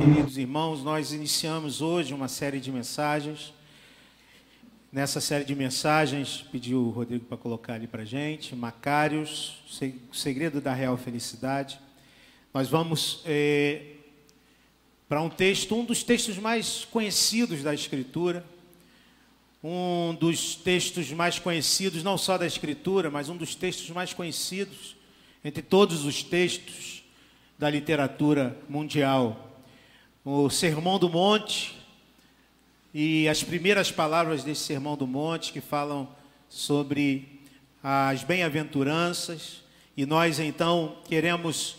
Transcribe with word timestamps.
Queridos 0.00 0.38
irmãos, 0.38 0.82
nós 0.82 1.12
iniciamos 1.12 1.82
hoje 1.82 2.14
uma 2.14 2.26
série 2.26 2.58
de 2.58 2.72
mensagens. 2.72 3.52
Nessa 4.90 5.20
série 5.20 5.44
de 5.44 5.54
mensagens, 5.54 6.42
pediu 6.50 6.86
o 6.86 6.88
Rodrigo 6.88 7.26
para 7.26 7.36
colocar 7.36 7.74
ali 7.74 7.86
para 7.86 8.02
gente, 8.02 8.56
Macários, 8.56 9.58
o 10.10 10.16
segredo 10.16 10.58
da 10.58 10.72
real 10.72 10.96
felicidade. 10.96 11.78
Nós 12.54 12.66
vamos 12.66 13.20
é, 13.26 13.82
para 15.06 15.20
um 15.20 15.28
texto, 15.28 15.74
um 15.74 15.84
dos 15.84 16.02
textos 16.02 16.38
mais 16.38 16.86
conhecidos 16.86 17.62
da 17.62 17.74
Escritura, 17.74 18.42
um 19.62 20.14
dos 20.14 20.54
textos 20.54 21.12
mais 21.12 21.38
conhecidos, 21.38 22.02
não 22.02 22.16
só 22.16 22.38
da 22.38 22.46
Escritura, 22.46 23.10
mas 23.10 23.28
um 23.28 23.36
dos 23.36 23.54
textos 23.54 23.90
mais 23.90 24.14
conhecidos 24.14 24.96
entre 25.44 25.60
todos 25.60 26.06
os 26.06 26.22
textos 26.22 27.04
da 27.58 27.68
literatura 27.68 28.58
mundial 28.66 29.49
o 30.24 30.50
Sermão 30.50 30.98
do 30.98 31.08
Monte 31.08 31.74
e 32.92 33.26
as 33.26 33.42
primeiras 33.42 33.90
palavras 33.90 34.44
desse 34.44 34.62
Sermão 34.62 34.94
do 34.94 35.06
Monte 35.06 35.52
que 35.52 35.62
falam 35.62 36.08
sobre 36.46 37.40
as 37.82 38.22
bem-aventuranças. 38.22 39.62
E 39.96 40.04
nós 40.04 40.38
então 40.38 40.98
queremos 41.08 41.76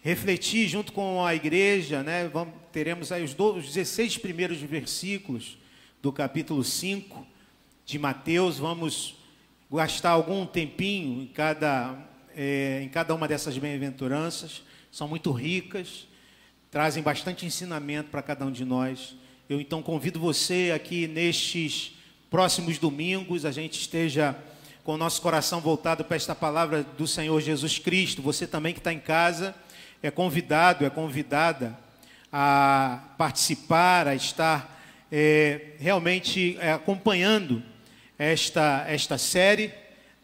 refletir 0.00 0.66
junto 0.66 0.92
com 0.92 1.24
a 1.24 1.34
igreja, 1.34 2.02
né? 2.02 2.26
Vamos, 2.28 2.54
teremos 2.72 3.12
aí 3.12 3.22
os, 3.22 3.38
os 3.38 3.66
16 3.66 4.16
primeiros 4.16 4.58
versículos 4.60 5.58
do 6.00 6.10
capítulo 6.10 6.64
5 6.64 7.26
de 7.84 7.98
Mateus, 7.98 8.58
vamos 8.58 9.16
gastar 9.70 10.10
algum 10.10 10.46
tempinho 10.46 11.22
em 11.22 11.26
cada, 11.26 11.98
é, 12.34 12.80
em 12.82 12.88
cada 12.88 13.14
uma 13.14 13.28
dessas 13.28 13.58
bem-aventuranças, 13.58 14.62
são 14.90 15.06
muito 15.06 15.30
ricas 15.32 16.06
trazem 16.74 17.04
bastante 17.04 17.46
ensinamento 17.46 18.10
para 18.10 18.20
cada 18.20 18.44
um 18.44 18.50
de 18.50 18.64
nós. 18.64 19.14
Eu 19.48 19.60
então 19.60 19.80
convido 19.80 20.18
você 20.18 20.72
aqui 20.74 21.06
nestes 21.06 21.92
próximos 22.28 22.78
domingos, 22.78 23.44
a 23.44 23.52
gente 23.52 23.80
esteja 23.80 24.36
com 24.82 24.94
o 24.94 24.96
nosso 24.96 25.22
coração 25.22 25.60
voltado 25.60 26.04
para 26.04 26.16
esta 26.16 26.34
palavra 26.34 26.82
do 26.82 27.06
Senhor 27.06 27.40
Jesus 27.40 27.78
Cristo. 27.78 28.20
Você 28.22 28.44
também 28.44 28.72
que 28.72 28.80
está 28.80 28.92
em 28.92 28.98
casa 28.98 29.54
é 30.02 30.10
convidado, 30.10 30.84
é 30.84 30.90
convidada 30.90 31.78
a 32.32 33.04
participar, 33.16 34.08
a 34.08 34.16
estar 34.16 34.84
é, 35.12 35.74
realmente 35.78 36.58
é, 36.58 36.72
acompanhando 36.72 37.62
esta, 38.18 38.84
esta 38.88 39.16
série. 39.16 39.72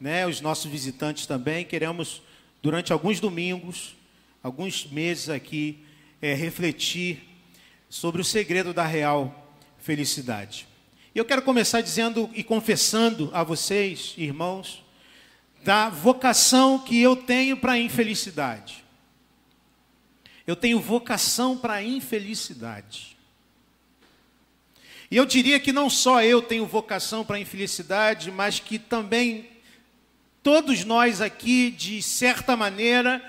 Né? 0.01 0.27
Os 0.27 0.41
nossos 0.41 0.69
visitantes 0.69 1.27
também 1.27 1.65
queremos, 1.65 2.21
durante 2.61 2.93
alguns 2.93 3.21
domingos, 3.21 3.95
alguns 4.43 4.85
meses 4.85 5.29
aqui, 5.29 5.87
é, 6.21 6.35
refletir 6.35 7.23
sobre 7.89 8.21
o 8.21 8.25
segredo 8.25 8.73
da 8.73 8.85
real 8.85 9.57
felicidade. 9.79 10.69
E 11.15 11.19
eu 11.19 11.25
quero 11.25 11.43
começar 11.43 11.81
dizendo 11.81 12.31
e 12.35 12.45
confessando 12.45 13.31
a 13.33 13.43
vocês, 13.43 14.15
irmãos, 14.17 14.85
da 15.65 15.89
vocação 15.89 16.79
que 16.79 17.01
eu 17.01 17.17
tenho 17.17 17.57
para 17.57 17.73
a 17.73 17.79
infelicidade. 17.79 18.85
Eu 20.47 20.57
tenho 20.57 20.81
vocação 20.81 21.57
para 21.57 21.75
a 21.75 21.83
infelicidade. 21.83 23.17
E 25.11 25.17
eu 25.17 25.27
diria 25.27 25.59
que 25.59 25.73
não 25.73 25.91
só 25.91 26.23
eu 26.23 26.41
tenho 26.41 26.67
vocação 26.67 27.25
para 27.25 27.37
a 27.37 27.41
infelicidade, 27.41 28.31
mas 28.31 28.61
que 28.61 28.79
também 28.79 29.49
todos 30.43 30.85
nós 30.85 31.21
aqui, 31.21 31.71
de 31.71 32.01
certa 32.01 32.57
maneira, 32.57 33.21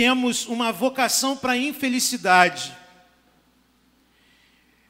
temos 0.00 0.46
uma 0.46 0.72
vocação 0.72 1.36
para 1.36 1.58
infelicidade. 1.58 2.74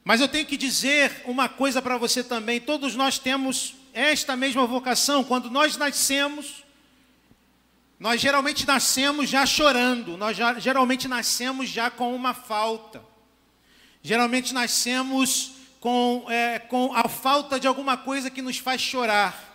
Mas 0.05 0.20
eu 0.20 0.28
tenho 0.28 0.47
que 0.47 0.56
dizer 0.56 1.22
uma 1.25 1.48
coisa 1.48 1.83
para 1.83 1.98
você 1.98 2.22
também: 2.22 2.61
todos 2.61 2.94
nós 2.94 3.19
temos 3.19 3.75
esta 3.92 4.36
mesma 4.36 4.64
vocação. 4.69 5.25
Quando 5.25 5.50
nós 5.50 5.77
nascemos, 5.77 6.62
nós 7.98 8.21
geralmente 8.21 8.65
nascemos 8.65 9.28
já 9.28 9.44
chorando, 9.44 10.16
nós 10.16 10.37
já, 10.37 10.60
geralmente 10.60 11.09
nascemos 11.09 11.69
já 11.69 11.91
com 11.91 12.15
uma 12.15 12.32
falta, 12.32 13.03
geralmente 14.00 14.54
nascemos 14.54 15.54
com, 15.81 16.25
é, 16.28 16.60
com 16.60 16.94
a 16.94 17.09
falta 17.09 17.59
de 17.59 17.66
alguma 17.66 17.97
coisa 17.97 18.31
que 18.31 18.41
nos 18.41 18.59
faz 18.59 18.81
chorar. 18.81 19.50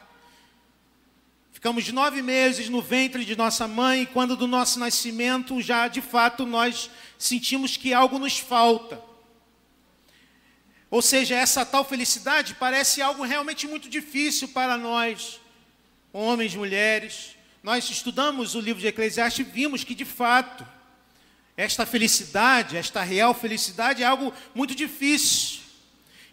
Ficamos 1.66 1.92
nove 1.92 2.22
meses 2.22 2.70
no 2.70 2.80
ventre 2.80 3.26
de 3.26 3.36
nossa 3.36 3.68
mãe, 3.68 4.04
e 4.04 4.06
quando 4.06 4.36
do 4.36 4.46
nosso 4.46 4.78
nascimento, 4.78 5.60
já 5.64 5.88
de 5.88 6.00
fato 6.00 6.46
nós 6.46 6.92
sentimos 7.18 7.76
que 7.76 7.92
algo 7.92 8.20
nos 8.20 8.38
falta. 8.38 9.02
Ou 10.92 11.02
seja, 11.02 11.34
essa 11.34 11.66
tal 11.66 11.84
felicidade 11.84 12.54
parece 12.54 13.02
algo 13.02 13.24
realmente 13.24 13.68
muito 13.68 13.90
difícil 13.90 14.50
para 14.50 14.78
nós, 14.78 15.42
homens, 16.14 16.54
mulheres. 16.54 17.36
Nós 17.64 17.90
estudamos 17.90 18.54
o 18.54 18.60
livro 18.60 18.80
de 18.80 18.86
Eclesiastes 18.86 19.40
e 19.40 19.50
vimos 19.50 19.84
que, 19.84 19.96
de 19.96 20.06
fato, 20.06 20.64
esta 21.58 21.84
felicidade, 21.84 22.78
esta 22.78 23.02
real 23.02 23.34
felicidade 23.34 24.04
é 24.04 24.06
algo 24.06 24.32
muito 24.54 24.76
difícil. 24.76 25.62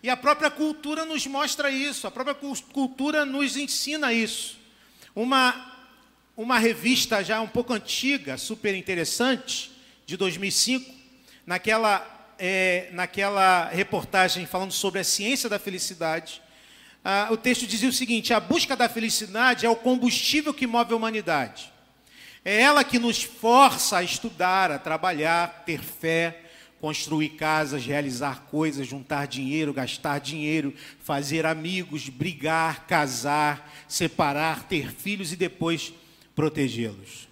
E 0.02 0.10
a 0.10 0.16
própria 0.16 0.50
cultura 0.50 1.06
nos 1.06 1.26
mostra 1.26 1.70
isso, 1.70 2.06
a 2.06 2.10
própria 2.10 2.34
cultura 2.34 3.24
nos 3.24 3.56
ensina 3.56 4.12
isso. 4.12 4.60
Uma, 5.14 5.74
uma 6.36 6.58
revista 6.58 7.22
já 7.22 7.40
um 7.40 7.46
pouco 7.46 7.74
antiga, 7.74 8.38
super 8.38 8.74
interessante, 8.74 9.70
de 10.06 10.16
2005, 10.16 10.90
naquela, 11.46 12.34
é, 12.38 12.88
naquela 12.92 13.68
reportagem 13.68 14.46
falando 14.46 14.72
sobre 14.72 15.00
a 15.00 15.04
ciência 15.04 15.48
da 15.48 15.58
felicidade, 15.58 16.40
ah, 17.04 17.28
o 17.30 17.36
texto 17.36 17.66
dizia 17.66 17.88
o 17.88 17.92
seguinte: 17.92 18.32
a 18.32 18.40
busca 18.40 18.76
da 18.76 18.88
felicidade 18.88 19.66
é 19.66 19.68
o 19.68 19.76
combustível 19.76 20.54
que 20.54 20.66
move 20.66 20.92
a 20.92 20.96
humanidade. 20.96 21.72
É 22.44 22.60
ela 22.60 22.82
que 22.82 22.98
nos 22.98 23.22
força 23.22 23.98
a 23.98 24.02
estudar, 24.02 24.70
a 24.70 24.78
trabalhar, 24.78 25.62
ter 25.66 25.80
fé, 25.80 26.40
construir 26.82 27.28
casas, 27.28 27.86
realizar 27.86 28.46
coisas, 28.50 28.88
juntar 28.88 29.28
dinheiro, 29.28 29.72
gastar 29.72 30.18
dinheiro, 30.18 30.74
fazer 30.98 31.46
amigos, 31.46 32.08
brigar, 32.08 32.88
casar, 32.88 33.72
separar, 33.86 34.64
ter 34.64 34.90
filhos 34.90 35.32
e 35.32 35.36
depois 35.36 35.94
protegê-los. 36.34 37.28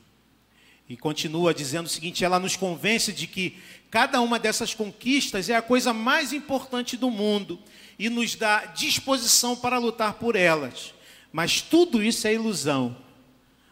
E 0.89 0.97
continua 0.97 1.53
dizendo 1.53 1.87
o 1.87 1.89
seguinte: 1.89 2.25
ela 2.25 2.39
nos 2.39 2.55
convence 2.55 3.13
de 3.13 3.27
que 3.27 3.59
cada 3.91 4.21
uma 4.21 4.39
dessas 4.39 4.73
conquistas 4.73 5.49
é 5.51 5.57
a 5.57 5.63
coisa 5.63 5.93
mais 5.93 6.33
importante 6.33 6.97
do 6.97 7.11
mundo 7.11 7.59
e 7.99 8.09
nos 8.09 8.37
dá 8.37 8.67
disposição 8.67 9.57
para 9.57 9.79
lutar 9.79 10.15
por 10.15 10.37
elas. 10.37 10.95
Mas 11.33 11.61
tudo 11.61 12.01
isso 12.01 12.25
é 12.29 12.35
ilusão. 12.35 12.97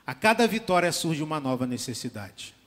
A 0.05 0.13
cada 0.13 0.45
vitória 0.49 0.91
surge 0.91 1.23
uma 1.23 1.39
nova 1.39 1.69
necessidade 1.69 2.58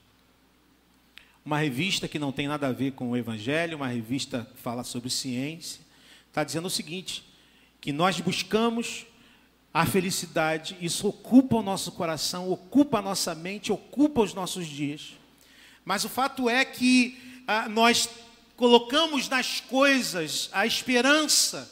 uma 1.43 1.57
revista 1.57 2.07
que 2.07 2.19
não 2.19 2.31
tem 2.31 2.47
nada 2.47 2.67
a 2.67 2.71
ver 2.71 2.91
com 2.91 3.11
o 3.11 3.17
Evangelho, 3.17 3.77
uma 3.77 3.87
revista 3.87 4.47
que 4.53 4.61
fala 4.61 4.83
sobre 4.83 5.09
ciência, 5.09 5.81
está 6.27 6.43
dizendo 6.43 6.67
o 6.67 6.71
seguinte: 6.71 7.23
que 7.79 7.91
nós 7.91 8.19
buscamos 8.19 9.05
a 9.73 9.85
felicidade, 9.85 10.77
isso 10.81 11.07
ocupa 11.07 11.55
o 11.55 11.63
nosso 11.63 11.93
coração, 11.93 12.51
ocupa 12.51 12.99
a 12.99 13.01
nossa 13.01 13.33
mente, 13.33 13.71
ocupa 13.71 14.21
os 14.21 14.33
nossos 14.33 14.67
dias. 14.67 15.13
Mas 15.85 16.03
o 16.03 16.09
fato 16.09 16.49
é 16.49 16.63
que 16.65 17.17
ah, 17.47 17.67
nós 17.69 18.07
colocamos 18.55 19.27
nas 19.29 19.61
coisas 19.61 20.49
a 20.51 20.65
esperança 20.65 21.71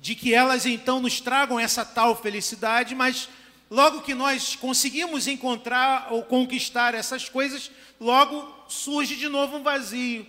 de 0.00 0.14
que 0.14 0.34
elas 0.34 0.66
então 0.66 1.00
nos 1.00 1.20
tragam 1.20 1.60
essa 1.60 1.84
tal 1.84 2.16
felicidade, 2.16 2.94
mas 2.94 3.28
logo 3.70 4.02
que 4.02 4.14
nós 4.14 4.56
conseguimos 4.56 5.26
encontrar 5.26 6.08
ou 6.10 6.22
conquistar 6.24 6.94
essas 6.94 7.28
coisas, 7.28 7.70
logo 8.00 8.53
surge 8.68 9.16
de 9.16 9.28
novo 9.28 9.56
um 9.56 9.62
vazio 9.62 10.26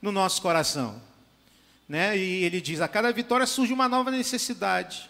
no 0.00 0.12
nosso 0.12 0.40
coração. 0.42 1.00
Né? 1.88 2.16
E 2.16 2.44
ele 2.44 2.60
diz: 2.60 2.80
a 2.80 2.88
cada 2.88 3.12
vitória 3.12 3.46
surge 3.46 3.72
uma 3.72 3.88
nova 3.88 4.10
necessidade. 4.10 5.08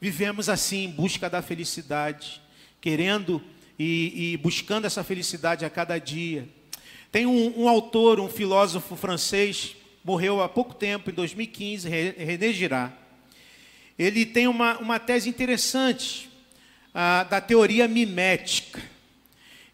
Vivemos 0.00 0.48
assim 0.48 0.84
em 0.84 0.90
busca 0.90 1.28
da 1.28 1.42
felicidade, 1.42 2.40
querendo 2.80 3.42
e, 3.78 4.32
e 4.32 4.36
buscando 4.36 4.84
essa 4.86 5.02
felicidade 5.02 5.64
a 5.64 5.70
cada 5.70 5.98
dia. 5.98 6.48
Tem 7.10 7.26
um, 7.26 7.62
um, 7.62 7.68
autor, 7.68 8.20
um 8.20 8.28
filósofo 8.28 8.94
francês, 8.94 9.74
morreu 10.04 10.42
há 10.42 10.48
pouco 10.48 10.74
tempo, 10.74 11.10
em 11.10 11.14
2015, 11.14 11.88
René 11.88 12.52
Girard. 12.52 12.94
Ele 13.98 14.24
tem 14.24 14.46
uma, 14.46 14.78
uma 14.78 14.98
tese 14.98 15.28
interessante 15.28 16.30
ah, 16.94 17.24
da 17.24 17.40
teoria 17.40 17.88
mimética. 17.88 18.80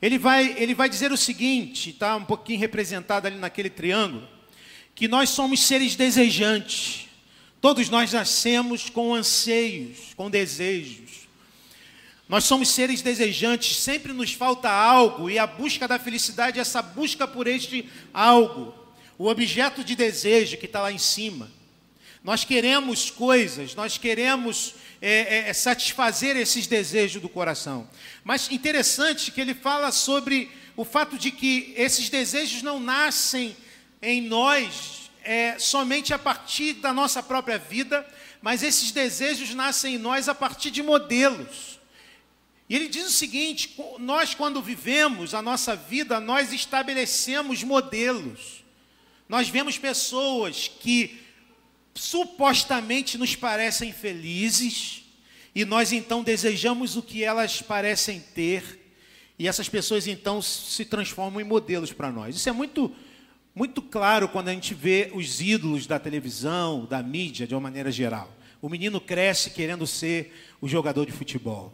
Ele 0.00 0.18
vai, 0.18 0.54
ele 0.58 0.74
vai 0.74 0.88
dizer 0.88 1.12
o 1.12 1.16
seguinte, 1.16 1.90
está 1.90 2.16
um 2.16 2.24
pouquinho 2.24 2.58
representado 2.58 3.26
ali 3.26 3.36
naquele 3.36 3.70
triângulo, 3.70 4.28
que 4.94 5.08
nós 5.08 5.30
somos 5.30 5.60
seres 5.60 5.96
desejantes. 5.96 7.08
Todos 7.60 7.88
nós 7.88 8.12
nascemos 8.12 8.90
com 8.90 9.14
anseios, 9.14 10.12
com 10.14 10.28
desejos. 10.28 11.24
Nós 12.28 12.44
somos 12.44 12.68
seres 12.68 13.02
desejantes, 13.02 13.76
sempre 13.76 14.12
nos 14.12 14.32
falta 14.32 14.70
algo, 14.70 15.28
e 15.28 15.38
a 15.38 15.46
busca 15.46 15.86
da 15.86 15.98
felicidade 15.98 16.58
é 16.58 16.62
essa 16.62 16.80
busca 16.80 17.26
por 17.26 17.46
este 17.46 17.88
algo. 18.12 18.74
o 19.16 19.28
objeto 19.28 19.84
de 19.84 19.94
desejo 19.94 20.56
que 20.56 20.66
está 20.66 20.82
lá 20.82 20.90
em 20.90 20.98
cima. 20.98 21.50
Nós 22.22 22.44
queremos 22.44 23.10
coisas, 23.10 23.74
nós 23.74 23.96
queremos 23.96 24.74
é, 25.06 25.10
é, 25.10 25.48
é, 25.50 25.52
satisfazer 25.52 26.34
esses 26.34 26.66
desejos 26.66 27.20
do 27.20 27.28
coração. 27.28 27.86
Mas 28.24 28.50
interessante 28.50 29.30
que 29.30 29.38
ele 29.38 29.52
fala 29.52 29.92
sobre 29.92 30.50
o 30.74 30.82
fato 30.82 31.18
de 31.18 31.30
que 31.30 31.74
esses 31.76 32.08
desejos 32.08 32.62
não 32.62 32.80
nascem 32.80 33.54
em 34.00 34.22
nós 34.22 35.10
é, 35.22 35.58
somente 35.58 36.14
a 36.14 36.18
partir 36.18 36.72
da 36.74 36.90
nossa 36.90 37.22
própria 37.22 37.58
vida, 37.58 38.06
mas 38.40 38.62
esses 38.62 38.92
desejos 38.92 39.54
nascem 39.54 39.96
em 39.96 39.98
nós 39.98 40.26
a 40.26 40.34
partir 40.34 40.70
de 40.70 40.82
modelos. 40.82 41.78
E 42.66 42.74
ele 42.74 42.88
diz 42.88 43.04
o 43.06 43.12
seguinte: 43.12 43.76
nós, 43.98 44.34
quando 44.34 44.62
vivemos 44.62 45.34
a 45.34 45.42
nossa 45.42 45.76
vida, 45.76 46.18
nós 46.18 46.50
estabelecemos 46.50 47.62
modelos. 47.62 48.64
Nós 49.28 49.50
vemos 49.50 49.76
pessoas 49.76 50.66
que 50.66 51.23
supostamente 51.94 53.16
nos 53.16 53.36
parecem 53.36 53.92
felizes, 53.92 55.04
e 55.54 55.64
nós 55.64 55.92
então 55.92 56.22
desejamos 56.22 56.96
o 56.96 57.02
que 57.02 57.22
elas 57.22 57.62
parecem 57.62 58.20
ter, 58.20 58.80
e 59.38 59.46
essas 59.46 59.68
pessoas 59.68 60.06
então 60.06 60.42
se 60.42 60.84
transformam 60.84 61.40
em 61.40 61.44
modelos 61.44 61.92
para 61.92 62.10
nós. 62.10 62.36
Isso 62.36 62.48
é 62.48 62.52
muito 62.52 62.94
muito 63.54 63.80
claro 63.80 64.28
quando 64.28 64.48
a 64.48 64.52
gente 64.52 64.74
vê 64.74 65.12
os 65.14 65.40
ídolos 65.40 65.86
da 65.86 65.96
televisão, 65.96 66.86
da 66.86 67.00
mídia, 67.00 67.46
de 67.46 67.54
uma 67.54 67.60
maneira 67.60 67.90
geral. 67.92 68.34
O 68.60 68.68
menino 68.68 69.00
cresce 69.00 69.50
querendo 69.50 69.86
ser 69.86 70.34
o 70.60 70.66
jogador 70.66 71.06
de 71.06 71.12
futebol, 71.12 71.72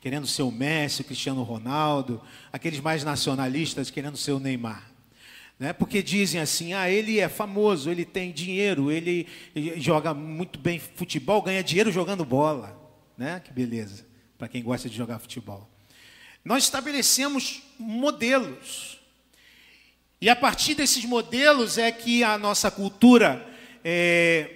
querendo 0.00 0.26
ser 0.26 0.42
o 0.42 0.52
Messi, 0.52 1.00
o 1.00 1.04
Cristiano 1.04 1.42
Ronaldo, 1.42 2.22
aqueles 2.52 2.78
mais 2.78 3.02
nacionalistas 3.02 3.90
querendo 3.90 4.16
ser 4.16 4.32
o 4.32 4.38
Neymar. 4.38 4.95
Né? 5.58 5.72
Porque 5.72 6.02
dizem 6.02 6.40
assim: 6.40 6.74
ah, 6.74 6.90
ele 6.90 7.18
é 7.18 7.28
famoso, 7.28 7.90
ele 7.90 8.04
tem 8.04 8.30
dinheiro, 8.30 8.90
ele 8.90 9.26
joga 9.76 10.12
muito 10.12 10.58
bem 10.58 10.78
futebol, 10.78 11.40
ganha 11.42 11.62
dinheiro 11.62 11.90
jogando 11.90 12.24
bola. 12.24 12.78
Né? 13.16 13.40
Que 13.40 13.52
beleza, 13.52 14.06
para 14.36 14.48
quem 14.48 14.62
gosta 14.62 14.88
de 14.88 14.96
jogar 14.96 15.18
futebol. 15.18 15.68
Nós 16.44 16.64
estabelecemos 16.64 17.62
modelos. 17.78 19.00
E 20.20 20.28
a 20.28 20.36
partir 20.36 20.74
desses 20.74 21.04
modelos 21.04 21.76
é 21.76 21.90
que 21.90 22.22
a 22.22 22.38
nossa 22.38 22.70
cultura 22.70 23.46
é, 23.84 24.50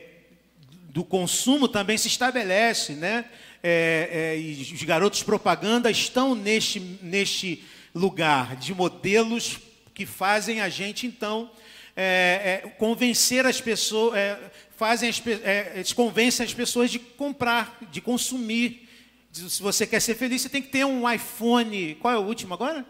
do 0.90 1.04
consumo 1.04 1.66
também 1.66 1.98
se 1.98 2.08
estabelece. 2.08 2.92
Né? 2.92 3.24
É, 3.62 4.08
é, 4.12 4.40
e 4.40 4.72
os 4.74 4.82
garotos 4.82 5.22
propaganda 5.22 5.90
estão 5.90 6.34
neste, 6.34 6.80
neste 7.02 7.64
lugar 7.94 8.56
de 8.56 8.74
modelos 8.74 9.58
que 10.00 10.06
fazem 10.06 10.62
a 10.62 10.68
gente, 10.70 11.06
então, 11.06 11.50
é, 11.94 12.62
é, 12.64 12.68
convencer 12.78 13.44
as 13.44 13.60
pessoas, 13.60 14.16
é, 14.16 14.50
fazem 14.74 15.10
as, 15.10 15.22
é, 15.26 15.72
eles 15.74 15.92
convencem 15.92 16.46
as 16.46 16.54
pessoas 16.54 16.90
de 16.90 16.98
comprar, 16.98 17.78
de 17.92 18.00
consumir. 18.00 18.88
Se 19.30 19.60
você 19.60 19.86
quer 19.86 20.00
ser 20.00 20.14
feliz, 20.14 20.40
você 20.40 20.48
tem 20.48 20.62
que 20.62 20.68
ter 20.68 20.86
um 20.86 21.10
iPhone. 21.10 21.96
Qual 21.96 22.14
é 22.14 22.16
o 22.16 22.22
último 22.22 22.54
agora? 22.54 22.86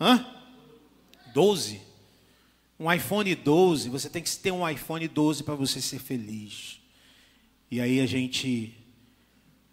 Hã? 0.00 0.26
12. 1.34 1.82
Um 2.80 2.90
iPhone 2.90 3.34
12. 3.34 3.90
Você 3.90 4.08
tem 4.08 4.22
que 4.22 4.34
ter 4.38 4.52
um 4.52 4.66
iPhone 4.66 5.06
12 5.06 5.44
para 5.44 5.54
você 5.54 5.82
ser 5.82 5.98
feliz. 5.98 6.80
E 7.70 7.78
aí 7.78 8.00
a 8.00 8.06
gente, 8.06 8.74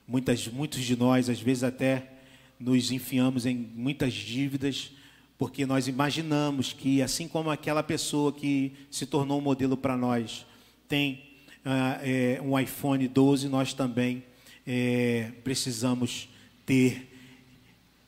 muitas, 0.06 0.46
muitos 0.50 0.84
de 0.84 0.98
nós, 0.98 1.30
às 1.30 1.40
vezes 1.40 1.64
até 1.64 2.12
nos 2.60 2.92
enfiamos 2.92 3.46
em 3.46 3.56
muitas 3.56 4.12
dívidas 4.14 4.92
porque 5.38 5.66
nós 5.66 5.88
imaginamos 5.88 6.72
que, 6.72 7.02
assim 7.02 7.28
como 7.28 7.50
aquela 7.50 7.84
pessoa 7.84 8.32
que 8.32 8.74
se 8.90 9.06
tornou 9.06 9.40
um 9.40 9.42
modelo 9.42 9.76
para 9.76 9.98
nós 9.98 10.46
tem 10.88 11.24
uh, 11.66 12.00
é, 12.02 12.42
um 12.42 12.58
iPhone 12.58 13.08
12, 13.08 13.50
nós 13.50 13.74
também 13.74 14.24
é, 14.66 15.32
precisamos 15.44 16.30
ter. 16.66 17.12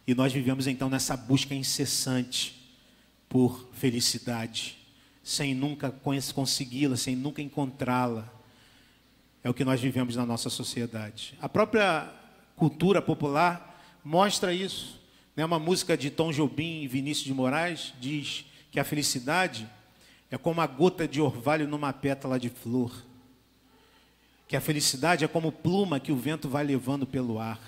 E 0.06 0.16
nós 0.16 0.32
vivemos 0.32 0.68
então 0.68 0.90
nessa 0.90 1.18
busca 1.18 1.54
incessante 1.54 2.56
por 3.28 3.68
felicidade, 3.74 4.78
sem 5.22 5.54
nunca 5.54 5.92
consegui-la, 6.34 6.96
sem 6.96 7.16
nunca 7.16 7.42
encontrá-la. 7.42 8.34
É 9.44 9.50
o 9.50 9.54
que 9.54 9.66
nós 9.66 9.82
vivemos 9.82 10.16
na 10.16 10.26
nossa 10.26 10.50
sociedade. 10.50 11.34
A 11.42 11.50
própria 11.50 12.10
cultura 12.56 13.02
popular 13.02 13.82
mostra 14.04 14.54
isso. 14.54 14.97
Né, 15.38 15.46
uma 15.46 15.60
música 15.60 15.96
de 15.96 16.10
Tom 16.10 16.32
Jobim 16.32 16.82
e 16.82 16.88
Vinícius 16.88 17.28
de 17.28 17.32
Moraes 17.32 17.94
diz 18.00 18.44
que 18.72 18.80
a 18.80 18.84
felicidade 18.84 19.70
é 20.32 20.38
como 20.38 20.62
a 20.62 20.66
gota 20.66 21.08
de 21.08 21.22
orvalho 21.22 21.68
numa 21.68 21.94
pétala 21.94 22.40
de 22.40 22.50
flor. 22.50 23.06
Que 24.48 24.56
a 24.56 24.62
felicidade 24.62 25.24
é 25.24 25.28
como 25.28 25.52
pluma 25.52 26.00
que 26.00 26.12
o 26.12 26.16
vento 26.18 26.50
vai 26.50 26.64
levando 26.64 27.06
pelo 27.06 27.38
ar. 27.38 27.62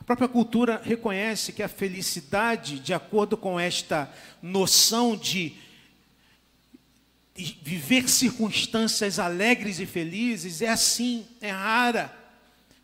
A 0.00 0.04
própria 0.04 0.28
cultura 0.28 0.80
reconhece 0.84 1.52
que 1.52 1.60
a 1.60 1.68
felicidade, 1.68 2.78
de 2.78 2.94
acordo 2.94 3.36
com 3.36 3.58
esta 3.58 4.08
noção 4.40 5.16
de 5.16 5.56
viver 7.34 8.08
circunstâncias 8.08 9.18
alegres 9.18 9.80
e 9.80 9.86
felizes, 9.86 10.62
é 10.62 10.68
assim, 10.68 11.26
é 11.40 11.50
rara. 11.50 12.16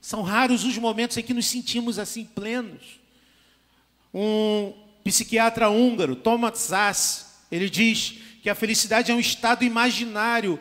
São 0.01 0.23
raros 0.23 0.65
os 0.65 0.77
momentos 0.77 1.17
em 1.17 1.23
que 1.23 1.33
nos 1.33 1.47
sentimos 1.47 2.01
assim 2.01 2.25
plenos 2.25 3.04
um 4.15 4.73
psiquiatra 5.03 5.69
húngaro, 5.69 6.15
Thomas 6.15 6.59
Sass, 6.61 7.43
ele 7.51 7.69
diz 7.69 8.19
que 8.43 8.49
a 8.49 8.55
felicidade 8.55 9.11
é 9.11 9.15
um 9.15 9.21
estado 9.21 9.65
imaginário, 9.65 10.59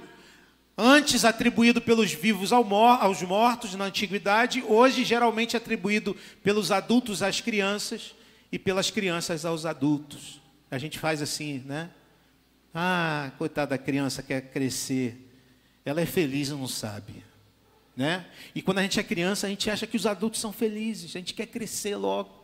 antes 0.77 1.23
atribuído 1.23 1.79
pelos 1.79 2.11
vivos 2.11 2.51
aos 2.51 3.21
mortos 3.21 3.75
na 3.75 3.85
antiguidade, 3.85 4.63
hoje 4.67 5.03
geralmente 5.05 5.55
atribuído 5.55 6.15
pelos 6.43 6.71
adultos 6.71 7.21
às 7.21 7.39
crianças 7.39 8.15
e 8.51 8.57
pelas 8.57 8.89
crianças 8.89 9.45
aos 9.45 9.65
adultos. 9.65 10.41
A 10.71 10.77
gente 10.77 10.97
faz 10.97 11.21
assim, 11.21 11.63
né? 11.65 11.89
Ah, 12.73 13.31
coitada 13.37 13.71
da 13.71 13.77
criança 13.77 14.23
quer 14.23 14.41
crescer. 14.49 15.29
Ela 15.85 16.01
é 16.01 16.05
feliz 16.05 16.49
e 16.49 16.53
não 16.53 16.67
sabe. 16.67 17.23
Né? 17.95 18.25
E 18.55 18.61
quando 18.61 18.79
a 18.79 18.81
gente 18.81 18.99
é 18.99 19.03
criança, 19.03 19.45
a 19.45 19.49
gente 19.49 19.69
acha 19.69 19.85
que 19.85 19.95
os 19.95 20.07
adultos 20.07 20.41
são 20.41 20.51
felizes, 20.51 21.15
a 21.15 21.19
gente 21.19 21.35
quer 21.35 21.45
crescer 21.45 21.95
logo. 21.95 22.42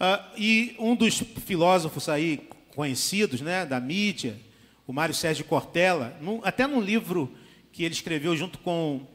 Uh, 0.00 0.34
e 0.34 0.74
um 0.78 0.96
dos 0.96 1.22
filósofos 1.44 2.08
aí 2.08 2.48
conhecidos, 2.74 3.42
né, 3.42 3.66
da 3.66 3.78
mídia, 3.78 4.40
o 4.86 4.94
Mário 4.94 5.14
Sérgio 5.14 5.44
Cortella, 5.44 6.16
num, 6.22 6.40
até 6.42 6.66
num 6.66 6.80
livro 6.80 7.30
que 7.70 7.84
ele 7.84 7.92
escreveu 7.92 8.34
junto 8.34 8.58
com 8.60 9.06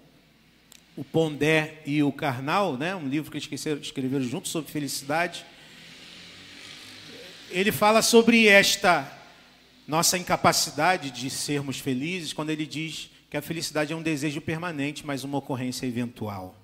o 0.95 1.03
Pondé 1.03 1.81
e 1.87 2.03
o 2.03 2.11
Karnal, 2.11 2.77
né, 2.77 2.95
um 2.95 3.07
livro 3.07 3.31
que 3.31 3.37
eles 3.37 3.65
escreveram 3.81 4.23
juntos 4.23 4.51
sobre 4.51 4.71
felicidade, 4.71 5.43
ele 7.49 7.71
fala 7.71 8.03
sobre 8.03 8.47
esta 8.47 9.11
nossa 9.87 10.19
incapacidade 10.19 11.09
de 11.09 11.31
sermos 11.31 11.79
felizes, 11.79 12.31
quando 12.31 12.51
ele 12.51 12.67
diz 12.67 13.09
que 13.29 13.37
a 13.37 13.41
felicidade 13.41 13.91
é 13.91 13.95
um 13.95 14.03
desejo 14.03 14.39
permanente, 14.39 15.03
mas 15.03 15.23
uma 15.23 15.39
ocorrência 15.39 15.87
eventual. 15.87 16.55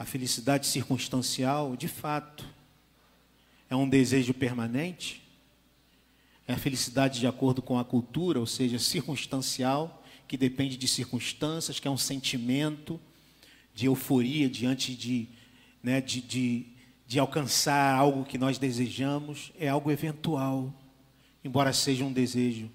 A 0.00 0.04
felicidade 0.06 0.66
circunstancial, 0.66 1.76
de 1.76 1.86
fato, 1.86 2.46
é 3.68 3.76
um 3.76 3.86
desejo 3.86 4.32
permanente. 4.32 5.22
É 6.48 6.54
a 6.54 6.56
felicidade 6.56 7.20
de 7.20 7.26
acordo 7.26 7.60
com 7.60 7.78
a 7.78 7.84
cultura, 7.84 8.40
ou 8.40 8.46
seja, 8.46 8.78
circunstancial, 8.78 10.02
que 10.26 10.38
depende 10.38 10.78
de 10.78 10.88
circunstâncias, 10.88 11.78
que 11.78 11.86
é 11.86 11.90
um 11.90 11.98
sentimento 11.98 12.98
de 13.74 13.84
euforia 13.84 14.48
diante 14.48 14.94
de, 14.94 15.28
né, 15.82 16.00
de, 16.00 16.22
de, 16.22 16.66
de 17.06 17.18
alcançar 17.18 17.94
algo 17.94 18.24
que 18.24 18.38
nós 18.38 18.56
desejamos. 18.56 19.52
É 19.60 19.68
algo 19.68 19.90
eventual, 19.90 20.72
embora 21.44 21.74
seja 21.74 22.06
um 22.06 22.12
desejo 22.12 22.70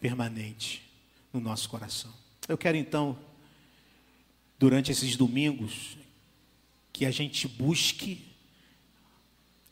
permanente 0.00 0.82
no 1.32 1.38
nosso 1.38 1.68
coração. 1.68 2.12
Eu 2.48 2.58
quero 2.58 2.76
então, 2.76 3.16
durante 4.58 4.90
esses 4.90 5.14
domingos, 5.16 5.96
que 6.98 7.06
a 7.06 7.12
gente 7.12 7.46
busque 7.46 8.26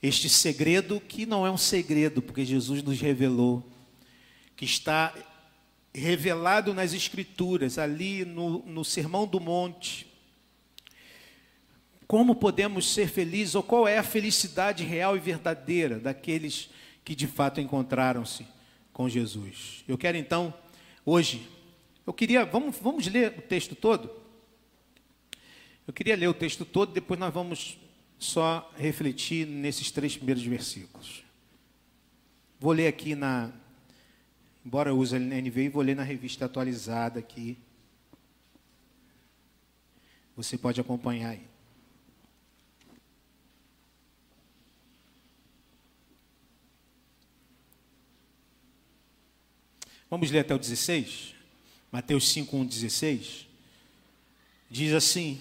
este 0.01 0.29
segredo 0.29 1.01
que 1.01 1.27
não 1.27 1.45
é 1.45 1.51
um 1.51 1.57
segredo, 1.57 2.23
porque 2.23 2.45
Jesus 2.45 2.85
nos 2.85 3.01
revelou, 3.01 3.69
que 4.55 4.65
está 4.65 5.13
revelado 5.93 6.73
nas 6.73 6.93
Escrituras, 6.93 7.79
ali 7.79 8.25
no, 8.25 8.61
no 8.61 8.85
Sermão 8.85 9.27
do 9.27 9.41
Monte. 9.41 10.07
Como 12.07 12.37
podemos 12.37 12.93
ser 12.95 13.09
felizes, 13.09 13.57
ou 13.57 13.63
qual 13.65 13.89
é 13.89 13.99
a 13.99 14.05
felicidade 14.05 14.85
real 14.85 15.17
e 15.17 15.21
verdadeira 15.21 15.99
daqueles 15.99 16.71
que 17.05 17.17
de 17.17 17.27
fato 17.27 17.61
encontraram-se 17.61 18.47
com 18.93 19.09
Jesus? 19.09 19.83
Eu 19.89 19.99
quero 19.99 20.17
então, 20.17 20.55
hoje, 21.05 21.45
eu 22.07 22.13
queria, 22.13 22.45
vamos, 22.45 22.77
vamos 22.81 23.05
ler 23.09 23.35
o 23.37 23.43
texto 23.43 23.75
todo? 23.75 24.26
Eu 25.87 25.93
queria 25.93 26.17
ler 26.17 26.27
o 26.27 26.35
texto 26.35 26.65
todo, 26.65 26.93
depois 26.93 27.19
nós 27.19 27.33
vamos 27.33 27.79
só 28.19 28.73
refletir 28.77 29.47
nesses 29.47 29.91
três 29.91 30.17
primeiros 30.17 30.43
versículos. 30.43 31.23
Vou 32.59 32.73
ler 32.73 32.89
aqui 32.89 33.15
na. 33.15 33.53
Embora 34.65 34.91
eu 34.91 34.99
use 34.99 35.15
a 35.15 35.19
NVI, 35.19 35.69
vou 35.69 35.83
ler 35.83 35.95
na 35.95 36.03
revista 36.03 36.47
atualizada 36.47 37.21
aqui. 37.21 37.57
Você 40.37 40.59
pode 40.59 40.81
acompanhar 40.81 41.31
aí. 41.31 41.47
Vamos 50.11 50.31
ler 50.33 50.41
até 50.41 50.55
o 50.55 50.59
16? 50.59 51.35
Mateus 51.93 52.29
5, 52.31 52.57
1, 52.57 52.67
16. 52.67 53.47
Diz 54.69 54.93
assim: 54.93 55.41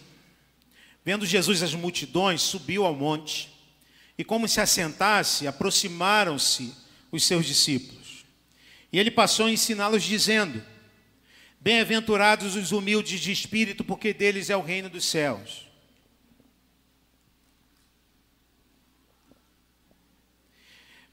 Vendo 1.06 1.24
Jesus 1.24 1.62
as 1.62 1.76
multidões, 1.76 2.42
subiu 2.42 2.84
ao 2.84 2.96
monte, 2.96 3.54
e 4.18 4.24
como 4.24 4.48
se 4.48 4.60
assentasse, 4.60 5.48
aproximaram-se 5.48 6.74
os 7.12 7.24
seus 7.24 7.46
discípulos. 7.46 8.26
E 8.92 8.98
ele 8.98 9.12
passou 9.12 9.46
a 9.46 9.52
ensiná-los, 9.52 10.02
dizendo: 10.02 10.66
Bem-aventurados 11.60 12.56
os 12.56 12.72
humildes 12.72 13.20
de 13.20 13.32
espírito, 13.32 13.84
porque 13.84 14.14
deles 14.14 14.50
é 14.50 14.58
o 14.58 14.62
reino 14.62 14.90
dos 14.90 15.06
céus. 15.06 15.68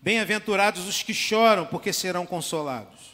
Bem-aventurados 0.00 0.88
os 0.88 1.02
que 1.02 1.12
choram, 1.12 1.66
porque 1.66 1.92
serão 1.92 2.24
consolados. 2.24 3.12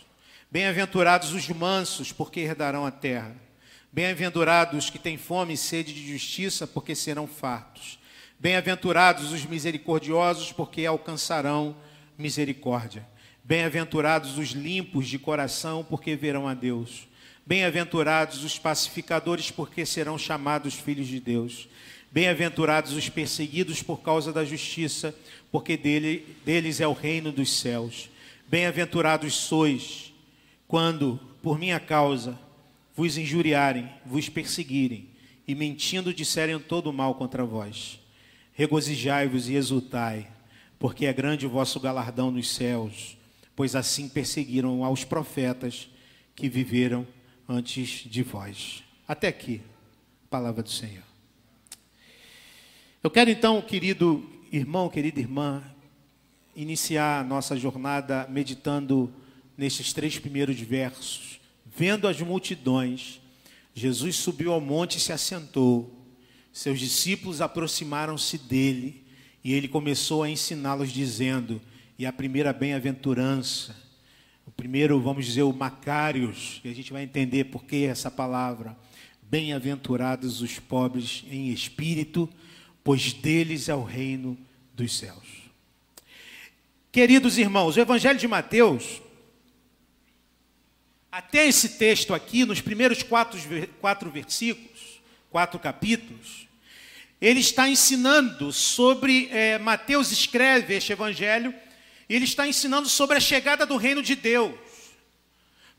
Bem-aventurados 0.48 1.32
os 1.32 1.48
mansos, 1.48 2.12
porque 2.12 2.40
herdarão 2.40 2.86
a 2.86 2.90
terra. 2.92 3.47
Bem-aventurados 3.90 4.84
os 4.84 4.90
que 4.90 4.98
têm 4.98 5.16
fome 5.16 5.54
e 5.54 5.56
sede 5.56 5.94
de 5.94 6.12
justiça, 6.12 6.66
porque 6.66 6.94
serão 6.94 7.26
fartos. 7.26 7.98
Bem-aventurados 8.38 9.32
os 9.32 9.44
misericordiosos, 9.46 10.52
porque 10.52 10.84
alcançarão 10.84 11.74
misericórdia. 12.16 13.06
Bem-aventurados 13.42 14.36
os 14.36 14.50
limpos 14.50 15.08
de 15.08 15.18
coração, 15.18 15.84
porque 15.88 16.14
verão 16.14 16.46
a 16.46 16.52
Deus. 16.52 17.08
Bem-aventurados 17.46 18.44
os 18.44 18.58
pacificadores, 18.58 19.50
porque 19.50 19.86
serão 19.86 20.18
chamados 20.18 20.74
filhos 20.74 21.08
de 21.08 21.18
Deus. 21.18 21.66
Bem-aventurados 22.12 22.92
os 22.92 23.08
perseguidos 23.08 23.82
por 23.82 24.02
causa 24.02 24.32
da 24.34 24.44
justiça, 24.44 25.14
porque 25.50 25.78
dele, 25.78 26.36
deles 26.44 26.78
é 26.80 26.86
o 26.86 26.92
reino 26.92 27.32
dos 27.32 27.58
céus. 27.58 28.10
Bem-aventurados 28.46 29.34
sois 29.34 30.12
quando, 30.66 31.18
por 31.42 31.58
minha 31.58 31.80
causa, 31.80 32.38
vos 32.98 33.16
injuriarem, 33.16 33.88
vos 34.04 34.28
perseguirem 34.28 35.10
e 35.46 35.54
mentindo 35.54 36.12
disserem 36.12 36.58
todo 36.58 36.92
mal 36.92 37.14
contra 37.14 37.44
vós. 37.44 38.00
Regozijai-vos 38.52 39.48
e 39.48 39.54
exultai, 39.54 40.26
porque 40.80 41.06
é 41.06 41.12
grande 41.12 41.46
o 41.46 41.48
vosso 41.48 41.78
galardão 41.78 42.32
nos 42.32 42.52
céus, 42.52 43.16
pois 43.54 43.76
assim 43.76 44.08
perseguiram 44.08 44.82
aos 44.82 45.04
profetas 45.04 45.88
que 46.34 46.48
viveram 46.48 47.06
antes 47.48 48.02
de 48.04 48.24
vós. 48.24 48.82
Até 49.06 49.28
aqui, 49.28 49.62
palavra 50.28 50.60
do 50.60 50.70
Senhor. 50.70 51.04
Eu 53.00 53.12
quero 53.12 53.30
então, 53.30 53.62
querido 53.62 54.28
irmão, 54.50 54.88
querida 54.88 55.20
irmã, 55.20 55.62
iniciar 56.56 57.24
nossa 57.24 57.56
jornada 57.56 58.26
meditando 58.28 59.14
nestes 59.56 59.92
três 59.92 60.18
primeiros 60.18 60.58
versos. 60.58 61.27
Vendo 61.78 62.08
as 62.08 62.20
multidões, 62.20 63.20
Jesus 63.72 64.16
subiu 64.16 64.52
ao 64.52 64.60
monte 64.60 64.96
e 64.96 65.00
se 65.00 65.12
assentou. 65.12 65.96
Seus 66.52 66.80
discípulos 66.80 67.40
aproximaram-se 67.40 68.36
dele 68.36 69.04
e 69.44 69.52
ele 69.52 69.68
começou 69.68 70.24
a 70.24 70.28
ensiná-los, 70.28 70.90
dizendo: 70.90 71.62
E 71.96 72.04
a 72.04 72.12
primeira 72.12 72.52
bem-aventurança, 72.52 73.76
o 74.44 74.50
primeiro, 74.50 75.00
vamos 75.00 75.24
dizer, 75.24 75.42
o 75.42 75.52
Macários, 75.52 76.60
e 76.64 76.68
a 76.68 76.74
gente 76.74 76.92
vai 76.92 77.04
entender 77.04 77.44
por 77.44 77.62
que 77.62 77.84
essa 77.84 78.10
palavra. 78.10 78.76
Bem-aventurados 79.22 80.42
os 80.42 80.58
pobres 80.58 81.22
em 81.30 81.50
espírito, 81.50 82.28
pois 82.82 83.12
deles 83.12 83.68
é 83.68 83.74
o 83.76 83.84
reino 83.84 84.36
dos 84.74 84.98
céus. 84.98 85.28
Queridos 86.90 87.38
irmãos, 87.38 87.76
o 87.76 87.80
Evangelho 87.80 88.18
de 88.18 88.26
Mateus 88.26 89.00
até 91.10 91.46
esse 91.46 91.70
texto 91.70 92.12
aqui, 92.12 92.44
nos 92.44 92.60
primeiros 92.60 93.02
quatro, 93.02 93.38
quatro 93.80 94.10
versículos, 94.10 95.00
quatro 95.30 95.58
capítulos, 95.58 96.46
ele 97.20 97.40
está 97.40 97.68
ensinando 97.68 98.52
sobre, 98.52 99.28
é, 99.32 99.58
Mateus 99.58 100.12
escreve 100.12 100.74
este 100.74 100.92
evangelho, 100.92 101.52
e 102.08 102.14
ele 102.14 102.24
está 102.24 102.46
ensinando 102.46 102.88
sobre 102.88 103.16
a 103.16 103.20
chegada 103.20 103.66
do 103.66 103.76
reino 103.76 104.02
de 104.02 104.14
Deus, 104.14 104.54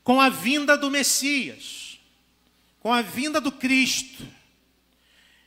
com 0.04 0.20
a 0.20 0.28
vinda 0.28 0.76
do 0.76 0.90
Messias, 0.90 1.98
com 2.80 2.92
a 2.92 3.02
vinda 3.02 3.40
do 3.40 3.50
Cristo. 3.50 4.26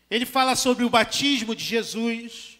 Ele 0.09 0.25
fala 0.25 0.55
sobre 0.55 0.83
o 0.83 0.89
batismo 0.89 1.55
de 1.55 1.63
Jesus, 1.63 2.57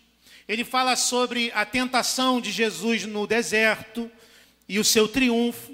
ele 0.48 0.64
fala 0.64 0.96
sobre 0.96 1.52
a 1.56 1.66
tentação 1.66 2.42
de 2.42 2.52
Jesus 2.52 3.06
no 3.06 3.26
deserto 3.26 4.12
e 4.68 4.78
o 4.78 4.84
seu 4.84 5.08
triunfo. 5.08 5.73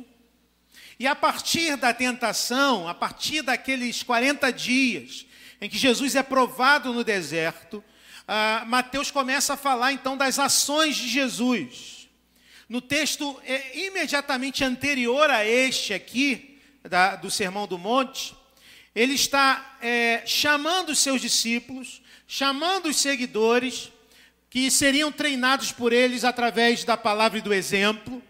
E 0.99 1.07
a 1.07 1.15
partir 1.15 1.77
da 1.77 1.93
tentação, 1.93 2.85
a 2.85 2.93
partir 2.93 3.41
daqueles 3.41 4.03
40 4.03 4.51
dias 4.51 5.25
em 5.61 5.69
que 5.69 5.77
Jesus 5.77 6.13
é 6.13 6.21
provado 6.21 6.93
no 6.93 7.05
deserto, 7.05 7.81
ah, 8.27 8.65
Mateus 8.67 9.09
começa 9.09 9.53
a 9.53 9.57
falar 9.57 9.93
então 9.93 10.17
das 10.17 10.37
ações 10.37 10.97
de 10.97 11.07
Jesus. 11.07 12.09
No 12.67 12.81
texto 12.81 13.41
é, 13.45 13.87
imediatamente 13.87 14.63
anterior 14.63 15.29
a 15.29 15.45
este 15.45 15.93
aqui, 15.93 16.59
da, 16.83 17.15
do 17.15 17.31
Sermão 17.31 17.65
do 17.65 17.77
Monte, 17.77 18.35
ele 18.93 19.13
está 19.13 19.77
é, 19.81 20.23
chamando 20.25 20.89
os 20.89 20.99
seus 20.99 21.21
discípulos, 21.21 22.01
chamando 22.27 22.87
os 22.87 22.97
seguidores, 22.97 23.89
que 24.49 24.69
seriam 24.69 25.11
treinados 25.11 25.71
por 25.71 25.93
eles 25.93 26.25
através 26.25 26.83
da 26.83 26.97
palavra 26.97 27.39
e 27.39 27.41
do 27.41 27.53
exemplo, 27.53 28.21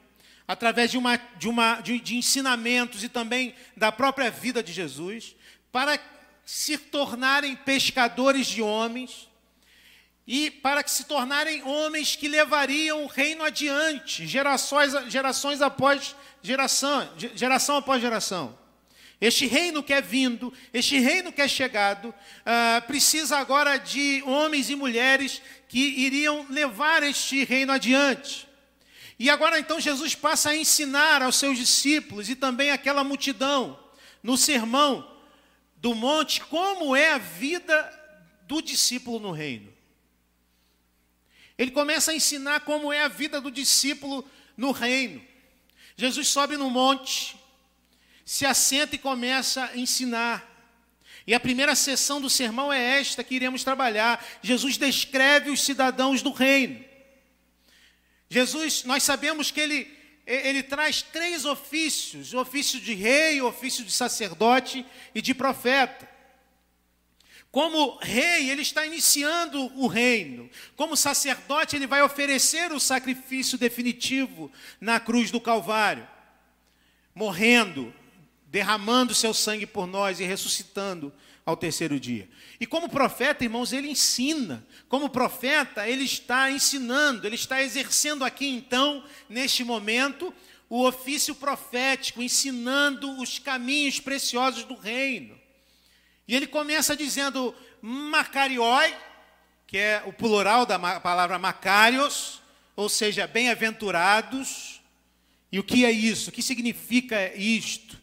através 0.49 0.89
de, 0.89 0.97
uma, 0.97 1.15
de, 1.37 1.47
uma, 1.47 1.75
de, 1.75 1.99
de 1.99 2.17
ensinamentos 2.17 3.03
e 3.03 3.07
também 3.07 3.53
da 3.77 3.91
própria 3.91 4.31
vida 4.31 4.63
de 4.63 4.73
Jesus, 4.73 5.35
para 5.71 5.99
se 6.43 6.75
tornarem 6.75 7.55
pescadores 7.55 8.47
de 8.47 8.59
homens 8.59 9.29
e 10.25 10.49
para 10.49 10.81
que 10.81 10.89
se 10.89 11.03
tornarem 11.03 11.61
homens 11.61 12.15
que 12.15 12.27
levariam 12.27 13.03
o 13.03 13.07
reino 13.07 13.43
adiante, 13.43 14.25
gerações, 14.25 14.91
gerações 15.11 15.61
após 15.61 16.15
geração, 16.41 17.07
geração 17.35 17.77
após 17.77 18.01
geração. 18.01 18.57
Este 19.21 19.45
reino 19.45 19.83
que 19.83 19.93
é 19.93 20.01
vindo, 20.01 20.51
este 20.73 20.97
reino 20.97 21.31
que 21.31 21.43
é 21.43 21.47
chegado, 21.47 22.09
uh, 22.09 22.87
precisa 22.87 23.37
agora 23.37 23.77
de 23.77 24.23
homens 24.25 24.71
e 24.71 24.75
mulheres 24.75 25.43
que 25.67 25.79
iriam 25.79 26.47
levar 26.49 27.03
este 27.03 27.43
reino 27.43 27.71
adiante. 27.71 28.48
E 29.19 29.29
agora 29.29 29.59
então 29.59 29.81
Jesus 29.81 30.15
passa 30.15 30.51
a 30.51 30.55
ensinar 30.55 31.21
aos 31.21 31.35
seus 31.35 31.57
discípulos 31.57 32.29
e 32.29 32.35
também 32.35 32.71
àquela 32.71 33.03
multidão, 33.03 33.77
no 34.23 34.37
sermão 34.37 35.05
do 35.75 35.93
monte, 35.93 36.39
como 36.39 36.95
é 36.95 37.11
a 37.11 37.17
vida 37.17 37.99
do 38.43 38.61
discípulo 38.61 39.19
no 39.19 39.31
reino. 39.31 39.73
Ele 41.57 41.71
começa 41.71 42.11
a 42.11 42.15
ensinar 42.15 42.61
como 42.61 42.93
é 42.93 43.03
a 43.03 43.09
vida 43.09 43.41
do 43.41 43.51
discípulo 43.51 44.25
no 44.55 44.71
reino. 44.71 45.21
Jesus 45.97 46.29
sobe 46.29 46.55
no 46.55 46.69
monte, 46.69 47.35
se 48.23 48.45
assenta 48.45 48.95
e 48.95 48.97
começa 48.97 49.65
a 49.65 49.77
ensinar. 49.77 50.47
E 51.27 51.33
a 51.33 51.39
primeira 51.39 51.75
sessão 51.75 52.21
do 52.21 52.29
sermão 52.29 52.71
é 52.71 52.99
esta 53.01 53.21
que 53.21 53.35
iremos 53.35 53.65
trabalhar. 53.65 54.25
Jesus 54.41 54.77
descreve 54.77 55.49
os 55.49 55.61
cidadãos 55.61 56.21
do 56.21 56.31
reino. 56.31 56.88
Jesus, 58.29 58.83
nós 58.83 59.01
sabemos 59.01 59.49
que 59.49 59.59
ele, 59.59 59.97
ele 60.25 60.61
traz 60.61 61.01
três 61.01 61.45
ofícios: 61.45 62.33
o 62.33 62.39
ofício 62.39 62.79
de 62.79 62.93
rei, 62.93 63.41
o 63.41 63.47
ofício 63.47 63.83
de 63.83 63.91
sacerdote 63.91 64.85
e 65.15 65.21
de 65.21 65.33
profeta. 65.33 66.07
Como 67.51 67.97
rei, 67.97 68.51
ele 68.51 68.61
está 68.61 68.85
iniciando 68.85 69.59
o 69.75 69.87
reino. 69.87 70.47
Como 70.75 70.95
sacerdote, 70.95 71.75
ele 71.75 71.87
vai 71.87 72.03
oferecer 72.03 72.71
o 72.71 72.79
sacrifício 72.79 73.57
definitivo 73.57 74.51
na 74.79 74.99
cruz 74.99 75.31
do 75.31 75.41
Calvário, 75.41 76.07
morrendo, 77.15 77.91
derramando 78.45 79.15
seu 79.15 79.33
sangue 79.33 79.65
por 79.65 79.87
nós 79.87 80.19
e 80.19 80.25
ressuscitando 80.25 81.11
ao 81.49 81.57
terceiro 81.57 81.99
dia. 81.99 82.29
E 82.59 82.65
como 82.65 82.87
profeta, 82.89 83.43
irmãos, 83.43 83.73
ele 83.73 83.89
ensina. 83.89 84.65
Como 84.87 85.09
profeta, 85.09 85.87
ele 85.87 86.03
está 86.03 86.49
ensinando, 86.51 87.27
ele 87.27 87.35
está 87.35 87.61
exercendo 87.61 88.23
aqui 88.23 88.47
então, 88.47 89.03
neste 89.27 89.63
momento, 89.63 90.33
o 90.69 90.85
ofício 90.85 91.35
profético, 91.35 92.21
ensinando 92.21 93.19
os 93.19 93.39
caminhos 93.39 93.99
preciosos 93.99 94.63
do 94.63 94.75
reino. 94.75 95.37
E 96.27 96.35
ele 96.35 96.47
começa 96.47 96.95
dizendo 96.95 97.55
Macarioi, 97.81 98.93
que 99.65 99.77
é 99.77 100.03
o 100.05 100.13
plural 100.13 100.65
da 100.65 100.77
palavra 100.99 101.39
Macarios, 101.39 102.41
ou 102.75 102.87
seja, 102.87 103.27
bem-aventurados, 103.27 104.79
E 105.51 105.59
o 105.59 105.63
que 105.63 105.83
é 105.83 105.91
isso? 105.91 106.29
O 106.29 106.33
que 106.33 106.43
significa 106.43 107.33
isto? 107.35 107.98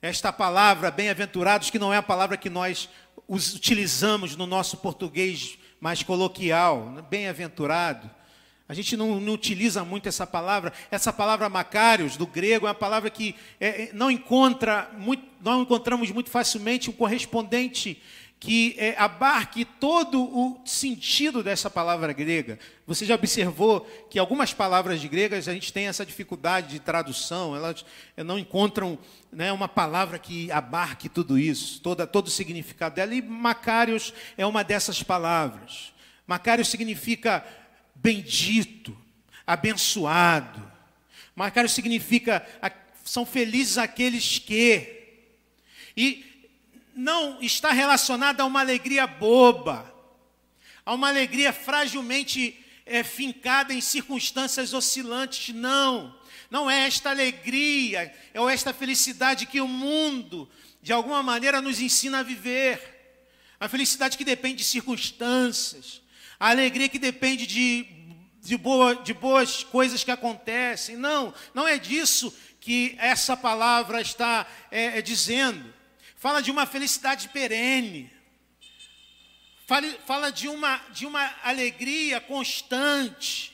Esta 0.00 0.32
palavra, 0.32 0.92
bem-aventurados, 0.92 1.70
que 1.70 1.78
não 1.78 1.92
é 1.92 1.96
a 1.96 2.02
palavra 2.02 2.36
que 2.36 2.48
nós 2.48 2.88
utilizamos 3.28 4.36
no 4.36 4.46
nosso 4.46 4.76
português 4.76 5.58
mais 5.80 6.04
coloquial, 6.04 6.90
né? 6.90 7.02
bem-aventurado. 7.10 8.08
A 8.68 8.74
gente 8.74 8.96
não, 8.96 9.20
não, 9.20 9.32
utiliza 9.32 9.84
muito 9.84 10.08
essa 10.08 10.24
palavra. 10.24 10.72
Essa 10.88 11.12
palavra 11.12 11.48
macários, 11.48 12.16
do 12.16 12.28
grego, 12.28 12.66
é 12.66 12.68
uma 12.68 12.74
palavra 12.76 13.10
que 13.10 13.34
é, 13.58 13.84
é 13.84 13.90
não 13.92 14.08
encontra 14.08 14.88
muito, 14.96 15.24
não 15.40 15.62
encontramos 15.62 16.12
muito 16.12 16.30
facilmente 16.30 16.88
um 16.88 16.92
correspondente 16.92 18.00
que 18.40 18.76
é, 18.78 18.94
abarque 18.96 19.64
todo 19.64 20.22
o 20.22 20.60
sentido 20.64 21.42
dessa 21.42 21.68
palavra 21.68 22.12
grega. 22.12 22.58
Você 22.86 23.04
já 23.04 23.14
observou 23.14 23.80
que 24.08 24.18
algumas 24.18 24.54
palavras 24.54 25.04
gregas 25.04 25.48
a 25.48 25.54
gente 25.54 25.72
tem 25.72 25.88
essa 25.88 26.06
dificuldade 26.06 26.68
de 26.68 26.78
tradução, 26.78 27.56
elas 27.56 27.84
não 28.16 28.38
encontram 28.38 28.98
né, 29.32 29.52
uma 29.52 29.68
palavra 29.68 30.18
que 30.18 30.50
abarque 30.52 31.08
tudo 31.08 31.38
isso, 31.38 31.80
toda, 31.80 32.06
todo 32.06 32.28
o 32.28 32.30
significado 32.30 32.94
dela, 32.94 33.14
e 33.14 33.20
Macários 33.20 34.14
é 34.36 34.46
uma 34.46 34.62
dessas 34.62 35.02
palavras. 35.02 35.92
Macários 36.26 36.68
significa 36.68 37.44
bendito, 37.94 38.96
abençoado. 39.46 40.62
Macários 41.34 41.72
significa 41.72 42.46
são 43.08 43.24
felizes 43.24 43.78
aqueles 43.78 44.38
que. 44.38 44.96
E 45.96 46.27
não 46.98 47.40
está 47.40 47.70
relacionada 47.70 48.42
a 48.42 48.46
uma 48.46 48.58
alegria 48.58 49.06
boba, 49.06 49.94
a 50.84 50.92
uma 50.92 51.06
alegria 51.06 51.52
fragilmente 51.52 52.58
é, 52.84 53.04
fincada 53.04 53.72
em 53.72 53.80
circunstâncias 53.80 54.74
oscilantes. 54.74 55.54
Não, 55.54 56.12
não 56.50 56.68
é 56.68 56.88
esta 56.88 57.10
alegria, 57.10 58.12
é 58.34 58.52
esta 58.52 58.74
felicidade 58.74 59.46
que 59.46 59.60
o 59.60 59.68
mundo, 59.68 60.50
de 60.82 60.92
alguma 60.92 61.22
maneira, 61.22 61.62
nos 61.62 61.80
ensina 61.80 62.18
a 62.18 62.24
viver. 62.24 62.96
A 63.60 63.68
felicidade 63.68 64.18
que 64.18 64.24
depende 64.24 64.56
de 64.56 64.64
circunstâncias, 64.64 66.02
a 66.38 66.50
alegria 66.50 66.88
que 66.88 66.98
depende 66.98 67.46
de, 67.46 67.86
de, 68.42 68.56
boa, 68.56 68.96
de 68.96 69.14
boas 69.14 69.62
coisas 69.62 70.02
que 70.02 70.10
acontecem. 70.10 70.96
Não, 70.96 71.32
não 71.54 71.68
é 71.68 71.78
disso 71.78 72.36
que 72.60 72.96
essa 72.98 73.36
palavra 73.36 74.00
está 74.00 74.44
é, 74.68 74.98
é, 74.98 75.02
dizendo 75.02 75.77
fala 76.18 76.42
de 76.42 76.50
uma 76.50 76.66
felicidade 76.66 77.28
perene, 77.28 78.10
fala, 80.04 80.32
de, 80.32 80.48
uma, 80.48 80.78
de 80.90 81.06
uma 81.06 81.32
alegria 81.44 82.20
constante. 82.20 83.52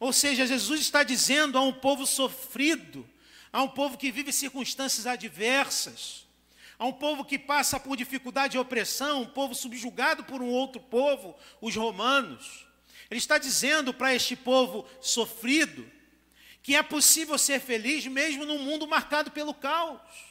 Ou 0.00 0.12
seja, 0.12 0.46
Jesus 0.46 0.80
está 0.80 1.04
dizendo 1.04 1.56
a 1.56 1.60
um 1.60 1.72
povo 1.72 2.04
sofrido, 2.06 3.08
a 3.52 3.62
um 3.62 3.68
povo 3.68 3.96
que 3.96 4.10
vive 4.10 4.32
circunstâncias 4.32 5.06
adversas, 5.06 6.26
a 6.76 6.84
um 6.84 6.92
povo 6.92 7.24
que 7.24 7.38
passa 7.38 7.78
por 7.78 7.96
dificuldade 7.96 8.56
e 8.56 8.60
opressão, 8.60 9.22
um 9.22 9.26
povo 9.26 9.54
subjugado 9.54 10.24
por 10.24 10.42
um 10.42 10.48
outro 10.48 10.80
povo, 10.80 11.36
os 11.60 11.76
romanos. 11.76 12.66
Ele 13.08 13.18
está 13.18 13.38
dizendo 13.38 13.94
para 13.94 14.14
este 14.14 14.34
povo 14.34 14.84
sofrido 15.00 15.88
que 16.60 16.74
é 16.74 16.82
possível 16.82 17.38
ser 17.38 17.60
feliz 17.60 18.04
mesmo 18.06 18.44
num 18.44 18.58
mundo 18.58 18.88
marcado 18.88 19.30
pelo 19.30 19.54
caos. 19.54 20.29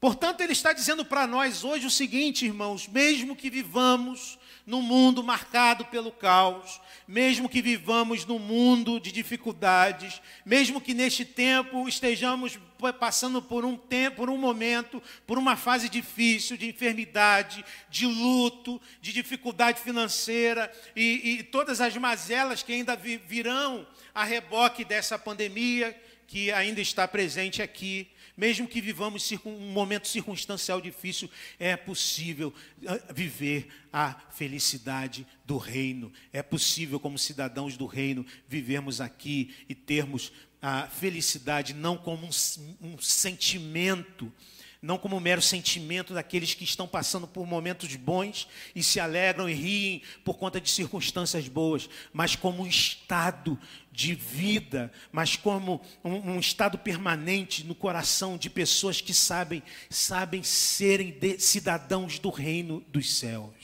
Portanto, 0.00 0.40
ele 0.42 0.52
está 0.52 0.72
dizendo 0.72 1.04
para 1.04 1.26
nós 1.26 1.64
hoje 1.64 1.86
o 1.86 1.90
seguinte, 1.90 2.44
irmãos: 2.44 2.86
mesmo 2.86 3.34
que 3.34 3.50
vivamos 3.50 4.38
num 4.64 4.82
mundo 4.82 5.24
marcado 5.24 5.86
pelo 5.86 6.12
caos, 6.12 6.80
mesmo 7.06 7.48
que 7.48 7.60
vivamos 7.60 8.24
num 8.24 8.38
mundo 8.38 9.00
de 9.00 9.10
dificuldades, 9.10 10.20
mesmo 10.44 10.80
que 10.80 10.94
neste 10.94 11.24
tempo 11.24 11.88
estejamos 11.88 12.58
passando 13.00 13.42
por 13.42 13.64
um 13.64 13.76
tempo, 13.76 14.18
por 14.18 14.30
um 14.30 14.36
momento, 14.36 15.02
por 15.26 15.36
uma 15.38 15.56
fase 15.56 15.88
difícil 15.88 16.56
de 16.56 16.68
enfermidade, 16.68 17.64
de 17.88 18.06
luto, 18.06 18.80
de 19.00 19.12
dificuldade 19.12 19.80
financeira 19.80 20.70
e, 20.94 21.38
e 21.40 21.42
todas 21.42 21.80
as 21.80 21.96
mazelas 21.96 22.62
que 22.62 22.72
ainda 22.72 22.94
virão 22.94 23.84
a 24.14 24.22
reboque 24.22 24.84
dessa 24.84 25.18
pandemia 25.18 25.98
que 26.28 26.52
ainda 26.52 26.80
está 26.80 27.08
presente 27.08 27.62
aqui 27.62 28.06
mesmo 28.38 28.68
que 28.68 28.80
vivamos 28.80 29.28
um 29.44 29.72
momento 29.72 30.06
circunstancial 30.06 30.80
difícil, 30.80 31.28
é 31.58 31.76
possível 31.76 32.54
ah, 32.86 33.12
viver 33.12 33.66
a 33.92 34.14
felicidade 34.30 35.26
do 35.44 35.58
reino. 35.58 36.12
É 36.32 36.40
possível, 36.40 37.00
como 37.00 37.18
cidadãos 37.18 37.76
do 37.76 37.84
reino, 37.84 38.24
vivermos 38.48 39.00
aqui 39.00 39.52
e 39.68 39.74
termos 39.74 40.30
a 40.62 40.86
felicidade 40.86 41.74
não 41.74 41.96
como 41.96 42.24
um, 42.26 42.92
um 42.92 42.98
sentimento 42.98 44.32
não 44.80 44.96
como 44.96 45.18
mero 45.18 45.42
sentimento 45.42 46.14
daqueles 46.14 46.54
que 46.54 46.62
estão 46.62 46.86
passando 46.86 47.26
por 47.26 47.46
momentos 47.46 47.94
bons 47.96 48.48
e 48.74 48.82
se 48.82 49.00
alegram 49.00 49.48
e 49.48 49.54
riem 49.54 50.02
por 50.24 50.38
conta 50.38 50.60
de 50.60 50.70
circunstâncias 50.70 51.48
boas, 51.48 51.88
mas 52.12 52.36
como 52.36 52.62
um 52.62 52.66
estado 52.66 53.58
de 53.90 54.14
vida, 54.14 54.92
mas 55.10 55.34
como 55.34 55.80
um, 56.04 56.34
um 56.34 56.38
estado 56.38 56.78
permanente 56.78 57.64
no 57.64 57.74
coração 57.74 58.38
de 58.38 58.48
pessoas 58.48 59.00
que 59.00 59.12
sabem, 59.12 59.62
sabem 59.90 60.44
serem 60.44 61.10
de, 61.10 61.40
cidadãos 61.40 62.20
do 62.20 62.30
reino 62.30 62.80
dos 62.88 63.12
céus. 63.16 63.54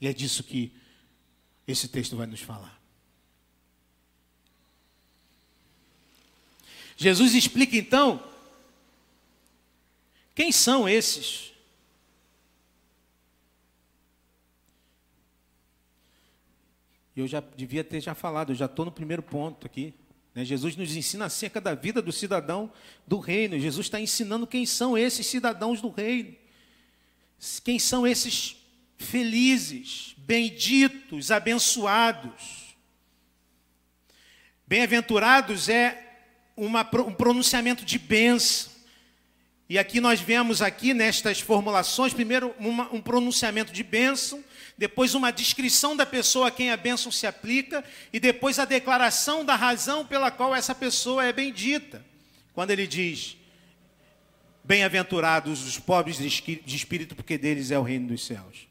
E 0.00 0.08
é 0.08 0.12
disso 0.12 0.42
que 0.42 0.72
esse 1.68 1.86
texto 1.86 2.16
vai 2.16 2.26
nos 2.26 2.40
falar. 2.40 2.80
Jesus 6.96 7.34
explica 7.34 7.76
então 7.76 8.29
quem 10.34 10.52
são 10.52 10.88
esses? 10.88 11.52
Eu 17.16 17.26
já 17.26 17.40
devia 17.40 17.84
ter 17.84 18.00
já 18.00 18.14
falado, 18.14 18.52
eu 18.52 18.56
já 18.56 18.66
estou 18.66 18.84
no 18.84 18.92
primeiro 18.92 19.22
ponto 19.22 19.66
aqui. 19.66 19.94
Né? 20.34 20.44
Jesus 20.44 20.76
nos 20.76 20.94
ensina 20.96 21.26
acerca 21.26 21.60
da 21.60 21.74
vida 21.74 22.00
do 22.00 22.12
cidadão 22.12 22.72
do 23.06 23.18
reino. 23.18 23.58
Jesus 23.58 23.86
está 23.86 24.00
ensinando 24.00 24.46
quem 24.46 24.64
são 24.64 24.96
esses 24.96 25.26
cidadãos 25.26 25.80
do 25.80 25.90
reino. 25.90 26.34
Quem 27.64 27.78
são 27.78 28.06
esses 28.06 28.56
felizes, 28.96 30.14
benditos, 30.18 31.30
abençoados. 31.30 32.76
Bem-aventurados 34.66 35.68
é 35.68 36.28
uma, 36.56 36.82
um 37.06 37.14
pronunciamento 37.14 37.84
de 37.84 37.98
bênção. 37.98 38.69
E 39.70 39.78
aqui 39.78 40.00
nós 40.00 40.20
vemos 40.20 40.60
aqui 40.60 40.92
nestas 40.92 41.38
formulações, 41.38 42.12
primeiro 42.12 42.52
uma, 42.58 42.92
um 42.92 43.00
pronunciamento 43.00 43.72
de 43.72 43.84
bênção, 43.84 44.42
depois 44.76 45.14
uma 45.14 45.30
descrição 45.30 45.94
da 45.94 46.04
pessoa 46.04 46.48
a 46.48 46.50
quem 46.50 46.72
a 46.72 46.76
bênção 46.76 47.12
se 47.12 47.24
aplica, 47.24 47.84
e 48.12 48.18
depois 48.18 48.58
a 48.58 48.64
declaração 48.64 49.44
da 49.44 49.54
razão 49.54 50.04
pela 50.04 50.28
qual 50.28 50.56
essa 50.56 50.74
pessoa 50.74 51.24
é 51.24 51.32
bendita. 51.32 52.04
Quando 52.52 52.72
ele 52.72 52.84
diz, 52.84 53.36
bem-aventurados 54.64 55.64
os 55.64 55.78
pobres 55.78 56.16
de 56.18 56.76
espírito, 56.76 57.14
porque 57.14 57.38
deles 57.38 57.70
é 57.70 57.78
o 57.78 57.82
reino 57.84 58.08
dos 58.08 58.26
céus. 58.26 58.66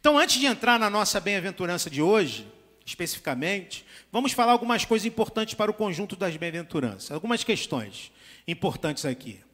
Então, 0.00 0.18
antes 0.18 0.40
de 0.40 0.46
entrar 0.46 0.76
na 0.76 0.90
nossa 0.90 1.20
bem-aventurança 1.20 1.88
de 1.88 2.02
hoje, 2.02 2.48
especificamente, 2.84 3.86
vamos 4.10 4.32
falar 4.32 4.50
algumas 4.50 4.84
coisas 4.84 5.06
importantes 5.06 5.54
para 5.54 5.70
o 5.70 5.74
conjunto 5.74 6.16
das 6.16 6.36
bem-aventuranças, 6.36 7.12
algumas 7.12 7.44
questões 7.44 8.10
importantes 8.48 9.04
aqui 9.04 9.45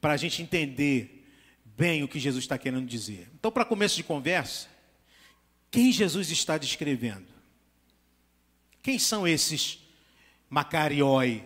para 0.00 0.12
a 0.12 0.16
gente 0.16 0.42
entender 0.42 1.26
bem 1.64 2.02
o 2.02 2.08
que 2.08 2.18
Jesus 2.18 2.44
está 2.44 2.58
querendo 2.58 2.86
dizer. 2.86 3.28
Então, 3.38 3.52
para 3.52 3.64
começo 3.64 3.96
de 3.96 4.02
conversa, 4.02 4.68
quem 5.70 5.92
Jesus 5.92 6.30
está 6.30 6.58
descrevendo? 6.58 7.26
Quem 8.82 8.98
são 8.98 9.26
esses 9.26 9.78
macarioi 10.48 11.44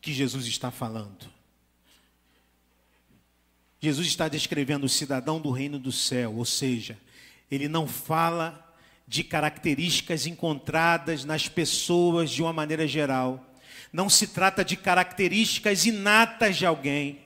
que 0.00 0.12
Jesus 0.12 0.46
está 0.46 0.70
falando? 0.70 1.30
Jesus 3.80 4.06
está 4.06 4.28
descrevendo 4.28 4.84
o 4.84 4.88
cidadão 4.88 5.40
do 5.40 5.50
reino 5.50 5.78
do 5.78 5.90
céu, 5.90 6.36
ou 6.36 6.44
seja, 6.44 6.96
ele 7.50 7.68
não 7.68 7.88
fala 7.88 8.72
de 9.08 9.24
características 9.24 10.26
encontradas 10.26 11.24
nas 11.24 11.48
pessoas 11.48 12.30
de 12.30 12.42
uma 12.42 12.52
maneira 12.52 12.86
geral. 12.86 13.51
Não 13.92 14.08
se 14.08 14.28
trata 14.28 14.64
de 14.64 14.76
características 14.76 15.84
inatas 15.84 16.56
de 16.56 16.64
alguém 16.64 17.20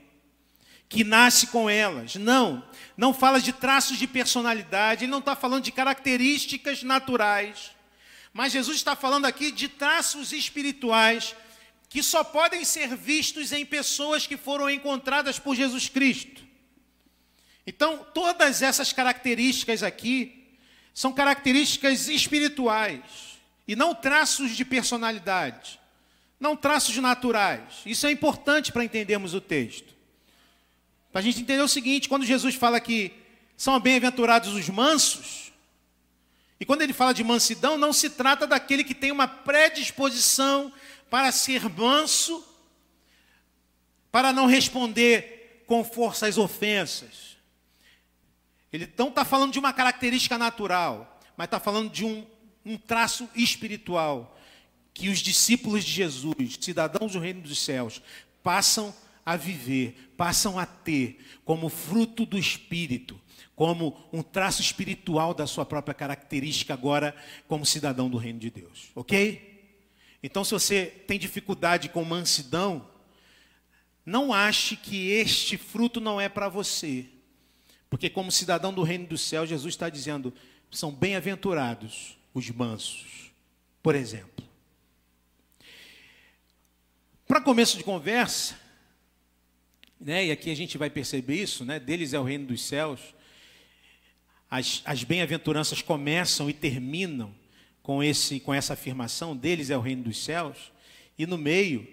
que 0.88 1.04
nasce 1.04 1.48
com 1.48 1.68
elas. 1.68 2.16
Não, 2.16 2.66
não 2.96 3.12
fala 3.14 3.40
de 3.40 3.52
traços 3.52 3.98
de 3.98 4.06
personalidade, 4.06 5.04
ele 5.04 5.10
não 5.10 5.18
está 5.18 5.36
falando 5.36 5.64
de 5.64 5.72
características 5.72 6.82
naturais. 6.82 7.70
Mas 8.32 8.52
Jesus 8.52 8.76
está 8.76 8.94
falando 8.94 9.24
aqui 9.24 9.50
de 9.50 9.68
traços 9.68 10.32
espirituais 10.32 11.34
que 11.88 12.02
só 12.02 12.22
podem 12.24 12.64
ser 12.64 12.96
vistos 12.96 13.52
em 13.52 13.64
pessoas 13.64 14.26
que 14.26 14.36
foram 14.36 14.68
encontradas 14.68 15.38
por 15.38 15.54
Jesus 15.54 15.88
Cristo. 15.88 16.44
Então, 17.66 18.06
todas 18.14 18.62
essas 18.62 18.92
características 18.92 19.82
aqui 19.82 20.56
são 20.92 21.12
características 21.12 22.08
espirituais. 22.08 23.02
E 23.66 23.74
não 23.74 23.94
traços 23.94 24.56
de 24.56 24.64
personalidade, 24.64 25.80
não 26.38 26.56
traços 26.56 26.96
naturais. 26.96 27.82
Isso 27.84 28.06
é 28.06 28.10
importante 28.10 28.72
para 28.72 28.84
entendermos 28.84 29.34
o 29.34 29.40
texto. 29.40 29.94
Para 31.10 31.20
a 31.20 31.24
gente 31.24 31.40
entender 31.40 31.62
o 31.62 31.68
seguinte: 31.68 32.08
quando 32.08 32.26
Jesus 32.26 32.54
fala 32.54 32.80
que 32.80 33.12
são 33.56 33.78
bem-aventurados 33.80 34.52
os 34.52 34.68
mansos, 34.68 35.52
e 36.60 36.64
quando 36.64 36.82
ele 36.82 36.92
fala 36.92 37.12
de 37.12 37.24
mansidão, 37.24 37.76
não 37.76 37.92
se 37.92 38.10
trata 38.10 38.46
daquele 38.46 38.84
que 38.84 38.94
tem 38.94 39.12
uma 39.12 39.28
predisposição 39.28 40.72
para 41.10 41.30
ser 41.32 41.68
manso, 41.68 42.44
para 44.10 44.32
não 44.32 44.46
responder 44.46 45.64
com 45.66 45.84
força 45.84 46.26
às 46.26 46.38
ofensas. 46.38 47.36
Ele 48.72 48.92
não 48.96 49.08
está 49.08 49.24
falando 49.24 49.52
de 49.52 49.58
uma 49.58 49.72
característica 49.72 50.36
natural, 50.36 51.20
mas 51.36 51.46
está 51.46 51.60
falando 51.60 51.90
de 51.90 52.04
um, 52.04 52.26
um 52.64 52.76
traço 52.76 53.28
espiritual 53.34 54.35
que 54.96 55.10
os 55.10 55.18
discípulos 55.18 55.84
de 55.84 55.92
Jesus, 55.92 56.56
cidadãos 56.58 57.12
do 57.12 57.18
reino 57.18 57.42
dos 57.42 57.58
céus, 57.58 58.00
passam 58.42 58.94
a 59.26 59.36
viver, 59.36 60.10
passam 60.16 60.58
a 60.58 60.64
ter 60.64 61.22
como 61.44 61.68
fruto 61.68 62.24
do 62.24 62.38
Espírito, 62.38 63.20
como 63.54 64.08
um 64.10 64.22
traço 64.22 64.62
espiritual 64.62 65.34
da 65.34 65.46
sua 65.46 65.66
própria 65.66 65.92
característica 65.92 66.72
agora 66.72 67.14
como 67.46 67.66
cidadão 67.66 68.08
do 68.08 68.16
reino 68.16 68.38
de 68.38 68.50
Deus, 68.50 68.90
ok? 68.94 69.76
Então, 70.22 70.42
se 70.42 70.52
você 70.52 70.86
tem 70.86 71.18
dificuldade 71.18 71.90
com 71.90 72.02
mansidão, 72.02 72.88
não 74.04 74.32
ache 74.32 74.76
que 74.76 75.10
este 75.10 75.58
fruto 75.58 76.00
não 76.00 76.18
é 76.18 76.26
para 76.26 76.48
você, 76.48 77.04
porque, 77.90 78.08
como 78.08 78.32
cidadão 78.32 78.72
do 78.72 78.82
reino 78.82 79.06
do 79.06 79.18
céu, 79.18 79.44
Jesus 79.44 79.74
está 79.74 79.90
dizendo: 79.90 80.32
são 80.70 80.90
bem-aventurados 80.90 82.16
os 82.32 82.48
mansos, 82.50 83.30
por 83.82 83.94
exemplo. 83.94 84.35
Para 87.26 87.40
começo 87.40 87.76
de 87.76 87.82
conversa, 87.82 88.54
né, 90.00 90.26
e 90.26 90.30
aqui 90.30 90.48
a 90.48 90.54
gente 90.54 90.78
vai 90.78 90.88
perceber 90.88 91.42
isso, 91.42 91.64
né, 91.64 91.80
deles 91.80 92.12
é 92.12 92.20
o 92.20 92.22
reino 92.22 92.46
dos 92.46 92.62
céus, 92.62 93.00
as, 94.48 94.80
as 94.84 95.02
bem-aventuranças 95.02 95.82
começam 95.82 96.48
e 96.48 96.52
terminam 96.52 97.34
com, 97.82 98.00
esse, 98.00 98.38
com 98.38 98.54
essa 98.54 98.74
afirmação, 98.74 99.36
deles 99.36 99.70
é 99.70 99.76
o 99.76 99.80
reino 99.80 100.04
dos 100.04 100.22
céus, 100.22 100.70
e 101.18 101.26
no 101.26 101.36
meio, 101.36 101.88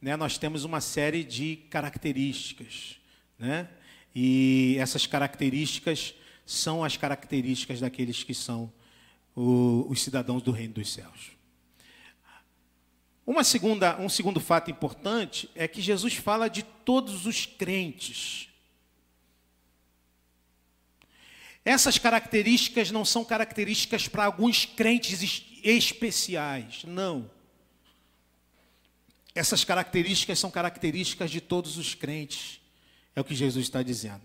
né, 0.00 0.16
nós 0.16 0.38
temos 0.38 0.62
uma 0.62 0.80
série 0.80 1.24
de 1.24 1.56
características, 1.70 3.00
né, 3.36 3.68
e 4.14 4.76
essas 4.78 5.06
características 5.06 6.14
são 6.46 6.84
as 6.84 6.96
características 6.96 7.80
daqueles 7.80 8.22
que 8.22 8.32
são 8.32 8.72
o, 9.34 9.86
os 9.88 10.00
cidadãos 10.00 10.40
do 10.40 10.52
reino 10.52 10.74
dos 10.74 10.92
céus. 10.92 11.37
Uma 13.28 13.44
segunda, 13.44 14.00
um 14.00 14.08
segundo 14.08 14.40
fato 14.40 14.70
importante 14.70 15.50
é 15.54 15.68
que 15.68 15.82
Jesus 15.82 16.14
fala 16.14 16.48
de 16.48 16.62
todos 16.62 17.26
os 17.26 17.44
crentes. 17.44 18.48
Essas 21.62 21.98
características 21.98 22.90
não 22.90 23.04
são 23.04 23.26
características 23.26 24.08
para 24.08 24.24
alguns 24.24 24.64
crentes 24.64 25.44
especiais, 25.62 26.84
não. 26.84 27.30
Essas 29.34 29.62
características 29.62 30.38
são 30.38 30.50
características 30.50 31.30
de 31.30 31.42
todos 31.42 31.76
os 31.76 31.94
crentes, 31.94 32.62
é 33.14 33.20
o 33.20 33.24
que 33.24 33.34
Jesus 33.34 33.66
está 33.66 33.82
dizendo. 33.82 34.22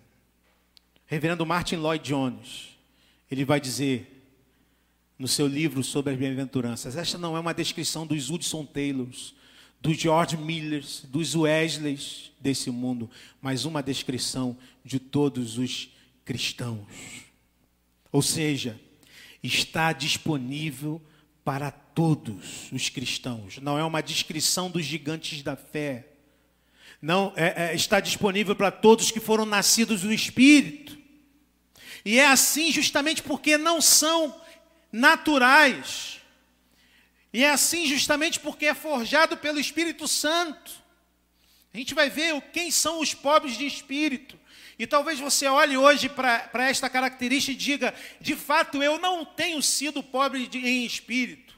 Reverendo 1.08 1.46
Martin 1.46 1.76
Lloyd 1.76 2.08
Jones, 2.08 2.70
ele 3.30 3.44
vai 3.44 3.60
dizer: 3.60 4.13
no 5.24 5.28
seu 5.30 5.48
livro 5.48 5.82
sobre 5.86 6.12
as 6.12 6.20
bem-aventuranças. 6.20 6.98
Esta 6.98 7.18
não 7.18 7.38
é 7.38 7.40
uma 7.40 7.54
descrição 7.54 8.06
dos 8.06 8.30
Hudson 8.30 8.66
Taylors, 8.66 9.34
dos 9.80 9.96
George 9.96 10.36
Millers, 10.36 11.06
dos 11.08 11.34
Wesleys 11.34 12.30
desse 12.42 12.70
mundo, 12.70 13.10
mas 13.42 13.64
uma 13.64 13.82
descrição 13.82 14.58
de 14.84 15.00
todos 15.00 15.58
os 15.58 15.88
cristãos. 16.26 16.86
Ou 18.12 18.22
seja, 18.22 18.78
está 19.42 19.94
disponível 19.94 21.02
para 21.42 21.72
todos 21.72 22.70
os 22.74 22.90
cristãos. 22.90 23.60
Não 23.60 23.78
é 23.80 23.84
uma 23.86 24.04
descrição 24.04 24.70
dos 24.70 24.84
gigantes 24.84 25.42
da 25.42 25.56
fé. 25.56 26.06
Não 27.02 27.32
é, 27.38 27.70
é, 27.72 27.74
está 27.74 28.02
disponível 28.02 28.58
para 28.58 28.72
todos 28.72 29.10
que 29.10 29.22
foram 29.22 29.46
nascidos 29.46 30.02
do 30.02 30.12
Espírito. 30.12 30.98
E 32.04 32.20
é 32.20 32.26
assim 32.26 32.74
justamente 32.74 33.24
porque 33.24 33.58
não 33.58 33.80
são 33.80 34.43
naturais. 34.94 36.22
E 37.34 37.44
é 37.44 37.50
assim 37.50 37.88
justamente 37.88 38.40
porque 38.40 38.68
é 38.68 38.76
forjado 38.76 39.36
pelo 39.36 39.60
Espírito 39.60 40.08
Santo. 40.08 40.72
A 41.74 41.78
gente 41.78 41.96
vai 41.96 42.12
ver 42.12 42.40
quem 42.54 42.70
são 42.70 43.02
os 43.02 43.16
pobres 43.16 43.58
de 43.58 43.66
espírito. 43.66 44.40
E 44.78 44.86
talvez 44.86 45.20
você 45.20 45.48
olhe 45.48 45.76
hoje 45.76 46.08
para 46.08 46.70
esta 46.70 46.88
característica 46.88 47.52
e 47.52 47.56
diga: 47.56 47.94
de 48.22 48.36
fato, 48.36 48.84
eu 48.84 49.00
não 49.00 49.26
tenho 49.26 49.62
sido 49.64 50.04
pobre 50.04 50.46
de, 50.46 50.60
em 50.60 50.86
espírito. 50.86 51.56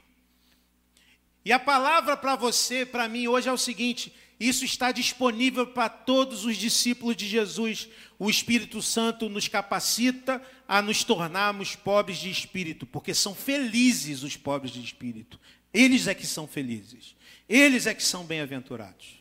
E 1.44 1.52
a 1.52 1.58
palavra 1.58 2.16
para 2.16 2.34
você, 2.34 2.86
para 2.86 3.08
mim, 3.08 3.28
hoje 3.28 3.48
é 3.48 3.52
o 3.52 3.58
seguinte: 3.58 4.12
isso 4.40 4.64
está 4.64 4.92
disponível 4.92 5.66
para 5.66 5.88
todos 5.88 6.46
os 6.46 6.56
discípulos 6.56 7.16
de 7.16 7.26
Jesus. 7.26 7.88
O 8.18 8.30
Espírito 8.30 8.80
Santo 8.80 9.28
nos 9.28 9.48
capacita 9.48 10.42
a 10.68 10.82
nos 10.82 11.04
tornarmos 11.04 11.76
pobres 11.76 12.18
de 12.18 12.30
espírito, 12.30 12.86
porque 12.86 13.14
são 13.14 13.34
felizes 13.34 14.22
os 14.22 14.36
pobres 14.36 14.72
de 14.72 14.80
espírito. 14.80 15.38
Eles 15.72 16.06
é 16.06 16.14
que 16.14 16.26
são 16.26 16.46
felizes. 16.46 17.14
Eles 17.48 17.86
é 17.86 17.94
que 17.94 18.02
são 18.02 18.24
bem-aventurados. 18.24 19.20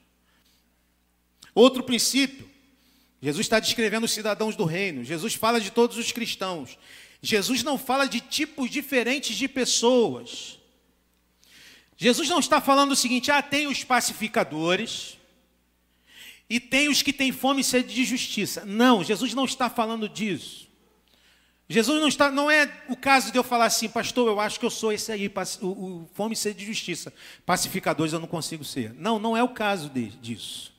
Outro 1.54 1.84
princípio, 1.84 2.50
Jesus 3.22 3.46
está 3.46 3.60
descrevendo 3.60 4.06
os 4.06 4.12
cidadãos 4.12 4.56
do 4.56 4.66
reino. 4.66 5.04
Jesus 5.04 5.36
fala 5.36 5.62
de 5.62 5.72
todos 5.72 5.98
os 5.98 6.12
cristãos. 6.12 6.78
Jesus 7.22 7.64
não 7.64 7.78
fala 7.78 8.08
de 8.08 8.20
tipos 8.20 8.70
diferentes 8.70 9.36
de 9.36 9.48
pessoas. 9.48 10.60
Jesus 11.98 12.28
não 12.28 12.40
está 12.40 12.60
falando 12.60 12.92
o 12.92 12.96
seguinte: 12.96 13.32
ah, 13.32 13.42
tem 13.42 13.68
os 13.68 13.84
pacificadores 13.84 15.18
e 16.50 16.60
tem 16.60 16.90
os 16.90 17.02
que 17.02 17.14
têm 17.14 17.32
fome 17.32 17.62
e 17.62 17.64
sede 17.64 17.94
de 17.94 18.04
justiça. 18.04 18.66
Não, 18.66 19.04
Jesus 19.04 19.34
não 19.34 19.46
está 19.46 19.70
falando 19.70 20.08
disso. 20.08 20.65
Jesus 21.68 22.00
não 22.00 22.08
está, 22.08 22.30
não 22.30 22.50
é 22.50 22.72
o 22.88 22.96
caso 22.96 23.32
de 23.32 23.38
eu 23.38 23.44
falar 23.44 23.66
assim, 23.66 23.90
pastor, 23.90 24.28
eu 24.28 24.40
acho 24.40 24.60
que 24.60 24.66
eu 24.66 24.70
sou 24.70 24.94
esse 24.94 25.12
aí, 25.12 25.32
o, 25.62 25.68
o 25.68 26.10
fome 26.14 26.34
e 26.34 26.38
sede 26.38 26.60
de 26.60 26.66
justiça. 26.66 27.12
Pacificadores 27.46 28.14
eu 28.14 28.20
não 28.20 28.28
consigo 28.28 28.64
ser. 28.64 28.94
Não, 28.94 29.18
não 29.18 29.36
é 29.36 29.42
o 29.42 29.50
caso 29.50 29.90
de, 29.90 30.10
disso. 30.10 30.72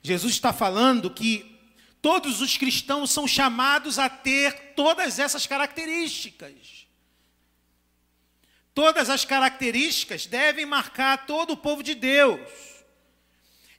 Jesus 0.00 0.34
está 0.34 0.52
falando 0.52 1.10
que 1.10 1.58
todos 2.00 2.40
os 2.40 2.56
cristãos 2.56 3.10
são 3.10 3.26
chamados 3.26 3.98
a 3.98 4.08
ter 4.08 4.74
todas 4.76 5.18
essas 5.18 5.44
características. 5.44 6.86
Todas 8.72 9.10
as 9.10 9.24
características 9.24 10.24
devem 10.24 10.64
marcar 10.64 11.26
todo 11.26 11.54
o 11.54 11.56
povo 11.56 11.82
de 11.82 11.96
Deus. 11.96 12.40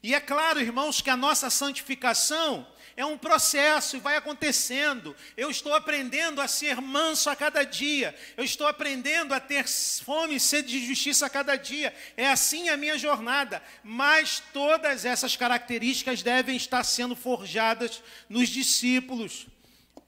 E 0.01 0.15
é 0.15 0.19
claro, 0.19 0.61
irmãos, 0.61 1.01
que 1.01 1.09
a 1.09 1.17
nossa 1.17 1.49
santificação 1.49 2.65
é 2.95 3.05
um 3.05 3.17
processo 3.17 3.95
e 3.95 3.99
vai 3.99 4.17
acontecendo. 4.17 5.15
Eu 5.37 5.49
estou 5.49 5.73
aprendendo 5.73 6.41
a 6.41 6.47
ser 6.47 6.81
manso 6.81 7.29
a 7.29 7.35
cada 7.35 7.63
dia. 7.63 8.15
Eu 8.35 8.43
estou 8.43 8.67
aprendendo 8.67 9.33
a 9.33 9.39
ter 9.39 9.65
fome 10.03 10.35
e 10.35 10.39
sede 10.39 10.67
de 10.79 10.85
justiça 10.85 11.25
a 11.25 11.29
cada 11.29 11.55
dia. 11.55 11.93
É 12.17 12.27
assim 12.27 12.69
a 12.69 12.75
minha 12.75 12.97
jornada. 12.97 13.63
Mas 13.83 14.43
todas 14.53 15.05
essas 15.05 15.35
características 15.35 16.21
devem 16.21 16.57
estar 16.57 16.83
sendo 16.83 17.15
forjadas 17.15 18.03
nos 18.27 18.49
discípulos 18.49 19.47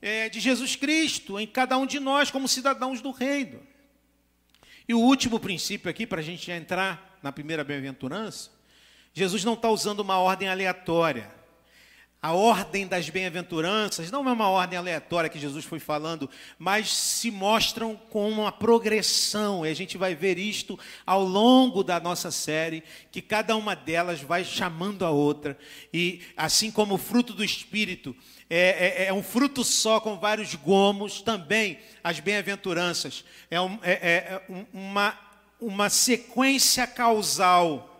é, 0.01 0.27
de 0.27 0.39
Jesus 0.39 0.75
Cristo, 0.75 1.39
em 1.39 1.47
cada 1.47 1.77
um 1.77 1.85
de 1.85 1.99
nós, 1.99 2.31
como 2.31 2.47
cidadãos 2.47 3.01
do 3.01 3.11
reino. 3.11 3.61
E 4.87 4.93
o 4.93 4.99
último 4.99 5.39
princípio 5.39 5.89
aqui, 5.89 6.05
para 6.05 6.19
a 6.19 6.23
gente 6.23 6.51
entrar 6.51 7.19
na 7.21 7.31
primeira 7.31 7.63
bem-aventurança, 7.63 8.49
Jesus 9.13 9.43
não 9.43 9.53
está 9.53 9.69
usando 9.69 9.99
uma 9.99 10.17
ordem 10.17 10.47
aleatória. 10.47 11.41
A 12.23 12.33
ordem 12.33 12.85
das 12.85 13.09
bem-aventuranças 13.09 14.11
não 14.11 14.29
é 14.29 14.31
uma 14.31 14.47
ordem 14.47 14.77
aleatória 14.77 15.27
que 15.27 15.39
Jesus 15.39 15.65
foi 15.65 15.79
falando, 15.79 16.29
mas 16.59 16.95
se 16.95 17.31
mostram 17.31 17.95
com 18.11 18.29
uma 18.29 18.51
progressão, 18.51 19.65
e 19.65 19.69
a 19.69 19.73
gente 19.73 19.97
vai 19.97 20.13
ver 20.13 20.37
isto 20.37 20.79
ao 21.03 21.23
longo 21.23 21.83
da 21.83 21.99
nossa 21.99 22.29
série, 22.29 22.83
que 23.11 23.23
cada 23.23 23.55
uma 23.55 23.75
delas 23.75 24.21
vai 24.21 24.45
chamando 24.45 25.03
a 25.03 25.09
outra, 25.09 25.57
e 25.91 26.21
assim 26.37 26.69
como 26.69 26.93
o 26.93 26.99
fruto 26.99 27.33
do 27.33 27.43
Espírito 27.43 28.15
é, 28.47 29.05
é, 29.05 29.05
é 29.07 29.13
um 29.13 29.23
fruto 29.23 29.63
só 29.63 29.99
com 29.99 30.19
vários 30.19 30.53
gomos, 30.53 31.23
também 31.23 31.79
as 32.03 32.19
bem-aventuranças. 32.19 33.25
É, 33.49 33.59
um, 33.59 33.79
é, 33.81 33.91
é, 33.93 34.43
é 34.51 34.65
uma, 34.71 35.17
uma 35.59 35.89
sequência 35.89 36.85
causal 36.85 37.90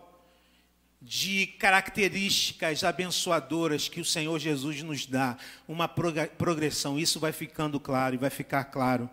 de 1.04 1.48
características 1.58 2.84
abençoadoras 2.84 3.88
que 3.88 4.00
o 4.00 4.04
Senhor 4.04 4.38
Jesus 4.38 4.82
nos 4.84 5.04
dá, 5.04 5.36
uma 5.66 5.88
progressão. 5.88 6.96
Isso 6.96 7.18
vai 7.18 7.32
ficando 7.32 7.80
claro 7.80 8.14
e 8.14 8.18
vai 8.18 8.30
ficar 8.30 8.64
claro 8.64 9.10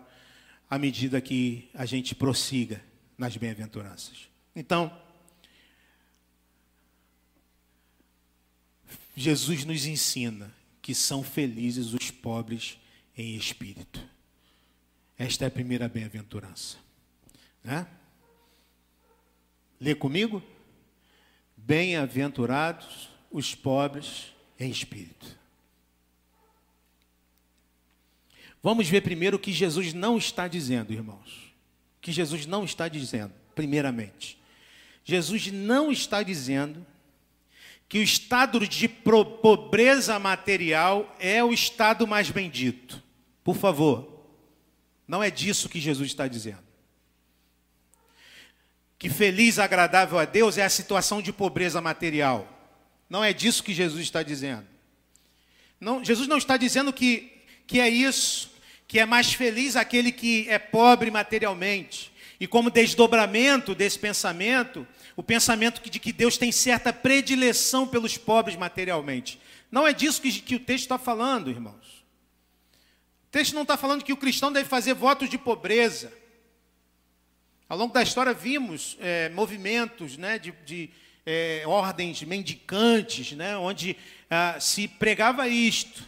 à 0.68 0.78
medida 0.78 1.20
que 1.20 1.68
a 1.74 1.84
gente 1.84 2.14
prossiga 2.14 2.80
nas 3.18 3.36
bem-aventuranças. 3.36 4.28
Então, 4.54 4.96
Jesus 9.16 9.64
nos 9.64 9.84
ensina 9.84 10.54
que 10.80 10.94
são 10.94 11.24
felizes 11.24 11.92
os 11.92 12.10
pobres 12.10 12.78
em 13.18 13.34
espírito. 13.34 14.00
Esta 15.18 15.44
é 15.44 15.48
a 15.48 15.50
primeira 15.50 15.88
bem-aventurança. 15.88 16.78
Né? 17.64 17.84
Lê 19.80 19.94
comigo? 19.94 20.40
Bem-aventurados 21.64 23.10
os 23.30 23.54
pobres 23.54 24.32
em 24.58 24.70
espírito. 24.70 25.38
Vamos 28.62 28.88
ver 28.88 29.00
primeiro 29.00 29.36
o 29.36 29.40
que 29.40 29.52
Jesus 29.52 29.94
não 29.94 30.18
está 30.18 30.46
dizendo, 30.46 30.92
irmãos. 30.92 31.54
O 31.98 32.00
que 32.00 32.12
Jesus 32.12 32.44
não 32.46 32.64
está 32.64 32.88
dizendo, 32.88 33.32
primeiramente. 33.54 34.38
Jesus 35.04 35.50
não 35.50 35.90
está 35.90 36.22
dizendo 36.22 36.86
que 37.88 37.98
o 37.98 38.02
estado 38.02 38.66
de 38.66 38.86
pobreza 38.88 40.18
material 40.18 41.16
é 41.18 41.42
o 41.42 41.52
estado 41.52 42.06
mais 42.06 42.30
bendito. 42.30 43.02
Por 43.42 43.56
favor, 43.56 44.26
não 45.08 45.22
é 45.22 45.30
disso 45.30 45.68
que 45.68 45.80
Jesus 45.80 46.10
está 46.10 46.28
dizendo. 46.28 46.69
Que 49.00 49.08
feliz, 49.08 49.58
agradável 49.58 50.18
a 50.18 50.26
Deus 50.26 50.58
é 50.58 50.62
a 50.62 50.68
situação 50.68 51.22
de 51.22 51.32
pobreza 51.32 51.80
material. 51.80 52.46
Não 53.08 53.24
é 53.24 53.32
disso 53.32 53.64
que 53.64 53.72
Jesus 53.72 54.02
está 54.02 54.22
dizendo. 54.22 54.66
Não, 55.80 56.04
Jesus 56.04 56.28
não 56.28 56.36
está 56.36 56.58
dizendo 56.58 56.92
que, 56.92 57.32
que 57.66 57.80
é 57.80 57.88
isso, 57.88 58.50
que 58.86 59.00
é 59.00 59.06
mais 59.06 59.32
feliz 59.32 59.74
aquele 59.74 60.12
que 60.12 60.46
é 60.50 60.58
pobre 60.58 61.10
materialmente. 61.10 62.12
E 62.38 62.46
como 62.46 62.68
desdobramento 62.68 63.74
desse 63.74 63.98
pensamento, 63.98 64.86
o 65.16 65.22
pensamento 65.22 65.80
de 65.80 65.98
que 65.98 66.12
Deus 66.12 66.36
tem 66.36 66.52
certa 66.52 66.92
predileção 66.92 67.88
pelos 67.88 68.18
pobres 68.18 68.54
materialmente. 68.54 69.40
Não 69.72 69.88
é 69.88 69.94
disso 69.94 70.20
que, 70.20 70.30
que 70.42 70.56
o 70.56 70.60
texto 70.60 70.84
está 70.84 70.98
falando, 70.98 71.48
irmãos. 71.48 72.04
O 73.24 73.30
texto 73.30 73.54
não 73.54 73.62
está 73.62 73.78
falando 73.78 74.04
que 74.04 74.12
o 74.12 74.16
cristão 74.18 74.52
deve 74.52 74.68
fazer 74.68 74.92
votos 74.92 75.30
de 75.30 75.38
pobreza. 75.38 76.19
Ao 77.70 77.78
longo 77.78 77.94
da 77.94 78.02
história 78.02 78.34
vimos 78.34 78.96
é, 78.98 79.28
movimentos 79.28 80.16
né, 80.16 80.40
de, 80.40 80.50
de 80.66 80.90
é, 81.24 81.62
ordens 81.64 82.20
mendicantes, 82.24 83.30
né, 83.30 83.56
onde 83.56 83.96
ah, 84.28 84.58
se 84.58 84.88
pregava 84.88 85.46
isto 85.46 86.04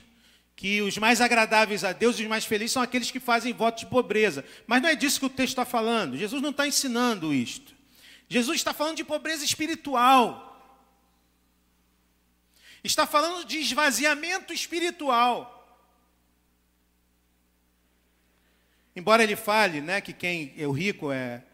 que 0.57 0.83
os 0.83 0.99
mais 0.99 1.21
agradáveis 1.21 1.85
a 1.85 1.93
Deus 1.93 2.19
e 2.19 2.23
os 2.23 2.29
mais 2.29 2.45
felizes 2.45 2.73
são 2.73 2.83
aqueles 2.83 3.13
que 3.13 3.21
fazem 3.21 3.53
votos 3.53 3.83
de 3.83 3.87
pobreza. 3.87 4.45
Mas 4.67 4.83
não 4.83 4.89
é 4.89 4.97
disso 4.97 5.21
que 5.21 5.27
o 5.27 5.31
texto 5.31 5.51
está 5.51 5.65
falando. 5.65 6.17
Jesus 6.17 6.43
não 6.43 6.51
está 6.51 6.67
ensinando 6.67 7.33
isto. 7.33 7.73
Jesus 8.29 8.57
está 8.57 8.75
falando 8.75 8.97
de 8.97 9.05
pobreza 9.05 9.45
espiritual. 9.45 10.49
Está 12.83 13.07
falando 13.07 13.45
de 13.47 13.59
esvaziamento 13.59 14.53
espiritual. 14.53 15.81
Embora 18.97 19.23
ele 19.23 19.37
fale 19.37 19.81
né, 19.81 20.01
que 20.01 20.13
quem 20.13 20.53
é 20.59 20.67
o 20.67 20.73
rico 20.73 21.13
é, 21.13 21.45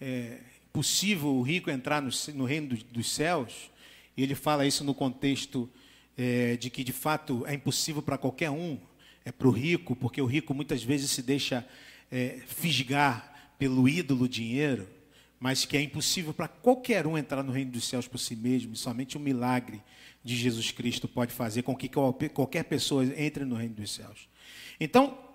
é 0.00 0.38
possível 0.72 1.28
o 1.28 1.42
rico 1.42 1.70
entrar 1.70 2.02
no, 2.02 2.10
no 2.34 2.44
reino 2.44 2.76
dos, 2.90 3.10
céus, 3.10 3.70
e 4.16 4.22
ele 4.22 4.34
fala 4.34 4.66
isso 4.66 4.84
no 4.84 4.94
contexto 4.94 5.70
é, 6.16 6.56
de 6.56 6.68
que 6.68 6.84
de 6.84 6.92
fato 6.92 7.44
é 7.46 7.54
impossível 7.54 8.02
para 8.02 8.18
qualquer 8.18 8.50
um, 8.50 8.78
é 9.24 9.32
para 9.32 9.48
o 9.48 9.50
rico, 9.50 9.96
porque 9.96 10.20
o 10.20 10.26
rico 10.26 10.54
muitas 10.54 10.82
vezes 10.82 11.10
se 11.10 11.22
deixa 11.22 11.66
é, 12.10 12.40
fisgar 12.46 13.54
pelo 13.58 13.88
ídolo 13.88 14.28
dinheiro, 14.28 14.86
mas 15.40 15.64
que 15.64 15.76
é 15.76 15.82
impossível 15.82 16.32
para 16.32 16.48
qualquer 16.48 17.06
um 17.06 17.16
entrar 17.16 17.42
no 17.42 17.52
reino 17.52 17.70
dos 17.70 17.88
céus 17.88 18.06
por 18.06 18.18
si 18.18 18.36
mesmo, 18.36 18.74
e 18.74 18.76
somente 18.76 19.16
um 19.16 19.20
milagre 19.20 19.82
de 20.22 20.36
Jesus 20.36 20.70
Cristo 20.70 21.06
pode 21.06 21.32
fazer 21.32 21.62
com 21.62 21.74
que 21.74 21.88
qualquer 21.88 22.64
pessoa 22.64 23.04
entre 23.16 23.44
no 23.44 23.54
reino 23.54 23.74
dos 23.74 23.92
céus. 23.92 24.28
Então, 24.78 25.25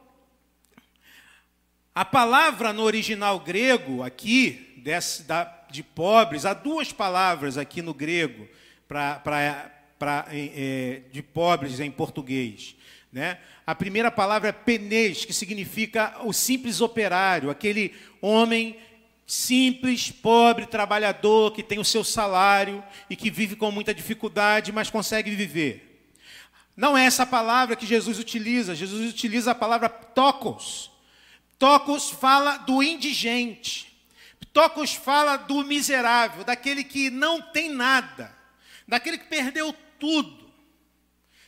a 1.93 2.05
palavra 2.05 2.71
no 2.71 2.83
original 2.83 3.39
grego 3.39 4.01
aqui, 4.01 4.75
desse, 4.77 5.23
da, 5.23 5.43
de 5.69 5.83
pobres, 5.83 6.45
há 6.45 6.53
duas 6.53 6.91
palavras 6.91 7.57
aqui 7.57 7.81
no 7.81 7.93
grego 7.93 8.47
para 8.87 10.27
é, 10.31 11.01
de 11.11 11.21
pobres 11.21 11.79
em 11.79 11.91
português. 11.91 12.75
Né? 13.11 13.37
A 13.65 13.75
primeira 13.75 14.09
palavra 14.09 14.49
é 14.49 14.53
penês, 14.53 15.25
que 15.25 15.33
significa 15.33 16.15
o 16.23 16.31
simples 16.31 16.81
operário, 16.81 17.49
aquele 17.49 17.93
homem 18.21 18.77
simples, 19.27 20.11
pobre, 20.11 20.65
trabalhador, 20.65 21.53
que 21.53 21.63
tem 21.63 21.79
o 21.79 21.85
seu 21.85 22.03
salário 22.03 22.83
e 23.09 23.15
que 23.15 23.29
vive 23.29 23.55
com 23.55 23.71
muita 23.71 23.93
dificuldade, 23.93 24.71
mas 24.71 24.89
consegue 24.89 25.31
viver. 25.31 26.09
Não 26.75 26.97
é 26.97 27.05
essa 27.05 27.25
palavra 27.25 27.75
que 27.75 27.85
Jesus 27.85 28.19
utiliza, 28.19 28.75
Jesus 28.75 29.09
utiliza 29.09 29.51
a 29.51 29.55
palavra 29.55 29.87
tocos. 29.87 30.90
Tocos 31.61 32.09
fala 32.09 32.57
do 32.57 32.81
indigente. 32.81 33.95
Tocos 34.51 34.95
fala 34.95 35.37
do 35.37 35.63
miserável, 35.63 36.43
daquele 36.43 36.83
que 36.83 37.11
não 37.11 37.39
tem 37.39 37.69
nada, 37.69 38.35
daquele 38.87 39.19
que 39.19 39.27
perdeu 39.27 39.71
tudo, 39.99 40.51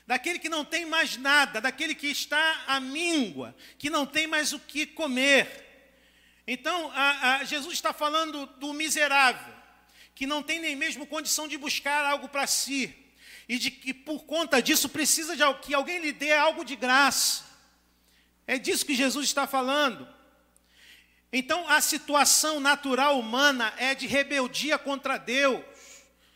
daquele 0.06 0.38
que 0.38 0.50
não 0.50 0.64
tem 0.64 0.86
mais 0.86 1.18
nada, 1.18 1.60
daquele 1.60 1.96
que 1.96 2.06
está 2.06 2.64
à 2.68 2.80
míngua, 2.80 3.56
que 3.80 3.90
não 3.90 4.06
tem 4.06 4.28
mais 4.28 4.54
o 4.54 4.60
que 4.60 4.86
comer. 4.86 5.98
Então, 6.46 6.92
a, 6.94 7.38
a, 7.38 7.44
Jesus 7.44 7.74
está 7.74 7.92
falando 7.92 8.46
do 8.46 8.72
miserável, 8.72 9.52
que 10.14 10.28
não 10.28 10.44
tem 10.44 10.60
nem 10.60 10.76
mesmo 10.76 11.08
condição 11.08 11.48
de 11.48 11.58
buscar 11.58 12.06
algo 12.06 12.30
para 12.30 12.46
si, 12.46 12.96
e 13.50 13.58
de 13.58 13.72
que 13.72 13.92
por 13.96 14.26
conta 14.26 14.62
disso 14.62 14.90
precisa 14.90 15.36
de 15.36 15.44
que 15.56 15.74
alguém 15.74 15.98
lhe 15.98 16.12
dê 16.12 16.34
algo 16.34 16.64
de 16.64 16.76
graça. 16.76 17.53
É 18.46 18.58
disso 18.58 18.86
que 18.86 18.96
Jesus 18.96 19.26
está 19.26 19.48
falando. 19.48 20.08
Então, 21.32 21.68
a 21.68 21.82
situação 21.82 22.60
natural 22.60 23.20
humana 23.20 23.74
é 23.78 23.96
de 23.96 24.06
rebeldia 24.06 24.78
contra 24.78 25.18
Deus, 25.18 25.64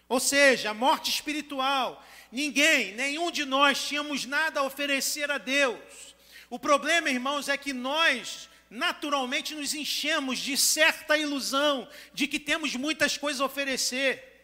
ou 0.10 0.20
seja, 0.20 0.74
morte 0.74 1.12
espiritual. 1.12 2.04
Ninguém, 2.32 2.94
nenhum 2.96 3.30
de 3.30 3.46
nós 3.46 3.88
tínhamos 3.88 4.26
nada 4.26 4.60
a 4.60 4.64
oferecer 4.64 5.30
a 5.30 5.38
Deus. 5.38 6.16
O 6.50 6.58
problema, 6.58 7.10
irmãos, 7.10 7.48
é 7.48 7.58
que 7.58 7.74
nós 7.74 8.50
naturalmente 8.70 9.54
nos 9.54 9.74
enchemos 9.74 10.40
de 10.40 10.58
certa 10.58 11.18
ilusão 11.18 11.88
de 12.14 12.28
que 12.28 12.40
temos 12.40 12.76
muitas 12.76 13.18
coisas 13.18 13.42
a 13.42 13.46
oferecer. 13.46 14.37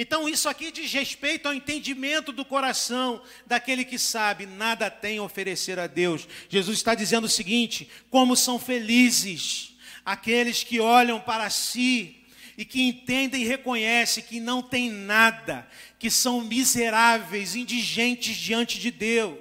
Então, 0.00 0.28
isso 0.28 0.48
aqui 0.48 0.70
diz 0.70 0.92
respeito 0.92 1.46
ao 1.46 1.52
entendimento 1.52 2.30
do 2.30 2.44
coração 2.44 3.20
daquele 3.44 3.84
que 3.84 3.98
sabe, 3.98 4.46
nada 4.46 4.88
tem 4.88 5.18
a 5.18 5.24
oferecer 5.24 5.76
a 5.76 5.88
Deus. 5.88 6.28
Jesus 6.48 6.78
está 6.78 6.94
dizendo 6.94 7.24
o 7.24 7.28
seguinte: 7.28 7.90
como 8.08 8.36
são 8.36 8.60
felizes 8.60 9.74
aqueles 10.04 10.62
que 10.62 10.78
olham 10.78 11.20
para 11.20 11.50
si 11.50 12.14
e 12.56 12.64
que 12.64 12.80
entendem 12.80 13.42
e 13.42 13.46
reconhecem 13.46 14.22
que 14.22 14.38
não 14.38 14.62
tem 14.62 14.88
nada, 14.88 15.68
que 15.98 16.12
são 16.12 16.42
miseráveis, 16.42 17.56
indigentes 17.56 18.36
diante 18.36 18.78
de 18.78 18.92
Deus. 18.92 19.40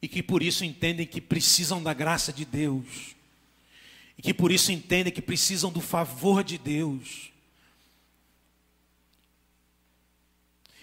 E 0.00 0.06
que 0.06 0.22
por 0.22 0.44
isso 0.44 0.64
entendem 0.64 1.04
que 1.04 1.20
precisam 1.20 1.82
da 1.82 1.92
graça 1.92 2.32
de 2.32 2.44
Deus. 2.44 3.16
E 4.16 4.22
que 4.22 4.32
por 4.32 4.52
isso 4.52 4.70
entendem 4.70 5.12
que 5.12 5.20
precisam 5.20 5.72
do 5.72 5.80
favor 5.80 6.44
de 6.44 6.56
Deus. 6.56 7.36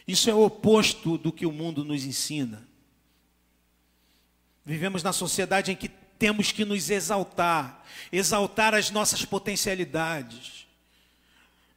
Isso 0.08 0.30
é 0.30 0.34
o 0.34 0.44
oposto 0.44 1.18
do 1.18 1.32
que 1.32 1.46
o 1.46 1.52
mundo 1.52 1.84
nos 1.84 2.04
ensina. 2.06 2.68
Vivemos 4.64 5.04
na 5.04 5.14
sociedade 5.14 5.72
em 5.72 5.76
que 5.76 5.90
temos 6.18 6.52
que 6.52 6.64
nos 6.64 6.90
exaltar, 6.90 7.84
exaltar 8.12 8.74
as 8.74 8.90
nossas 8.90 9.26
potencialidades. 9.26 10.66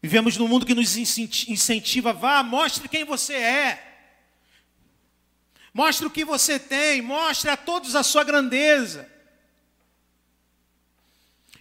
Vivemos 0.00 0.36
num 0.36 0.46
mundo 0.46 0.64
que 0.64 0.74
nos 0.74 0.96
incentiva, 0.96 2.12
vá, 2.12 2.42
mostre 2.42 2.88
quem 2.88 3.04
você 3.04 3.34
é. 3.34 3.84
Mostre 5.74 6.06
o 6.06 6.10
que 6.10 6.24
você 6.24 6.58
tem, 6.58 7.02
mostre 7.02 7.50
a 7.50 7.56
todos 7.56 7.94
a 7.94 8.02
sua 8.02 8.24
grandeza. 8.24 9.08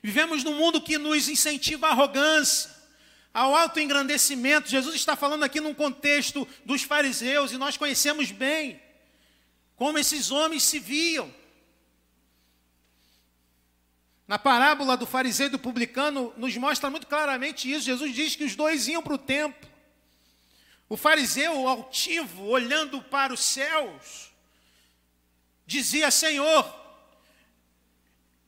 Vivemos 0.01 0.43
num 0.43 0.55
mundo 0.55 0.81
que 0.81 0.97
nos 0.97 1.27
incentiva 1.27 1.87
a 1.87 1.91
arrogância, 1.91 2.71
ao 3.37 3.55
autoengrandecimento. 3.55 4.67
Jesus 4.67 4.95
está 4.95 5.15
falando 5.15 5.43
aqui 5.43 5.61
num 5.61 5.71
contexto 5.71 6.47
dos 6.65 6.81
fariseus 6.81 7.51
e 7.51 7.57
nós 7.59 7.77
conhecemos 7.77 8.31
bem 8.31 8.81
como 9.75 9.99
esses 9.99 10.31
homens 10.31 10.63
se 10.63 10.79
viam. 10.79 11.31
Na 14.27 14.39
parábola 14.39 14.97
do 14.97 15.05
fariseu 15.05 15.45
e 15.45 15.49
do 15.51 15.59
publicano, 15.59 16.33
nos 16.35 16.57
mostra 16.57 16.89
muito 16.89 17.05
claramente 17.05 17.71
isso. 17.71 17.85
Jesus 17.85 18.15
diz 18.15 18.35
que 18.35 18.43
os 18.43 18.55
dois 18.55 18.87
iam 18.87 19.03
para 19.03 19.13
o 19.13 19.19
templo. 19.19 19.69
O 20.89 20.97
fariseu, 20.97 21.67
altivo, 21.67 22.43
olhando 22.45 23.03
para 23.03 23.31
os 23.31 23.41
céus, 23.41 24.31
dizia: 25.63 26.09
Senhor, 26.09 26.65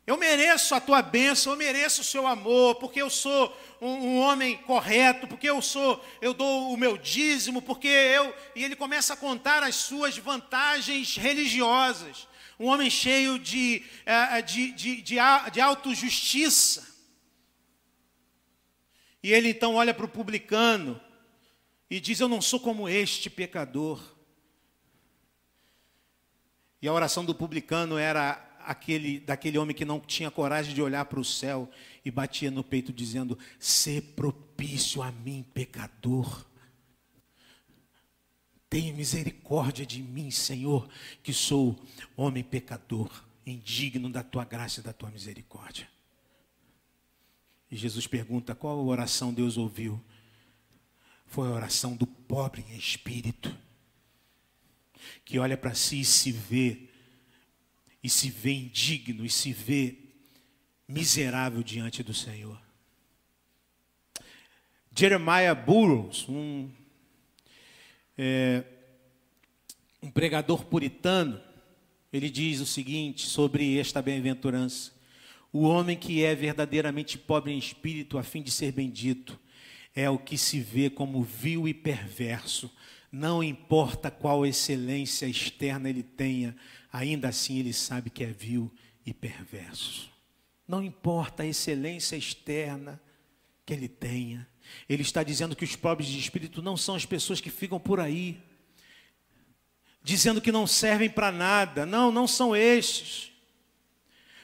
Eu 0.09 0.17
mereço 0.17 0.73
a 0.73 0.81
tua 0.81 1.03
bênção, 1.03 1.53
eu 1.53 1.55
mereço 1.55 2.01
o 2.01 2.03
seu 2.03 2.25
amor, 2.25 2.73
porque 2.79 2.99
eu 2.99 3.11
sou 3.11 3.55
um, 3.79 3.89
um, 3.89 4.17
homem 4.17 4.57
correto, 4.57 5.27
porque 5.27 5.47
eu 5.47 5.61
sou, 5.61 6.03
eu 6.19 6.33
dou 6.33 6.73
o 6.73 6.77
meu 6.77 6.97
dízimo, 6.97 7.61
porque 7.61 7.87
eu. 7.87 8.35
E 8.55 8.63
ele 8.63 8.75
começa 8.75 9.13
a 9.13 9.15
contar 9.15 9.61
as 9.61 9.75
suas 9.75 10.17
vantagens 10.17 11.15
religiosas. 11.15 12.27
Um 12.59 12.65
homem 12.65 12.89
cheio 12.89 13.37
de, 13.37 13.85
eh, 14.03 14.41
de, 14.41 14.71
de, 14.71 14.99
de, 14.99 15.17
de 15.53 15.61
autojustiça. 15.61 16.91
E 19.21 19.31
ele 19.31 19.49
então 19.49 19.75
olha 19.75 19.93
para 19.93 20.07
o 20.07 20.09
publicano 20.09 20.99
e 21.87 21.99
diz: 21.99 22.19
Eu 22.19 22.27
não 22.27 22.41
sou 22.41 22.59
como 22.59 22.89
este 22.89 23.29
pecador. 23.29 24.01
E 26.81 26.87
a 26.87 26.93
oração 26.93 27.23
do 27.23 27.35
publicano 27.35 27.95
era 27.95 28.48
aquele, 28.65 29.19
daquele 29.19 29.57
homem 29.57 29.75
que 29.75 29.85
não 29.85 29.99
tinha 29.99 30.29
coragem 30.29 30.73
de 30.73 30.81
olhar 30.81 31.05
para 31.05 31.19
o 31.19 31.25
céu 31.25 31.69
e 32.03 32.11
batia 32.11 32.51
no 32.51 32.63
peito 32.63 32.91
dizendo: 32.91 33.37
"Se 33.59 34.01
propício 34.01 35.01
a 35.01 35.11
mim, 35.11 35.45
pecador. 35.53 36.45
Tenha 38.69 38.93
misericórdia 38.93 39.85
de 39.85 40.01
mim, 40.01 40.29
Senhor, 40.29 40.87
que 41.23 41.33
sou 41.33 41.79
homem 42.15 42.43
pecador, 42.43 43.25
indigno 43.45 44.09
da 44.09 44.23
tua 44.23 44.45
graça 44.45 44.79
e 44.79 44.83
da 44.83 44.93
tua 44.93 45.09
misericórdia." 45.09 45.87
E 47.71 47.75
Jesus 47.75 48.07
pergunta: 48.07 48.55
"Qual 48.55 48.85
oração 48.85 49.33
Deus 49.33 49.57
ouviu?" 49.57 50.03
Foi 51.25 51.47
a 51.47 51.51
oração 51.51 51.95
do 51.95 52.07
pobre 52.07 52.65
em 52.69 52.75
espírito, 52.75 53.55
que 55.23 55.37
olha 55.37 55.55
para 55.55 55.75
si 55.75 56.01
e 56.01 56.05
se 56.05 56.31
vê 56.31 56.88
e 58.03 58.09
se 58.09 58.29
vê 58.29 58.53
indigno 58.53 59.25
e 59.25 59.29
se 59.29 59.51
vê 59.51 59.97
miserável 60.87 61.61
diante 61.61 62.01
do 62.01 62.13
Senhor. 62.13 62.59
Jeremiah 64.95 65.53
Burroughs, 65.53 66.27
um, 66.27 66.69
é, 68.17 68.63
um 70.01 70.09
pregador 70.09 70.65
puritano, 70.65 71.39
ele 72.11 72.29
diz 72.29 72.59
o 72.59 72.65
seguinte 72.65 73.25
sobre 73.27 73.77
esta 73.77 74.01
bem-aventurança: 74.01 74.91
O 75.53 75.61
homem 75.61 75.95
que 75.95 76.23
é 76.23 76.33
verdadeiramente 76.33 77.17
pobre 77.17 77.53
em 77.53 77.57
espírito, 77.57 78.17
a 78.17 78.23
fim 78.23 78.41
de 78.41 78.51
ser 78.51 78.71
bendito, 78.71 79.39
é 79.95 80.09
o 80.09 80.17
que 80.17 80.37
se 80.37 80.59
vê 80.59 80.89
como 80.89 81.21
vil 81.21 81.67
e 81.67 81.73
perverso, 81.73 82.69
não 83.11 83.43
importa 83.43 84.09
qual 84.11 84.45
excelência 84.45 85.27
externa 85.27 85.89
ele 85.89 86.03
tenha, 86.03 86.55
ainda 86.91 87.29
assim 87.29 87.59
ele 87.59 87.73
sabe 87.73 88.09
que 88.09 88.23
é 88.23 88.27
vil 88.27 88.71
e 89.05 89.13
perverso. 89.13 90.09
Não 90.67 90.83
importa 90.83 91.43
a 91.43 91.47
excelência 91.47 92.15
externa 92.15 93.01
que 93.65 93.73
ele 93.73 93.87
tenha, 93.87 94.47
ele 94.87 95.01
está 95.01 95.23
dizendo 95.23 95.55
que 95.55 95.63
os 95.63 95.75
pobres 95.75 96.07
de 96.07 96.19
espírito 96.19 96.61
não 96.61 96.77
são 96.77 96.95
as 96.95 97.05
pessoas 97.05 97.41
que 97.41 97.49
ficam 97.49 97.79
por 97.79 97.99
aí, 97.99 98.41
dizendo 100.03 100.41
que 100.41 100.51
não 100.51 100.65
servem 100.65 101.09
para 101.09 101.31
nada. 101.31 101.85
Não, 101.85 102.11
não 102.11 102.27
são 102.27 102.55
estes. 102.55 103.31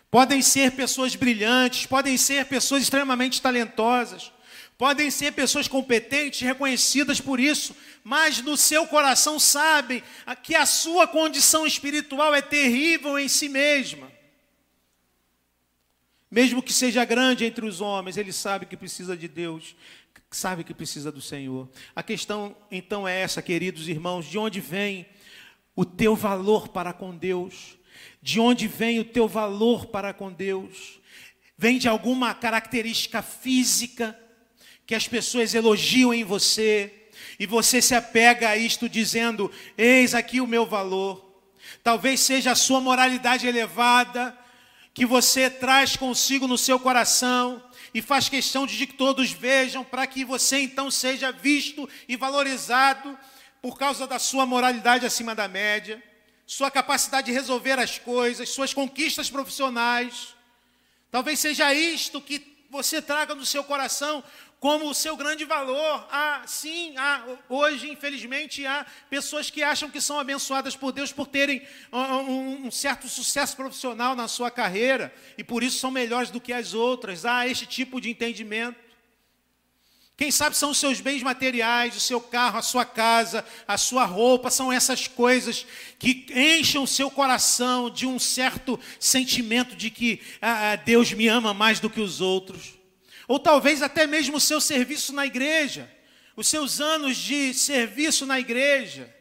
Podem 0.10 0.42
ser 0.42 0.72
pessoas 0.72 1.16
brilhantes, 1.16 1.86
podem 1.86 2.18
ser 2.18 2.46
pessoas 2.46 2.84
extremamente 2.84 3.42
talentosas, 3.42 4.32
podem 4.78 5.10
ser 5.10 5.32
pessoas 5.32 5.68
competentes, 5.68 6.42
reconhecidas 6.42 7.22
por 7.22 7.40
isso, 7.40 7.76
mas 8.04 8.42
no 8.42 8.58
seu 8.58 8.86
coração 8.88 9.40
sabem 9.40 10.04
que 10.44 10.56
a 10.56 10.66
sua 10.66 11.08
condição 11.08 11.66
espiritual 11.66 12.34
é 12.36 12.42
terrível 12.42 13.18
em 13.18 13.28
si 13.28 13.48
mesma. 13.48 14.12
Mesmo 16.30 16.62
que 16.62 16.74
seja 16.74 17.06
grande 17.06 17.46
entre 17.46 17.66
os 17.66 17.80
homens, 17.80 18.18
ele 18.18 18.34
sabe 18.34 18.66
que 18.66 18.76
precisa 18.76 19.16
de 19.16 19.28
Deus, 19.28 19.76
sabe 20.32 20.64
que 20.64 20.74
precisa 20.74 21.12
do 21.12 21.22
Senhor. 21.22 21.70
A 21.96 22.04
questão 22.04 22.56
então 22.70 23.08
é 23.08 23.22
essa, 23.22 23.42
queridos 23.42 23.88
irmãos: 23.88 24.26
de 24.26 24.38
onde 24.38 24.60
vem 24.60 25.06
o 25.76 25.86
teu 25.86 26.16
valor 26.16 26.68
para 26.68 26.92
com 26.92 27.16
Deus? 27.16 27.78
De 28.22 28.40
onde 28.40 28.68
vem 28.68 29.00
o 29.00 29.06
teu 29.06 29.28
valor 29.28 29.86
para 29.86 30.14
com 30.14 30.32
Deus? 30.32 31.00
Vem 31.58 31.78
de 31.78 31.88
alguma 31.88 32.34
característica 32.34 33.22
física 33.22 34.20
que 34.86 34.96
as 34.96 35.08
pessoas 35.08 35.54
elogiam 35.54 36.14
em 36.14 36.24
você? 36.24 37.06
e 37.40 37.46
você 37.46 37.82
se 37.82 37.96
apega 37.96 38.50
a 38.50 38.58
isto 38.58 38.88
dizendo: 38.88 39.52
Eis 39.78 40.14
aqui 40.14 40.40
o 40.42 40.48
meu 40.48 40.66
valor. 40.66 41.24
Talvez 41.84 42.20
seja 42.20 42.52
a 42.52 42.56
sua 42.56 42.80
moralidade 42.80 43.48
elevada, 43.48 44.38
que 44.94 45.06
você 45.06 45.50
traz 45.50 45.96
consigo 45.96 46.48
no 46.48 46.58
seu 46.58 46.80
coração 46.80 47.62
e 47.94 48.02
faz 48.02 48.30
questão 48.30 48.66
de 48.66 48.86
que 48.86 48.94
todos 48.94 49.32
vejam, 49.32 49.84
para 49.84 50.08
que 50.08 50.26
você 50.26 50.60
então 50.60 50.90
seja 50.90 51.32
visto 51.32 51.88
e 52.08 52.16
valorizado 52.16 53.18
por 53.62 53.78
causa 53.78 54.06
da 54.06 54.20
sua 54.20 54.46
moralidade 54.46 55.06
acima 55.06 55.34
da 55.34 55.48
média, 55.48 56.02
sua 56.46 56.70
capacidade 56.70 57.28
de 57.28 57.34
resolver 57.34 57.80
as 57.80 57.98
coisas, 57.98 58.50
suas 58.50 58.74
conquistas 58.74 59.30
profissionais. 59.30 60.36
Talvez 61.10 61.40
seja 61.40 61.74
isto 61.74 62.22
que 62.22 62.56
você 62.70 63.02
traga 63.02 63.34
no 63.34 63.46
seu 63.46 63.64
coração 63.64 64.24
como 64.66 64.90
o 64.90 64.96
seu 64.96 65.16
grande 65.16 65.46
valor. 65.46 66.08
Ah, 66.12 66.42
sim, 66.48 66.98
há, 66.98 67.24
hoje, 67.48 67.88
infelizmente, 67.88 68.66
há 68.66 68.84
pessoas 69.12 69.52
que 69.52 69.62
acham 69.62 69.92
que 69.92 70.02
são 70.02 70.20
abençoadas 70.20 70.76
por 70.76 70.92
Deus 70.92 71.12
por 71.12 71.28
terem 71.28 71.62
um, 71.94 72.66
um, 72.66 72.72
certo 72.72 73.08
sucesso 73.08 73.56
profissional 73.56 74.16
na 74.16 74.28
sua 74.28 74.50
carreira 74.50 75.14
e 75.38 75.44
por 75.44 75.62
isso 75.62 75.78
são 75.78 75.92
melhores 75.92 76.32
do 76.32 76.42
que 76.42 76.52
as 76.52 76.74
outras. 76.74 77.26
Há 77.28 77.48
este 77.48 77.68
tipo 77.68 78.02
de 78.02 78.10
entendimento. 78.10 78.80
Quem 80.18 80.32
sabe 80.32 80.58
são 80.58 80.72
os 80.72 80.80
seus 80.80 81.00
bens 81.00 81.22
materiais, 81.22 81.96
o 81.96 82.00
seu 82.00 82.20
carro, 82.20 82.58
a 82.58 82.64
sua 82.64 82.86
casa, 82.86 83.46
a 83.68 83.78
sua 83.78 84.04
roupa, 84.04 84.50
são 84.50 84.74
essas 84.74 85.08
coisas 85.08 85.64
que 86.00 86.26
enchem 86.34 86.82
o 86.82 86.88
seu 86.88 87.12
coração 87.12 87.88
de 87.88 88.08
um 88.08 88.18
certo 88.18 88.80
sentimento 89.00 89.76
de 89.76 89.92
que 89.92 90.20
ah, 90.42 90.72
ah 90.72 90.76
Deus 90.76 91.14
me 91.14 91.28
ama 91.28 91.54
mais 91.54 91.80
do 91.80 91.88
que 91.88 92.02
os 92.02 92.20
outros. 92.20 92.84
Ou 93.28 93.40
talvez 93.40 93.82
até 93.82 94.06
mesmo 94.06 94.38
o 94.38 94.42
seu 94.42 94.62
serviço 94.62 95.14
na 95.14 95.26
igreja, 95.26 95.92
os 96.36 96.48
seus 96.48 96.80
anos 96.80 97.18
de 97.18 97.54
serviço 97.54 98.26
na 98.26 98.40
igreja, 98.40 99.14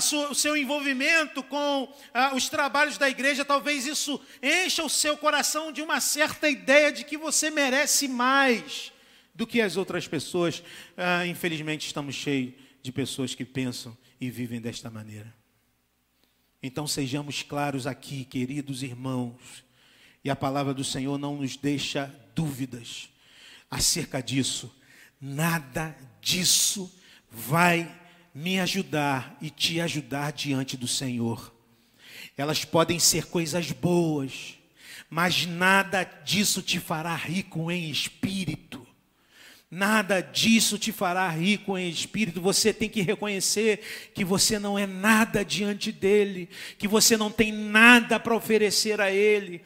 sua, 0.00 0.30
o 0.30 0.34
seu 0.34 0.56
envolvimento 0.56 1.42
com 1.42 1.92
ah, 2.12 2.34
os 2.34 2.48
trabalhos 2.48 2.98
da 2.98 3.08
igreja, 3.08 3.44
talvez 3.44 3.86
isso 3.86 4.20
encha 4.42 4.84
o 4.84 4.90
seu 4.90 5.16
coração 5.16 5.72
de 5.72 5.80
uma 5.82 6.00
certa 6.00 6.48
ideia 6.48 6.92
de 6.92 7.04
que 7.04 7.16
você 7.16 7.50
merece 7.50 8.06
mais 8.06 8.92
do 9.34 9.46
que 9.46 9.60
as 9.60 9.76
outras 9.76 10.06
pessoas. 10.06 10.62
Ah, 10.96 11.26
infelizmente, 11.26 11.86
estamos 11.86 12.14
cheios 12.14 12.52
de 12.82 12.92
pessoas 12.92 13.34
que 13.34 13.44
pensam 13.44 13.96
e 14.20 14.30
vivem 14.30 14.60
desta 14.60 14.90
maneira. 14.90 15.34
Então, 16.62 16.86
sejamos 16.86 17.42
claros 17.42 17.86
aqui, 17.86 18.24
queridos 18.24 18.82
irmãos, 18.82 19.64
e 20.22 20.28
a 20.28 20.36
palavra 20.36 20.74
do 20.74 20.84
Senhor 20.84 21.16
não 21.16 21.36
nos 21.36 21.56
deixa 21.56 22.14
dúvidas 22.34 23.08
acerca 23.70 24.22
disso. 24.22 24.74
Nada 25.20 25.96
disso 26.20 26.92
vai 27.30 27.90
me 28.34 28.58
ajudar 28.58 29.36
e 29.40 29.50
te 29.50 29.80
ajudar 29.80 30.32
diante 30.32 30.76
do 30.76 30.88
Senhor. 30.88 31.54
Elas 32.36 32.64
podem 32.64 32.98
ser 32.98 33.26
coisas 33.26 33.70
boas, 33.70 34.58
mas 35.08 35.46
nada 35.46 36.04
disso 36.04 36.62
te 36.62 36.80
fará 36.80 37.14
rico 37.14 37.70
em 37.70 37.90
espírito. 37.90 38.86
Nada 39.70 40.20
disso 40.20 40.76
te 40.76 40.90
fará 40.90 41.28
rico 41.28 41.78
em 41.78 41.88
espírito. 41.88 42.40
Você 42.40 42.72
tem 42.72 42.88
que 42.88 43.02
reconhecer 43.02 44.10
que 44.12 44.24
você 44.24 44.58
não 44.58 44.76
é 44.76 44.84
nada 44.84 45.44
diante 45.44 45.92
dele, 45.92 46.48
que 46.76 46.88
você 46.88 47.16
não 47.16 47.30
tem 47.30 47.52
nada 47.52 48.18
para 48.18 48.34
oferecer 48.34 49.00
a 49.00 49.12
ele 49.12 49.62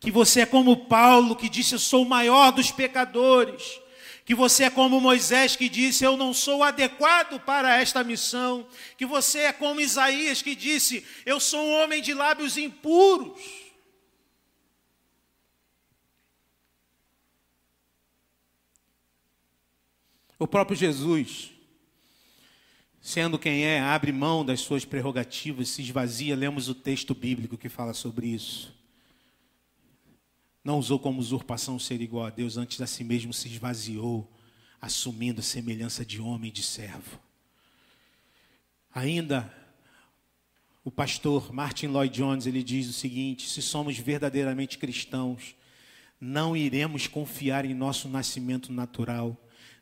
que 0.00 0.10
você 0.10 0.40
é 0.40 0.46
como 0.46 0.86
Paulo 0.86 1.36
que 1.36 1.48
disse: 1.48 1.74
Eu 1.74 1.78
sou 1.78 2.02
o 2.02 2.08
maior 2.08 2.50
dos 2.50 2.70
pecadores. 2.70 3.80
Que 4.24 4.34
você 4.34 4.64
é 4.64 4.70
como 4.70 5.00
Moisés 5.00 5.56
que 5.56 5.68
disse: 5.68 6.04
Eu 6.04 6.16
não 6.16 6.32
sou 6.32 6.62
adequado 6.62 7.40
para 7.40 7.76
esta 7.76 8.02
missão. 8.02 8.66
Que 8.96 9.06
você 9.06 9.40
é 9.40 9.52
como 9.52 9.80
Isaías 9.80 10.42
que 10.42 10.54
disse: 10.54 11.04
Eu 11.24 11.38
sou 11.38 11.60
um 11.60 11.82
homem 11.82 12.02
de 12.02 12.14
lábios 12.14 12.56
impuros. 12.56 13.40
O 20.38 20.46
próprio 20.48 20.76
Jesus, 20.76 21.52
sendo 23.00 23.38
quem 23.38 23.64
é, 23.64 23.78
abre 23.78 24.10
mão 24.10 24.44
das 24.44 24.60
suas 24.60 24.84
prerrogativas, 24.84 25.68
se 25.68 25.82
esvazia. 25.82 26.34
Lemos 26.34 26.68
o 26.68 26.74
texto 26.74 27.14
bíblico 27.14 27.56
que 27.56 27.68
fala 27.68 27.94
sobre 27.94 28.26
isso. 28.26 28.81
Não 30.64 30.78
usou 30.78 30.98
como 30.98 31.20
usurpação 31.20 31.78
ser 31.78 32.00
igual 32.00 32.26
a 32.26 32.30
Deus, 32.30 32.56
antes 32.56 32.80
a 32.80 32.86
si 32.86 33.02
mesmo 33.02 33.32
se 33.32 33.48
esvaziou, 33.48 34.30
assumindo 34.80 35.40
a 35.40 35.44
semelhança 35.44 36.04
de 36.04 36.20
homem 36.20 36.50
e 36.50 36.52
de 36.52 36.62
servo. 36.62 37.18
Ainda 38.94 39.52
o 40.84 40.90
pastor 40.90 41.52
Martin 41.52 41.86
Lloyd 41.86 42.14
Jones, 42.14 42.46
ele 42.46 42.62
diz 42.62 42.88
o 42.88 42.92
seguinte: 42.92 43.48
se 43.48 43.62
somos 43.62 43.98
verdadeiramente 43.98 44.78
cristãos, 44.78 45.54
não 46.20 46.56
iremos 46.56 47.06
confiar 47.06 47.64
em 47.64 47.74
nosso 47.74 48.08
nascimento 48.08 48.72
natural, 48.72 49.36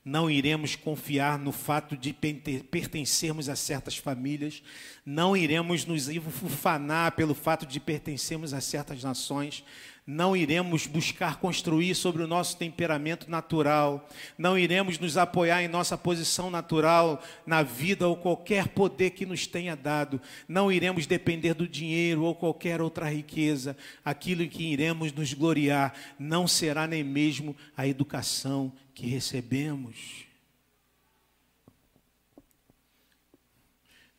não 0.05 0.31
iremos 0.31 0.75
confiar 0.75 1.39
no 1.39 1.53
fato 1.53 1.97
de 1.97 2.13
pertencermos 2.13 3.49
a 3.49 3.57
certas 3.57 3.97
famílias, 3.97 4.63
não 5.05 5.37
iremos 5.37 5.85
nos 5.85 6.09
ufanar 6.09 7.13
pelo 7.13 7.35
fato 7.35 7.67
de 7.67 7.79
pertencermos 7.79 8.55
a 8.55 8.61
certas 8.61 9.03
nações, 9.05 9.63
não 10.07 10.35
iremos 10.35 10.87
buscar 10.87 11.39
construir 11.39 11.95
sobre 11.95 12.23
o 12.23 12.27
nosso 12.27 12.57
temperamento 12.57 13.31
natural, 13.31 14.09
não 14.37 14.59
iremos 14.59 14.99
nos 14.99 15.17
apoiar 15.17 15.63
em 15.63 15.69
nossa 15.69 15.97
posição 15.97 16.51
natural 16.51 17.23
na 17.47 17.63
vida 17.63 18.09
ou 18.09 18.17
qualquer 18.17 18.69
poder 18.69 19.11
que 19.11 19.27
nos 19.27 19.47
tenha 19.47 19.77
dado, 19.77 20.21
não 20.49 20.73
iremos 20.73 21.07
depender 21.07 21.55
do 21.55 21.69
dinheiro 21.69 22.23
ou 22.23 22.35
qualquer 22.35 22.81
outra 22.81 23.09
riqueza, 23.09 23.77
aquilo 24.05 24.43
em 24.43 24.49
que 24.49 24.65
iremos 24.65 25.13
nos 25.13 25.35
gloriar 25.35 25.93
não 26.19 26.49
será 26.49 26.87
nem 26.87 27.05
mesmo 27.05 27.55
a 27.77 27.87
educação 27.87 28.73
que 29.01 29.07
recebemos. 29.07 30.27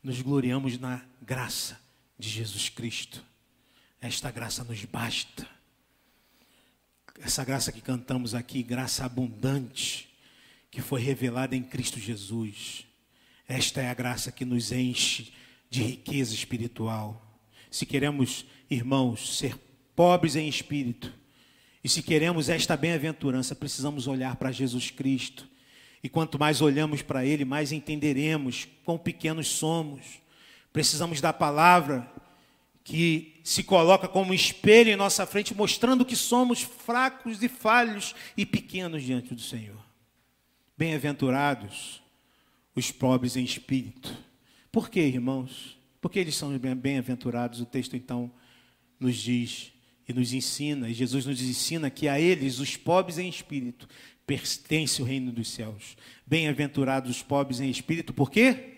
Nos 0.02 0.20
gloriamos 0.20 0.76
na 0.76 1.06
graça 1.20 1.80
de 2.18 2.28
Jesus 2.28 2.68
Cristo. 2.68 3.24
Esta 4.00 4.32
graça 4.32 4.64
nos 4.64 4.84
basta 4.84 5.48
essa 7.20 7.44
graça 7.44 7.70
que 7.70 7.80
cantamos 7.80 8.34
aqui, 8.34 8.64
graça 8.64 9.04
abundante, 9.04 10.08
que 10.72 10.80
foi 10.80 11.00
revelada 11.00 11.54
em 11.54 11.62
Cristo 11.62 12.00
Jesus. 12.00 12.84
Esta 13.46 13.80
é 13.80 13.88
a 13.88 13.94
graça 13.94 14.32
que 14.32 14.44
nos 14.44 14.72
enche 14.72 15.32
de 15.70 15.82
riqueza 15.84 16.34
espiritual. 16.34 17.40
Se 17.70 17.86
queremos, 17.86 18.44
irmãos, 18.68 19.38
ser 19.38 19.56
pobres 19.94 20.34
em 20.34 20.48
espírito, 20.48 21.14
e 21.84 21.88
se 21.88 22.02
queremos 22.02 22.48
esta 22.48 22.76
bem-aventurança, 22.76 23.54
precisamos 23.54 24.06
olhar 24.06 24.36
para 24.36 24.52
Jesus 24.52 24.90
Cristo. 24.90 25.48
E 26.02 26.08
quanto 26.08 26.38
mais 26.38 26.60
olhamos 26.60 27.02
para 27.02 27.24
Ele, 27.24 27.44
mais 27.44 27.72
entenderemos 27.72 28.68
quão 28.84 28.96
pequenos 28.96 29.48
somos. 29.48 30.20
Precisamos 30.72 31.20
da 31.20 31.32
palavra 31.32 32.10
que 32.84 33.40
se 33.44 33.62
coloca 33.62 34.08
como 34.08 34.34
espelho 34.34 34.90
em 34.90 34.96
nossa 34.96 35.26
frente, 35.26 35.54
mostrando 35.54 36.04
que 36.04 36.16
somos 36.16 36.62
fracos 36.62 37.42
e 37.42 37.48
falhos 37.48 38.14
e 38.36 38.46
pequenos 38.46 39.02
diante 39.02 39.34
do 39.34 39.40
Senhor. 39.40 39.82
Bem-aventurados 40.76 42.02
os 42.74 42.90
pobres 42.90 43.36
em 43.36 43.44
espírito. 43.44 44.16
Por 44.70 44.88
que, 44.88 45.00
irmãos? 45.00 45.76
Porque 46.00 46.18
eles 46.18 46.34
são 46.34 46.56
bem-aventurados. 46.58 47.60
O 47.60 47.66
texto 47.66 47.94
então 47.94 48.30
nos 48.98 49.16
diz 49.16 49.72
e 50.12 50.14
nos 50.14 50.32
ensina, 50.32 50.88
e 50.88 50.94
Jesus 50.94 51.26
nos 51.26 51.42
ensina 51.42 51.90
que 51.90 52.06
a 52.06 52.20
eles, 52.20 52.58
os 52.58 52.76
pobres 52.76 53.18
em 53.18 53.28
espírito, 53.28 53.88
pertence 54.26 55.02
o 55.02 55.04
reino 55.04 55.32
dos 55.32 55.50
céus. 55.50 55.96
Bem-aventurados 56.24 57.10
os 57.10 57.22
pobres 57.22 57.60
em 57.60 57.68
espírito, 57.68 58.14
por 58.14 58.30
quê? 58.30 58.76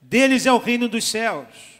Deles 0.00 0.46
é 0.46 0.52
o 0.52 0.58
reino 0.58 0.88
dos 0.88 1.04
céus. 1.04 1.78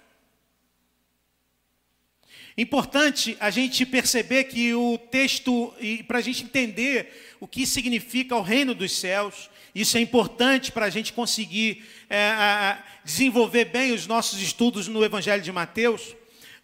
Importante 2.56 3.36
a 3.38 3.50
gente 3.50 3.86
perceber 3.86 4.44
que 4.44 4.74
o 4.74 4.98
texto, 4.98 5.72
e 5.80 6.02
para 6.02 6.18
a 6.18 6.20
gente 6.20 6.42
entender 6.42 7.36
o 7.40 7.46
que 7.46 7.64
significa 7.64 8.34
o 8.34 8.42
reino 8.42 8.74
dos 8.74 8.92
céus, 8.92 9.48
isso 9.74 9.96
é 9.96 10.00
importante 10.00 10.72
para 10.72 10.86
a 10.86 10.90
gente 10.90 11.12
conseguir 11.12 11.84
é, 12.10 12.76
desenvolver 13.04 13.66
bem 13.66 13.92
os 13.92 14.08
nossos 14.08 14.42
estudos 14.42 14.88
no 14.88 15.04
Evangelho 15.04 15.42
de 15.42 15.52
Mateus. 15.52 16.16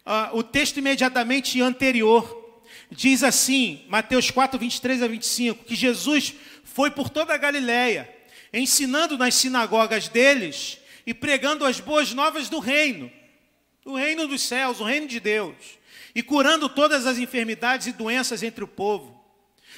Uh, 0.05 0.37
o 0.37 0.43
texto 0.43 0.77
imediatamente 0.77 1.59
anterior 1.61 2.61
diz 2.91 3.23
assim, 3.23 3.83
Mateus 3.89 4.29
4, 4.29 4.59
23 4.59 5.01
a 5.01 5.07
25, 5.07 5.65
que 5.65 5.75
Jesus 5.75 6.35
foi 6.63 6.91
por 6.91 7.09
toda 7.09 7.33
a 7.33 7.37
Galiléia, 7.37 8.13
ensinando 8.53 9.17
nas 9.17 9.33
sinagogas 9.35 10.07
deles 10.07 10.77
e 11.07 11.13
pregando 11.13 11.65
as 11.65 11.79
boas 11.79 12.13
novas 12.13 12.49
do 12.49 12.59
reino, 12.59 13.11
o 13.83 13.95
reino 13.95 14.27
dos 14.27 14.41
céus, 14.41 14.79
o 14.79 14.83
reino 14.83 15.07
de 15.07 15.19
Deus, 15.19 15.55
e 16.13 16.21
curando 16.21 16.69
todas 16.69 17.05
as 17.05 17.17
enfermidades 17.17 17.87
e 17.87 17.91
doenças 17.91 18.43
entre 18.43 18.63
o 18.63 18.67
povo. 18.67 19.15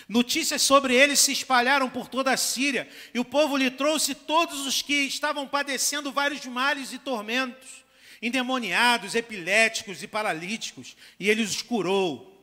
Notícias 0.07 0.61
sobre 0.61 0.93
ele 0.93 1.15
se 1.15 1.31
espalharam 1.31 1.89
por 1.89 2.07
toda 2.07 2.31
a 2.31 2.37
Síria, 2.37 2.87
e 3.13 3.19
o 3.19 3.25
povo 3.25 3.57
lhe 3.57 3.71
trouxe 3.71 4.13
todos 4.13 4.65
os 4.65 4.81
que 4.81 4.93
estavam 4.93 5.47
padecendo 5.47 6.11
vários 6.11 6.45
males 6.45 6.93
e 6.93 6.99
tormentos, 6.99 7.86
endemoniados, 8.21 9.15
epiléticos 9.15 10.01
e 10.01 10.07
paralíticos, 10.07 10.95
e 11.19 11.29
ele 11.29 11.41
os 11.41 11.61
curou. 11.61 12.33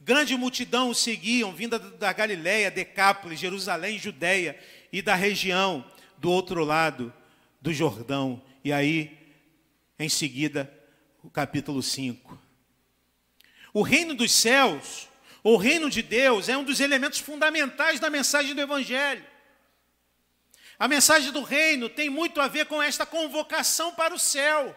Grande 0.00 0.36
multidão 0.36 0.90
o 0.90 0.94
seguiam, 0.94 1.52
vinda 1.52 1.78
da 1.78 2.12
Galiléia, 2.12 2.70
Decápolis, 2.70 3.38
Jerusalém, 3.38 3.98
Judéia 3.98 4.58
e 4.92 5.00
da 5.00 5.14
região 5.14 5.84
do 6.18 6.30
outro 6.30 6.64
lado 6.64 7.12
do 7.60 7.72
Jordão. 7.72 8.42
E 8.64 8.72
aí, 8.72 9.16
em 9.98 10.08
seguida, 10.08 10.72
o 11.22 11.30
capítulo 11.30 11.82
5. 11.82 12.38
O 13.72 13.82
reino 13.82 14.14
dos 14.14 14.32
céus, 14.32 15.08
o 15.42 15.56
reino 15.56 15.88
de 15.88 16.02
Deus, 16.02 16.48
é 16.48 16.56
um 16.56 16.64
dos 16.64 16.80
elementos 16.80 17.20
fundamentais 17.20 18.00
da 18.00 18.10
mensagem 18.10 18.54
do 18.54 18.60
Evangelho. 18.60 19.24
A 20.78 20.88
mensagem 20.88 21.30
do 21.30 21.42
reino 21.42 21.88
tem 21.88 22.10
muito 22.10 22.40
a 22.40 22.48
ver 22.48 22.66
com 22.66 22.82
esta 22.82 23.06
convocação 23.06 23.94
para 23.94 24.12
o 24.12 24.18
céu. 24.18 24.76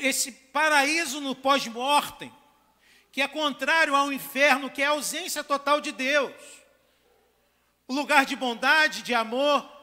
Esse 0.00 0.32
paraíso 0.32 1.20
no 1.20 1.34
pós-mortem, 1.34 2.32
que 3.12 3.22
é 3.22 3.28
contrário 3.28 3.94
ao 3.94 4.12
inferno, 4.12 4.70
que 4.70 4.82
é 4.82 4.86
a 4.86 4.90
ausência 4.90 5.44
total 5.44 5.80
de 5.80 5.92
Deus. 5.92 6.34
O 7.86 7.94
lugar 7.94 8.26
de 8.26 8.34
bondade, 8.34 9.02
de 9.02 9.14
amor, 9.14 9.76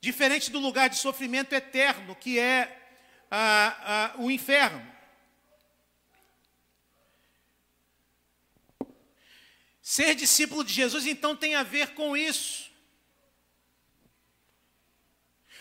Diferente 0.00 0.50
do 0.50 0.60
lugar 0.60 0.88
de 0.88 0.96
sofrimento 0.96 1.52
eterno, 1.52 2.14
que 2.14 2.38
é 2.38 2.88
ah, 3.30 3.76
ah, 3.80 4.14
o 4.18 4.30
inferno. 4.30 4.86
Ser 9.82 10.14
discípulo 10.14 10.62
de 10.62 10.72
Jesus, 10.72 11.04
então, 11.04 11.34
tem 11.34 11.56
a 11.56 11.64
ver 11.64 11.94
com 11.94 12.16
isso. 12.16 12.67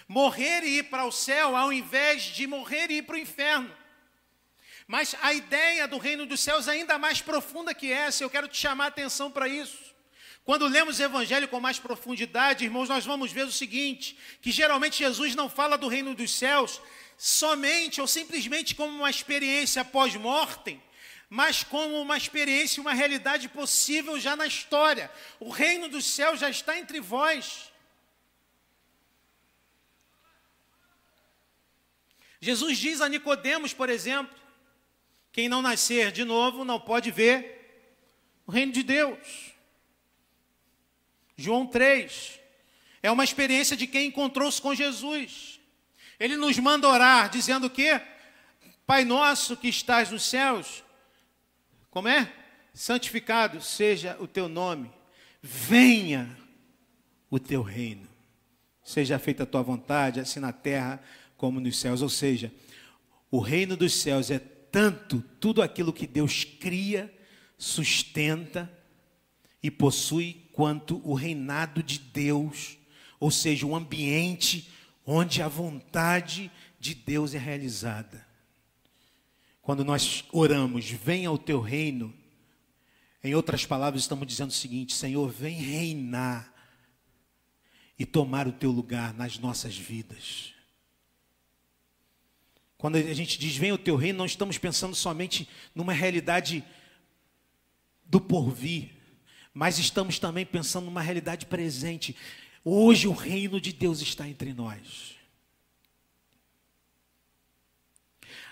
Morrer 0.08 0.64
e 0.64 0.78
ir 0.78 0.84
para 0.84 1.06
o 1.06 1.12
céu, 1.12 1.56
ao 1.56 1.72
invés 1.74 2.24
de 2.24 2.48
morrer 2.48 2.90
e 2.90 2.98
ir 2.98 3.02
para 3.02 3.16
o 3.16 3.20
inferno. 3.20 3.76
Mas 4.88 5.16
a 5.22 5.34
ideia 5.34 5.88
do 5.88 5.98
reino 5.98 6.26
dos 6.26 6.40
céus 6.40 6.68
é 6.68 6.72
ainda 6.72 6.98
mais 6.98 7.22
profunda 7.22 7.74
que 7.74 7.92
essa, 7.92 8.24
eu 8.24 8.30
quero 8.30 8.48
te 8.48 8.58
chamar 8.58 8.86
a 8.86 8.88
atenção 8.88 9.30
para 9.30 9.48
isso. 9.48 9.88
Quando 10.46 10.66
lemos 10.66 10.98
o 10.98 11.04
Evangelho 11.04 11.50
com 11.50 11.60
mais 11.60 11.78
profundidade, 11.78 12.64
irmãos, 12.64 12.88
nós 12.88 13.06
vamos 13.06 13.34
ver 13.34 13.46
o 13.46 13.52
seguinte: 13.52 14.18
que 14.42 14.50
geralmente 14.50 15.00
Jesus 15.00 15.36
não 15.36 15.50
fala 15.50 15.78
do 15.78 15.90
reino 15.90 16.16
dos 16.16 16.32
céus 16.34 16.80
somente 17.18 18.00
ou 18.00 18.08
simplesmente 18.08 18.74
como 18.74 18.96
uma 18.96 19.10
experiência 19.10 19.84
pós-mortem, 19.84 20.82
mas 21.30 21.64
como 21.66 22.00
uma 22.00 22.16
experiência, 22.16 22.80
uma 22.80 22.94
realidade 22.94 23.50
possível 23.50 24.18
já 24.18 24.38
na 24.38 24.48
história. 24.48 25.12
O 25.38 25.50
reino 25.50 25.90
dos 25.90 26.06
céus 26.06 26.40
já 26.40 26.50
está 26.50 26.78
entre 26.78 27.02
vós. 27.02 27.74
Jesus 32.40 32.78
diz 32.78 33.02
a 33.02 33.10
Nicodemos, 33.10 33.74
por 33.74 33.90
exemplo, 33.90 34.36
quem 35.32 35.50
não 35.50 35.62
nascer 35.62 36.12
de 36.12 36.24
novo 36.24 36.64
não 36.64 36.80
pode 36.80 37.12
ver 37.12 37.58
o 38.46 38.52
reino 38.52 38.72
de 38.72 38.84
Deus. 38.84 39.54
João 41.36 41.66
3. 41.66 42.40
É 43.04 43.12
uma 43.12 43.24
experiência 43.24 43.78
de 43.78 43.86
quem 43.86 44.08
encontrou-se 44.08 44.62
com 44.62 44.74
Jesus. 44.74 45.60
Ele 46.20 46.36
nos 46.36 46.58
manda 46.58 46.88
orar, 46.88 47.30
dizendo 47.30 47.70
que 47.70 48.02
Pai 48.88 49.04
nosso 49.04 49.58
que 49.58 49.68
estás 49.68 50.10
nos 50.10 50.24
céus, 50.24 50.82
como 51.92 52.08
é? 52.08 52.32
Santificado 52.74 53.62
seja 53.62 54.16
o 54.18 54.26
teu 54.26 54.48
nome, 54.48 54.90
venha 55.42 56.38
o 57.30 57.38
teu 57.38 57.62
reino, 57.62 58.08
seja 58.82 59.20
feita 59.20 59.44
a 59.44 59.46
tua 59.46 59.62
vontade, 59.62 60.22
assim 60.22 60.40
na 60.40 60.54
terra 60.54 61.04
como 61.38 61.60
nos 61.60 61.78
céus. 61.78 62.02
Ou 62.02 62.10
seja, 62.10 62.52
o 63.32 63.40
reino 63.40 63.78
dos 63.78 63.94
céus 63.94 64.30
é 64.32 64.40
tanto 64.40 65.24
tudo 65.40 65.62
aquilo 65.62 65.94
que 65.94 66.08
Deus 66.08 66.44
cria, 66.44 67.14
sustenta 67.58 68.72
e 69.62 69.72
possui 69.72 70.48
quanto 70.52 71.02
o 71.04 71.14
reinado 71.14 71.82
de 71.82 72.00
Deus, 72.00 72.78
ou 73.20 73.32
seja, 73.32 73.66
um 73.66 73.76
ambiente 73.76 74.70
onde 75.06 75.42
a 75.42 75.48
vontade 75.48 76.52
de 76.80 76.94
Deus 76.94 77.34
é 77.34 77.38
realizada. 77.38 78.26
Quando 79.62 79.84
nós 79.84 80.24
oramos, 80.32 80.90
venha 80.90 81.32
o 81.32 81.38
teu 81.38 81.60
reino, 81.60 82.14
em 83.24 83.36
outras 83.36 83.66
palavras, 83.66 84.04
estamos 84.04 84.28
dizendo 84.28 84.52
o 84.52 84.54
seguinte: 84.54 84.94
Senhor, 84.94 85.30
vem 85.30 85.56
reinar 85.56 86.54
e 88.00 88.06
tomar 88.06 88.48
o 88.48 88.52
teu 88.52 88.72
lugar 88.72 89.14
nas 89.14 89.38
nossas 89.40 89.76
vidas. 89.78 90.54
Quando 92.78 92.98
a 92.98 93.14
gente 93.14 93.40
diz 93.40 93.58
vem 93.58 93.72
o 93.72 93.78
teu 93.78 93.96
reino, 93.96 94.20
não 94.20 94.26
estamos 94.26 94.58
pensando 94.58 94.96
somente 94.96 95.50
numa 95.74 95.94
realidade 95.94 96.64
do 98.06 98.22
porvir, 98.22 98.92
mas 99.54 99.80
estamos 99.80 100.20
também 100.20 100.46
pensando 100.46 100.86
numa 100.86 101.02
realidade 101.02 101.48
presente. 101.48 102.16
Hoje 102.64 103.08
o 103.08 103.14
reino 103.14 103.60
de 103.60 103.74
Deus 103.74 104.02
está 104.02 104.28
entre 104.28 104.54
nós. 104.54 105.16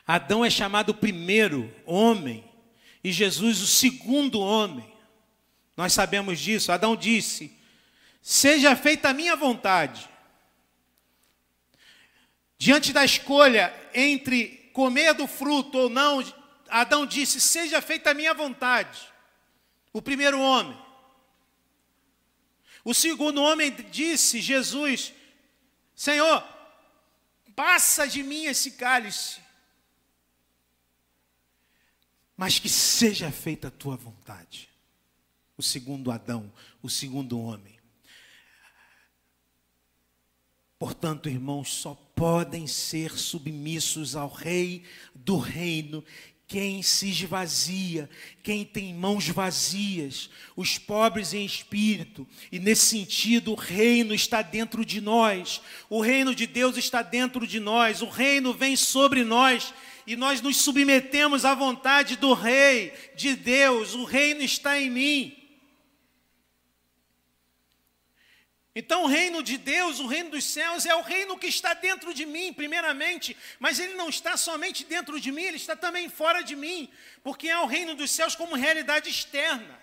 Adão 0.07 0.43
é 0.43 0.49
chamado 0.49 0.89
o 0.89 0.95
primeiro 0.95 1.73
homem 1.85 2.43
e 3.03 3.11
Jesus 3.11 3.61
o 3.61 3.67
segundo 3.67 4.39
homem. 4.39 4.91
Nós 5.77 5.93
sabemos 5.93 6.39
disso. 6.39 6.71
Adão 6.71 6.95
disse: 6.95 7.55
Seja 8.21 8.75
feita 8.75 9.09
a 9.09 9.13
minha 9.13 9.35
vontade. 9.35 10.09
Diante 12.57 12.93
da 12.93 13.03
escolha 13.03 13.73
entre 13.95 14.69
comer 14.73 15.13
do 15.13 15.25
fruto 15.25 15.77
ou 15.77 15.89
não, 15.89 16.21
Adão 16.69 17.05
disse: 17.05 17.39
Seja 17.39 17.81
feita 17.81 18.11
a 18.11 18.13
minha 18.13 18.33
vontade. 18.33 19.07
O 19.93 20.01
primeiro 20.01 20.39
homem. 20.39 20.77
O 22.83 22.93
segundo 22.93 23.41
homem 23.41 23.71
disse: 23.89 24.41
Jesus, 24.41 25.13
Senhor, 25.95 26.43
passa 27.55 28.05
de 28.05 28.21
mim 28.21 28.45
esse 28.45 28.71
cálice, 28.71 29.39
mas 32.35 32.59
que 32.59 32.69
seja 32.69 33.31
feita 33.31 33.69
a 33.69 33.71
tua 33.71 33.95
vontade. 33.95 34.69
O 35.57 35.63
segundo 35.63 36.11
Adão, 36.11 36.51
o 36.83 36.89
segundo 36.89 37.39
homem. 37.39 37.74
Portanto, 40.77 41.29
irmãos, 41.29 41.73
só 41.73 41.93
podem 42.15 42.67
ser 42.67 43.17
submissos 43.17 44.15
ao 44.15 44.29
Rei 44.29 44.83
do 45.13 45.37
reino 45.37 46.03
quem 46.47 46.83
se 46.83 47.09
esvazia, 47.09 48.09
quem 48.43 48.63
tem 48.63 48.93
mãos 48.93 49.27
vazias, 49.27 50.29
os 50.55 50.77
pobres 50.77 51.33
em 51.33 51.43
espírito, 51.43 52.27
e 52.51 52.59
nesse 52.59 52.85
sentido 52.85 53.51
o 53.51 53.55
reino 53.55 54.13
está 54.13 54.41
dentro 54.43 54.85
de 54.85 55.01
nós, 55.01 55.59
o 55.89 55.99
reino 55.99 56.35
de 56.35 56.45
Deus 56.45 56.77
está 56.77 57.01
dentro 57.01 57.47
de 57.47 57.59
nós, 57.59 58.01
o 58.01 58.09
reino 58.09 58.53
vem 58.53 58.75
sobre 58.75 59.23
nós 59.23 59.73
e 60.05 60.15
nós 60.15 60.39
nos 60.39 60.57
submetemos 60.57 61.45
à 61.45 61.55
vontade 61.55 62.15
do 62.15 62.33
Rei, 62.33 62.93
de 63.15 63.35
Deus, 63.35 63.95
o 63.95 64.03
reino 64.03 64.41
está 64.41 64.79
em 64.79 64.89
mim. 64.89 65.44
Então, 68.77 69.03
o 69.03 69.07
reino 69.07 69.41
de 69.41 69.57
Deus, 69.57 70.01
o 70.01 70.05
reino 70.05 70.31
dos 70.31 70.43
céus, 70.43 70.85
é 70.85 70.93
o 70.93 71.01
reino 71.01 71.37
que 71.37 71.47
está 71.47 71.73
dentro 71.73 72.13
de 72.13 72.25
mim, 72.25 72.51
primeiramente, 72.51 73.35
mas 73.57 73.79
ele 73.79 73.93
não 73.93 74.09
está 74.09 74.35
somente 74.35 74.83
dentro 74.83 75.17
de 75.17 75.31
mim, 75.31 75.43
ele 75.43 75.55
está 75.55 75.77
também 75.77 76.09
fora 76.09 76.43
de 76.43 76.57
mim, 76.57 76.91
porque 77.23 77.47
é 77.47 77.57
o 77.57 77.65
reino 77.65 77.95
dos 77.95 78.11
céus 78.11 78.35
como 78.35 78.53
realidade 78.53 79.09
externa. 79.09 79.79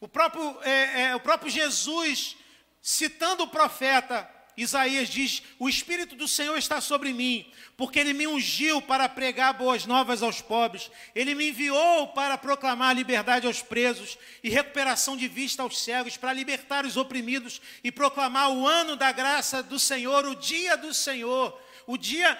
O 0.00 0.08
próprio, 0.08 0.58
é, 0.62 1.02
é, 1.02 1.14
o 1.14 1.20
próprio 1.20 1.50
Jesus, 1.50 2.34
citando 2.80 3.42
o 3.42 3.48
profeta, 3.48 4.26
Isaías 4.62 5.08
diz: 5.08 5.42
O 5.58 5.68
Espírito 5.68 6.14
do 6.14 6.28
Senhor 6.28 6.56
está 6.56 6.80
sobre 6.80 7.12
mim, 7.12 7.50
porque 7.76 7.98
ele 7.98 8.12
me 8.12 8.26
ungiu 8.26 8.82
para 8.82 9.08
pregar 9.08 9.54
boas 9.54 9.86
novas 9.86 10.22
aos 10.22 10.40
pobres, 10.40 10.90
ele 11.14 11.34
me 11.34 11.48
enviou 11.48 12.08
para 12.08 12.36
proclamar 12.36 12.94
liberdade 12.94 13.46
aos 13.46 13.62
presos 13.62 14.18
e 14.42 14.50
recuperação 14.50 15.16
de 15.16 15.28
vista 15.28 15.62
aos 15.62 15.80
cegos, 15.80 16.16
para 16.16 16.32
libertar 16.32 16.84
os 16.84 16.96
oprimidos 16.96 17.60
e 17.82 17.90
proclamar 17.90 18.50
o 18.50 18.66
ano 18.66 18.96
da 18.96 19.10
graça 19.12 19.62
do 19.62 19.78
Senhor, 19.78 20.26
o 20.26 20.36
dia 20.36 20.76
do 20.76 20.92
Senhor, 20.92 21.58
o 21.86 21.96
dia 21.96 22.38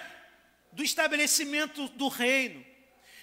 do 0.71 0.83
estabelecimento 0.83 1.87
do 1.89 2.07
reino. 2.07 2.70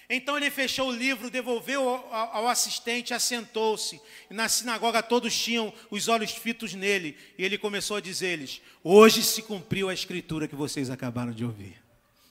Então 0.09 0.35
ele 0.35 0.49
fechou 0.49 0.89
o 0.89 0.91
livro, 0.91 1.29
devolveu 1.29 1.87
ao, 1.87 2.47
assistente, 2.47 3.13
assentou-se. 3.13 4.01
E 4.29 4.33
na 4.33 4.49
sinagoga 4.49 5.03
todos 5.03 5.37
tinham 5.37 5.71
os 5.91 6.07
olhos 6.07 6.31
fitos 6.31 6.73
nele. 6.73 7.15
E 7.37 7.45
ele 7.45 7.59
começou 7.59 7.97
a 7.97 8.01
dizer-lhes: 8.01 8.59
Hoje 8.83 9.21
se 9.21 9.43
cumpriu 9.43 9.87
a 9.87 9.93
escritura 9.93 10.47
que 10.47 10.55
vocês 10.55 10.89
acabaram 10.89 11.31
de 11.31 11.45
ouvir. 11.45 11.75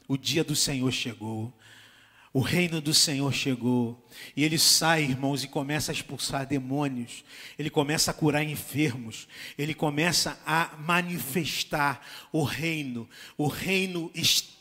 O 0.09 0.17
dia 0.17 0.43
do 0.43 0.57
Senhor 0.57 0.91
chegou. 0.91 1.53
O 2.33 2.41
reino 2.41 2.81
do 2.81 2.93
Senhor 2.93 3.33
chegou. 3.33 4.05
E 4.37 4.43
ele 4.43 4.59
sai, 4.59 5.05
irmãos, 5.05 5.45
e 5.45 5.49
começa 5.49 5.93
a 5.93 5.95
expulsar 5.95 6.47
demônios. 6.47 7.25
Ele 7.57 7.71
começa 7.71 8.11
a 8.11 8.15
curar 8.15 8.43
enfermos. 8.43 9.29
Ele 9.57 9.73
começa 9.73 10.39
a 10.45 10.77
manifestar 10.79 12.05
o 12.33 12.43
reino. 12.43 13.09
O 13.37 13.47
reino 13.47 14.11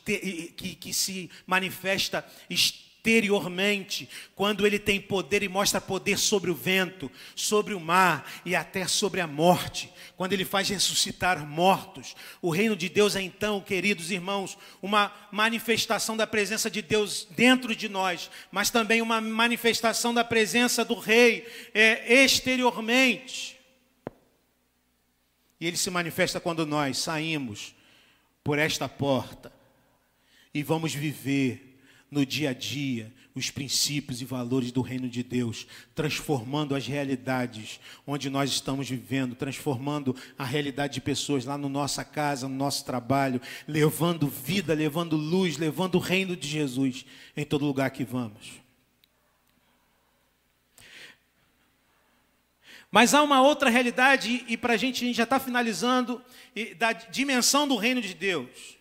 que, 0.06 0.76
que 0.76 0.94
se 0.94 1.32
manifesta 1.48 2.24
exteriormente 2.48 2.87
exteriormente, 3.08 4.10
quando 4.36 4.68
ele 4.68 4.78
tem 4.78 5.00
poder 5.00 5.42
e 5.42 5.48
mostra 5.48 5.80
poder 5.80 6.18
sobre 6.18 6.52
o 6.52 6.56
vento, 6.56 7.10
sobre 7.36 7.74
o 7.74 7.80
mar 7.80 8.30
e 8.46 8.54
até 8.54 8.86
sobre 8.86 9.22
a 9.22 9.28
morte, 9.28 9.90
quando 10.18 10.34
ele 10.34 10.44
faz 10.44 10.68
ressuscitar 10.68 11.46
mortos. 11.46 12.16
O 12.42 12.50
reino 12.50 12.76
de 12.76 12.90
Deus 12.90 13.16
é 13.16 13.22
então, 13.22 13.62
queridos 13.62 14.12
irmãos, 14.12 14.58
uma 14.82 15.12
manifestação 15.32 16.18
da 16.18 16.28
presença 16.28 16.70
de 16.70 16.82
Deus 16.82 17.26
dentro 17.32 17.74
de 17.74 17.88
nós, 17.88 18.30
mas 18.52 18.70
também 18.70 19.02
uma 19.02 19.22
manifestação 19.22 20.14
da 20.14 20.24
presença 20.24 20.84
do 20.84 20.96
Rei 20.96 21.48
é, 21.74 22.24
exteriormente. 22.24 23.58
E 25.62 25.66
ele 25.66 25.78
se 25.78 25.90
manifesta 25.90 26.42
quando 26.42 26.66
nós 26.66 26.98
saímos 26.98 27.74
por 28.44 28.60
esta 28.60 28.90
porta 28.90 29.52
e 30.54 30.62
vamos 30.62 30.94
viver 30.94 31.67
no 32.10 32.26
dia 32.26 32.52
a 32.52 32.54
dia 32.54 33.14
os 33.38 33.52
princípios 33.52 34.22
e 34.22 34.26
valores 34.26 34.72
do 34.72 34.82
reino 34.82 35.08
de 35.08 35.22
Deus, 35.22 35.68
transformando 35.94 36.76
as 36.76 36.88
realidades 36.88 37.80
onde 38.06 38.30
nós 38.30 38.50
estamos 38.50 38.90
vivendo, 38.90 39.36
transformando 39.36 40.16
a 40.38 40.44
realidade 40.44 40.96
de 40.96 41.02
pessoas 41.02 41.46
lá 41.46 41.58
na 41.58 41.60
no 41.60 41.70
nossa 41.70 42.04
casa, 42.04 42.48
no 42.48 42.56
nosso 42.56 42.84
trabalho, 42.84 43.40
levando 43.68 44.28
vida, 44.28 44.74
levando 44.74 45.16
luz, 45.16 45.58
levando 45.58 45.96
o 45.96 46.00
reino 46.00 46.36
de 46.36 46.48
Jesus 46.48 47.06
em 47.36 47.46
todo 47.46 47.66
lugar 47.66 47.92
que 47.92 48.04
vamos. 48.04 48.54
Mas 52.90 53.14
há 53.14 53.22
uma 53.22 53.42
outra 53.42 53.70
realidade, 53.70 54.46
e 54.48 54.58
para 54.58 54.74
a 54.74 54.78
gente, 54.78 55.04
a 55.04 55.08
gente 55.08 55.18
já 55.18 55.24
está 55.24 55.40
finalizando, 55.40 56.22
da 56.78 56.94
dimensão 56.94 57.68
do 57.68 57.76
reino 57.76 58.02
de 58.02 58.14
Deus. 58.14 58.77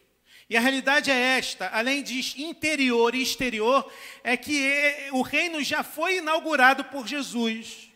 E 0.48 0.56
a 0.56 0.60
realidade 0.60 1.10
é 1.10 1.38
esta: 1.38 1.68
além 1.68 2.02
de 2.02 2.42
interior 2.42 3.14
e 3.14 3.22
exterior, 3.22 3.90
é 4.22 4.36
que 4.36 5.10
o 5.12 5.22
reino 5.22 5.62
já 5.62 5.82
foi 5.82 6.18
inaugurado 6.18 6.84
por 6.84 7.06
Jesus. 7.06 7.90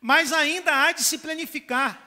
Mas 0.00 0.32
ainda 0.32 0.84
há 0.84 0.92
de 0.92 1.02
se 1.02 1.18
planificar. 1.18 2.04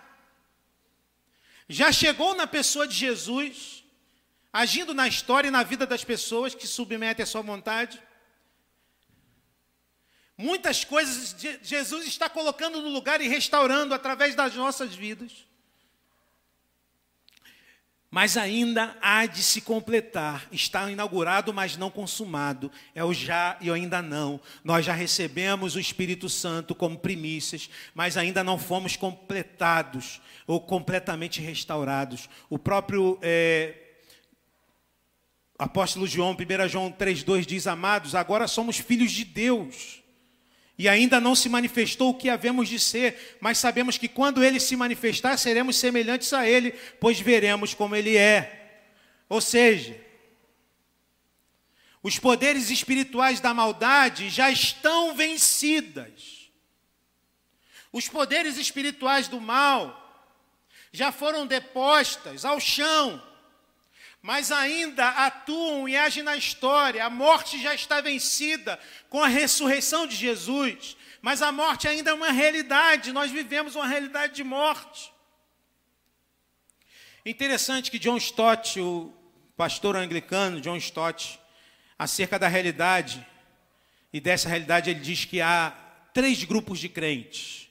Já 1.67 1.91
chegou 1.91 2.35
na 2.35 2.47
pessoa 2.47 2.87
de 2.87 2.95
Jesus, 2.95 3.83
agindo 4.51 4.93
na 4.93 5.07
história 5.07 5.49
e 5.49 5.51
na 5.51 5.63
vida 5.63 5.85
das 5.85 6.03
pessoas 6.03 6.55
que 6.55 6.67
submetem 6.67 7.23
a 7.23 7.25
sua 7.25 7.41
vontade. 7.41 8.01
Muitas 10.37 10.83
coisas 10.83 11.35
Jesus 11.61 12.07
está 12.07 12.29
colocando 12.29 12.81
no 12.81 12.89
lugar 12.89 13.21
e 13.21 13.27
restaurando 13.27 13.93
através 13.93 14.33
das 14.33 14.55
nossas 14.55 14.95
vidas. 14.95 15.45
Mas 18.13 18.35
ainda 18.35 18.97
há 19.01 19.25
de 19.25 19.41
se 19.41 19.61
completar. 19.61 20.45
Está 20.51 20.91
inaugurado, 20.91 21.53
mas 21.53 21.77
não 21.77 21.89
consumado. 21.89 22.69
É 22.93 23.01
o 23.05 23.13
já 23.13 23.57
e 23.61 23.71
o 23.71 23.73
ainda 23.73 24.01
não. 24.01 24.37
Nós 24.65 24.85
já 24.85 24.93
recebemos 24.93 25.75
o 25.75 25.79
Espírito 25.79 26.27
Santo 26.27 26.75
como 26.75 26.99
primícias, 26.99 27.69
mas 27.95 28.17
ainda 28.17 28.43
não 28.43 28.59
fomos 28.59 28.97
completados 28.97 30.19
ou 30.45 30.59
completamente 30.59 31.39
restaurados. 31.39 32.27
O 32.49 32.59
próprio 32.59 33.17
é, 33.21 33.75
apóstolo 35.57 36.05
João, 36.05 36.35
1 36.35 36.67
João 36.67 36.91
3,2 36.91 37.45
diz: 37.45 37.65
Amados, 37.65 38.13
agora 38.13 38.45
somos 38.45 38.77
filhos 38.77 39.13
de 39.13 39.23
Deus 39.23 40.00
e 40.81 40.89
ainda 40.89 41.21
não 41.21 41.35
se 41.35 41.47
manifestou 41.47 42.09
o 42.09 42.13
que 42.15 42.27
havemos 42.27 42.67
de 42.67 42.79
ser, 42.79 43.37
mas 43.39 43.59
sabemos 43.59 43.99
que 43.99 44.07
quando 44.07 44.43
ele 44.43 44.59
se 44.59 44.75
manifestar, 44.75 45.37
seremos 45.37 45.75
semelhantes 45.75 46.33
a 46.33 46.49
ele, 46.49 46.71
pois 46.99 47.19
veremos 47.19 47.75
como 47.75 47.95
ele 47.95 48.17
é. 48.17 48.81
Ou 49.29 49.39
seja, 49.39 49.95
os 52.01 52.17
poderes 52.17 52.71
espirituais 52.71 53.39
da 53.39 53.53
maldade 53.53 54.31
já 54.31 54.49
estão 54.49 55.13
vencidas. 55.13 56.49
Os 57.93 58.07
poderes 58.07 58.57
espirituais 58.57 59.27
do 59.27 59.39
mal 59.39 59.99
já 60.91 61.11
foram 61.11 61.45
depostas 61.45 62.43
ao 62.43 62.59
chão. 62.59 63.21
Mas 64.21 64.51
ainda 64.51 65.07
atuam 65.09 65.89
e 65.89 65.97
agem 65.97 66.21
na 66.23 66.37
história. 66.37 67.05
A 67.05 67.09
morte 67.09 67.61
já 67.61 67.73
está 67.73 68.01
vencida 68.01 68.79
com 69.09 69.23
a 69.23 69.27
ressurreição 69.27 70.05
de 70.05 70.15
Jesus, 70.15 70.95
mas 71.21 71.41
a 71.41 71.51
morte 71.51 71.87
ainda 71.87 72.11
é 72.11 72.13
uma 72.13 72.31
realidade, 72.31 73.11
nós 73.11 73.31
vivemos 73.31 73.75
uma 73.75 73.87
realidade 73.87 74.33
de 74.33 74.43
morte. 74.43 75.11
Interessante 77.25 77.91
que 77.91 77.99
John 77.99 78.17
Stott, 78.17 78.79
o 78.79 79.13
pastor 79.55 79.95
anglicano 79.95 80.61
John 80.61 80.77
Stott, 80.77 81.39
acerca 81.97 82.39
da 82.39 82.47
realidade, 82.47 83.25
e 84.11 84.19
dessa 84.19 84.49
realidade 84.49 84.89
ele 84.89 84.99
diz 84.99 85.25
que 85.25 85.39
há 85.39 85.75
três 86.13 86.43
grupos 86.43 86.79
de 86.79 86.89
crentes. 86.89 87.70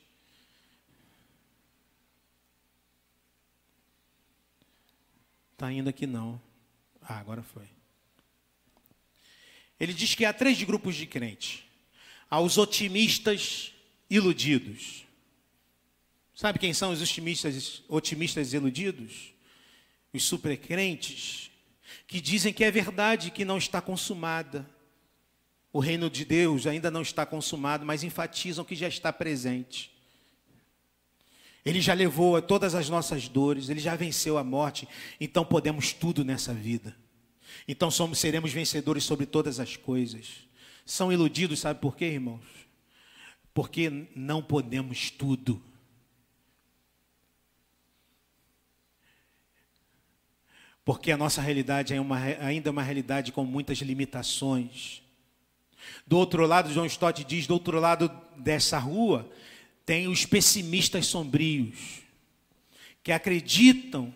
Está 5.61 5.71
indo 5.71 5.91
aqui 5.91 6.07
não. 6.07 6.41
Ah, 7.03 7.19
agora 7.19 7.43
foi. 7.43 7.69
Ele 9.79 9.93
diz 9.93 10.15
que 10.15 10.25
há 10.25 10.33
três 10.33 10.63
grupos 10.63 10.97
de 10.97 11.05
crentes. 11.05 11.63
Há 12.31 12.41
os 12.41 12.57
otimistas 12.57 13.75
iludidos. 14.09 15.05
Sabe 16.35 16.59
quem 16.59 16.73
são 16.73 16.93
os 16.93 17.03
otimistas, 17.03 17.83
otimistas 17.89 18.55
iludidos? 18.55 19.35
Os 20.15 20.25
supercrentes 20.25 21.51
que 22.07 22.23
dizem 22.23 22.55
que 22.55 22.65
é 22.65 22.71
verdade 22.71 23.31
que 23.31 23.45
não 23.45 23.59
está 23.59 23.83
consumada. 23.83 24.67
O 25.71 25.79
reino 25.79 26.09
de 26.09 26.25
Deus 26.25 26.67
ainda 26.67 26.91
não 26.91 27.03
está 27.03 27.27
consumado, 27.27 27.85
mas 27.85 28.03
enfatizam 28.03 28.65
que 28.65 28.75
já 28.75 28.89
está 28.89 29.13
presente. 29.13 29.93
Ele 31.65 31.81
já 31.81 31.93
levou 31.93 32.41
todas 32.41 32.75
as 32.75 32.89
nossas 32.89 33.29
dores, 33.29 33.69
ele 33.69 33.81
já 33.81 33.95
venceu 33.95 34.39
a 34.39 34.45
morte, 34.45 34.89
então 35.21 35.45
podemos 35.45 35.93
tudo 35.93 36.25
nessa 36.25 36.55
vida. 36.55 36.97
Então 37.69 37.91
somos 37.91 38.19
seremos 38.19 38.53
vencedores 38.53 39.05
sobre 39.05 39.27
todas 39.27 39.61
as 39.61 39.77
coisas. 39.77 40.49
São 40.87 41.13
iludidos, 41.13 41.61
sabe 41.61 41.81
por 41.81 41.97
quê, 41.97 42.07
irmãos? 42.07 42.45
Porque 43.53 44.09
não 44.15 44.43
podemos 44.43 45.11
tudo. 45.11 45.63
Porque 50.85 51.13
a 51.13 51.17
nossa 51.17 51.41
realidade 51.41 51.95
é 51.95 52.01
uma, 52.01 52.19
ainda 52.19 52.69
é 52.69 52.73
uma 52.73 52.83
realidade 52.83 53.33
com 53.33 53.45
muitas 53.45 53.79
limitações. 53.79 55.03
Do 56.07 56.17
outro 56.17 56.47
lado, 56.47 56.73
John 56.73 56.87
Stott 56.87 57.23
diz: 57.25 57.47
do 57.47 57.55
outro 57.55 57.79
lado 57.79 58.11
dessa 58.37 58.79
rua, 58.79 59.31
tem 59.91 60.07
os 60.07 60.25
pessimistas 60.25 61.07
sombrios, 61.07 61.77
que 63.03 63.11
acreditam 63.11 64.15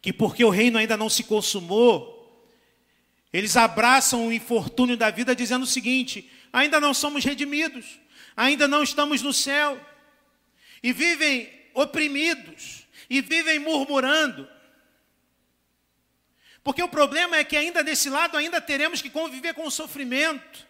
que 0.00 0.14
porque 0.14 0.42
o 0.42 0.48
reino 0.48 0.78
ainda 0.78 0.96
não 0.96 1.10
se 1.10 1.24
consumou, 1.24 2.42
eles 3.30 3.54
abraçam 3.54 4.26
o 4.26 4.32
infortúnio 4.32 4.96
da 4.96 5.10
vida 5.10 5.36
dizendo 5.36 5.64
o 5.64 5.66
seguinte: 5.66 6.30
ainda 6.50 6.80
não 6.80 6.94
somos 6.94 7.22
redimidos, 7.22 8.00
ainda 8.34 8.66
não 8.66 8.82
estamos 8.82 9.20
no 9.20 9.30
céu, 9.30 9.78
e 10.82 10.90
vivem 10.90 11.52
oprimidos, 11.74 12.86
e 13.10 13.20
vivem 13.20 13.58
murmurando. 13.58 14.48
Porque 16.64 16.82
o 16.82 16.88
problema 16.88 17.36
é 17.36 17.44
que 17.44 17.58
ainda 17.58 17.84
desse 17.84 18.08
lado 18.08 18.38
ainda 18.38 18.58
teremos 18.58 19.02
que 19.02 19.10
conviver 19.10 19.52
com 19.52 19.66
o 19.66 19.70
sofrimento. 19.70 20.66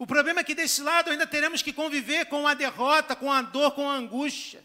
O 0.00 0.06
problema 0.06 0.40
é 0.40 0.44
que 0.44 0.54
desse 0.54 0.80
lado 0.80 1.10
ainda 1.10 1.26
teremos 1.26 1.60
que 1.60 1.74
conviver 1.74 2.24
com 2.24 2.48
a 2.48 2.54
derrota, 2.54 3.14
com 3.14 3.30
a 3.30 3.42
dor, 3.42 3.72
com 3.72 3.86
a 3.86 3.92
angústia. 3.92 4.64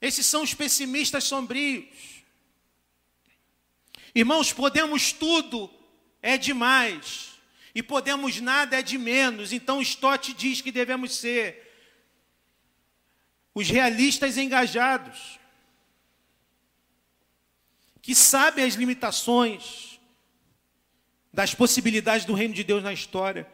Esses 0.00 0.24
são 0.26 0.44
os 0.44 0.54
pessimistas 0.54 1.24
sombrios. 1.24 2.22
Irmãos, 4.14 4.52
podemos 4.52 5.10
tudo 5.10 5.68
é 6.22 6.38
demais, 6.38 7.32
e 7.74 7.82
podemos 7.82 8.40
nada 8.40 8.78
é 8.78 8.82
de 8.82 8.96
menos. 8.96 9.52
Então 9.52 9.82
Stott 9.82 10.32
diz 10.32 10.60
que 10.60 10.70
devemos 10.70 11.16
ser 11.16 11.68
os 13.52 13.68
realistas 13.68 14.38
engajados, 14.38 15.40
que 18.00 18.14
sabem 18.14 18.64
as 18.64 18.74
limitações, 18.74 19.95
das 21.36 21.54
possibilidades 21.54 22.24
do 22.24 22.32
reino 22.32 22.54
de 22.54 22.64
Deus 22.64 22.82
na 22.82 22.94
história. 22.94 23.46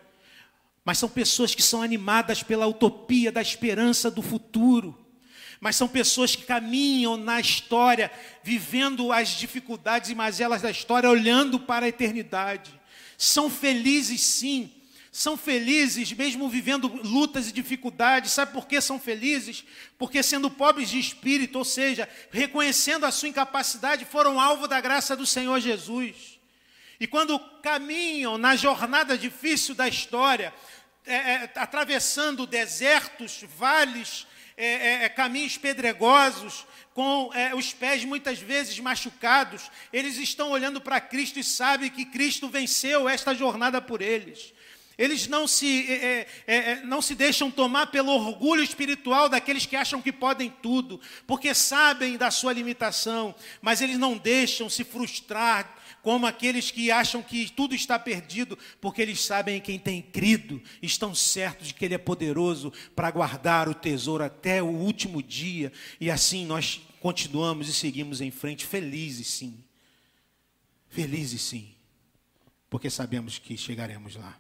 Mas 0.85 0.99
são 0.99 1.09
pessoas 1.09 1.53
que 1.53 1.63
são 1.63 1.83
animadas 1.83 2.41
pela 2.41 2.65
utopia 2.65 3.33
da 3.33 3.43
esperança 3.43 4.09
do 4.09 4.23
futuro. 4.23 4.97
Mas 5.61 5.75
são 5.75 5.89
pessoas 5.89 6.37
que 6.37 6.45
caminham 6.45 7.17
na 7.17 7.41
história, 7.41 8.09
vivendo 8.41 9.11
as 9.11 9.31
dificuldades 9.31 10.11
e 10.11 10.15
mazelas 10.15 10.63
da 10.63 10.71
história, 10.71 11.11
olhando 11.11 11.59
para 11.59 11.87
a 11.87 11.89
eternidade. 11.89 12.71
São 13.19 13.51
felizes, 13.51 14.21
sim. 14.21 14.71
São 15.11 15.37
felizes 15.37 16.13
mesmo 16.13 16.49
vivendo 16.49 16.87
lutas 16.87 17.49
e 17.49 17.53
dificuldades. 17.53 18.31
Sabe 18.31 18.53
por 18.53 18.69
que 18.69 18.81
são 18.81 19.01
felizes? 19.01 19.65
Porque 19.99 20.23
sendo 20.23 20.49
pobres 20.49 20.89
de 20.89 21.01
espírito, 21.01 21.59
ou 21.59 21.65
seja, 21.65 22.09
reconhecendo 22.31 23.05
a 23.07 23.11
sua 23.11 23.29
incapacidade, 23.29 24.05
foram 24.05 24.41
alvo 24.41 24.69
da 24.69 24.81
graça 24.81 25.17
do 25.17 25.27
Senhor 25.27 25.59
Jesus. 25.59 26.32
E 27.03 27.07
quando 27.09 27.37
caminham 27.61 28.39
na 28.39 28.55
jornada 28.55 29.19
difícil 29.19 29.75
da 29.75 29.89
história, 29.89 30.55
é, 31.05 31.15
é, 31.15 31.53
atravessando 31.57 32.47
desertos, 32.47 33.45
vales, 33.59 34.25
é, 34.57 34.67
é, 34.67 35.05
é 35.07 35.09
caminhos 35.09 35.59
pedregosos, 35.59 36.65
com 36.95 37.29
é, 37.35 37.57
os 37.57 37.73
pés 37.73 38.05
muitas 38.05 38.39
vezes 38.39 38.79
machucados, 38.79 39.69
eles 39.93 40.17
estão 40.17 40.53
olhando 40.53 40.81
para 40.81 41.01
Cristo 41.01 41.41
e 41.41 41.43
sabem 41.43 41.91
que 41.91 42.05
Cristo 42.05 42.49
venceu 42.49 43.09
esta 43.09 43.35
jornada 43.35 43.81
por 43.81 44.01
eles. 44.01 44.55
Eles 44.97 45.27
não 45.27 45.49
se, 45.49 45.91
é, 45.91 46.29
é, 46.47 46.77
não 46.85 47.03
se 47.03 47.17
deixam 47.17 47.51
tomar 47.51 47.89
pelo 47.89 48.13
orgulho 48.13 48.63
espiritual 48.63 49.29
daqueles 49.29 49.67
que 49.67 49.75
acham 49.75 50.01
que 50.01 50.13
podem 50.13 50.55
tudo, 50.63 51.01
porque 51.27 51.53
sabem 51.53 52.17
da 52.17 52.31
sua 52.31 52.53
limitação, 52.53 53.35
mas 53.61 53.81
eles 53.81 53.99
não 53.99 54.17
deixam 54.17 54.71
se 54.71 54.85
frustrar 54.85 55.82
como 56.03 56.27
aqueles 56.27 56.71
que 56.71 56.91
acham 56.91 57.23
que 57.23 57.51
tudo 57.51 57.75
está 57.75 57.99
perdido, 57.99 58.59
porque 58.81 59.01
eles 59.01 59.21
sabem 59.21 59.61
quem 59.61 59.79
tem 59.79 60.03
crido, 60.03 60.61
estão 60.83 61.15
certos 61.15 61.69
de 61.69 61.75
que 61.75 61.85
Ele 61.85 61.95
é 61.95 61.99
poderoso 61.99 62.73
para 62.95 63.11
guardar 63.11 63.69
o 63.69 63.75
tesouro 63.75 64.25
até 64.25 64.63
o 64.63 64.67
último 64.67 65.23
dia, 65.23 65.73
e 66.01 66.11
assim 66.11 66.45
nós 66.45 66.83
continuamos 67.01 67.69
e 67.69 67.73
seguimos 67.73 68.21
em 68.21 68.31
frente, 68.31 68.67
felizes 68.67 69.29
sim, 69.29 69.63
felizes 70.89 71.41
sim, 71.43 71.73
porque 72.69 72.91
sabemos 72.91 73.39
que 73.39 73.57
chegaremos 73.57 74.17
lá. 74.17 74.39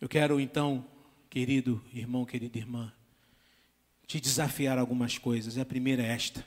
Eu 0.00 0.08
quero 0.08 0.40
então, 0.40 0.84
querido 1.30 1.82
irmão, 1.92 2.24
querida 2.24 2.58
irmã, 2.58 2.92
te 4.06 4.20
desafiar 4.20 4.78
algumas 4.78 5.16
coisas. 5.16 5.56
A 5.56 5.64
primeira 5.64 6.02
é 6.02 6.08
esta 6.08 6.44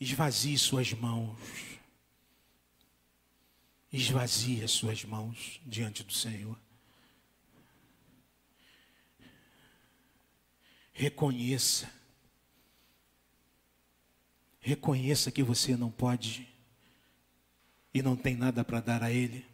Esvazie 0.00 0.56
suas 0.56 0.94
mãos. 0.94 1.38
Esvazie 3.92 4.64
as 4.64 4.70
suas 4.70 5.04
mãos 5.04 5.60
diante 5.66 6.02
do 6.02 6.12
Senhor. 6.12 6.58
Reconheça. 10.92 11.92
Reconheça 14.60 15.30
que 15.30 15.42
você 15.42 15.76
não 15.76 15.90
pode 15.90 16.48
e 17.92 18.00
não 18.00 18.16
tem 18.16 18.36
nada 18.36 18.64
para 18.64 18.80
dar 18.80 19.02
a 19.02 19.10
Ele. 19.10 19.44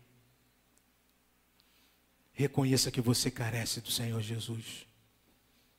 Reconheça 2.32 2.90
que 2.90 3.00
você 3.00 3.30
carece 3.30 3.80
do 3.80 3.90
Senhor 3.90 4.20
Jesus. 4.20 4.86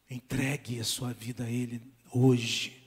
Entregue 0.10 0.80
a 0.80 0.84
sua 0.84 1.14
vida 1.14 1.44
a 1.44 1.50
Ele 1.50 1.82
hoje. 2.12 2.87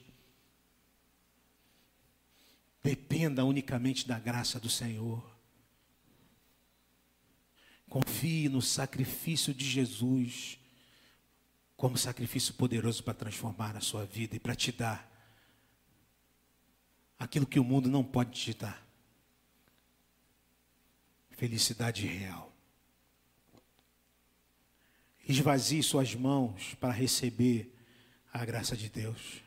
Dependa 2.83 3.45
unicamente 3.45 4.07
da 4.07 4.17
graça 4.17 4.59
do 4.59 4.69
Senhor. 4.69 5.23
Confie 7.87 8.47
no 8.49 8.61
sacrifício 8.61 9.53
de 9.53 9.65
Jesus 9.65 10.57
como 11.75 11.97
sacrifício 11.97 12.53
poderoso 12.53 13.03
para 13.03 13.13
transformar 13.13 13.75
a 13.75 13.81
sua 13.81 14.05
vida 14.05 14.35
e 14.35 14.39
para 14.39 14.55
te 14.55 14.71
dar 14.71 15.11
aquilo 17.17 17.45
que 17.45 17.59
o 17.59 17.63
mundo 17.63 17.89
não 17.89 18.03
pode 18.03 18.31
te 18.31 18.53
dar. 18.53 18.87
Felicidade 21.31 22.05
real. 22.05 22.51
Esvazie 25.27 25.83
suas 25.83 26.15
mãos 26.15 26.75
para 26.75 26.91
receber 26.91 27.75
a 28.31 28.43
graça 28.45 28.75
de 28.75 28.89
Deus. 28.89 29.41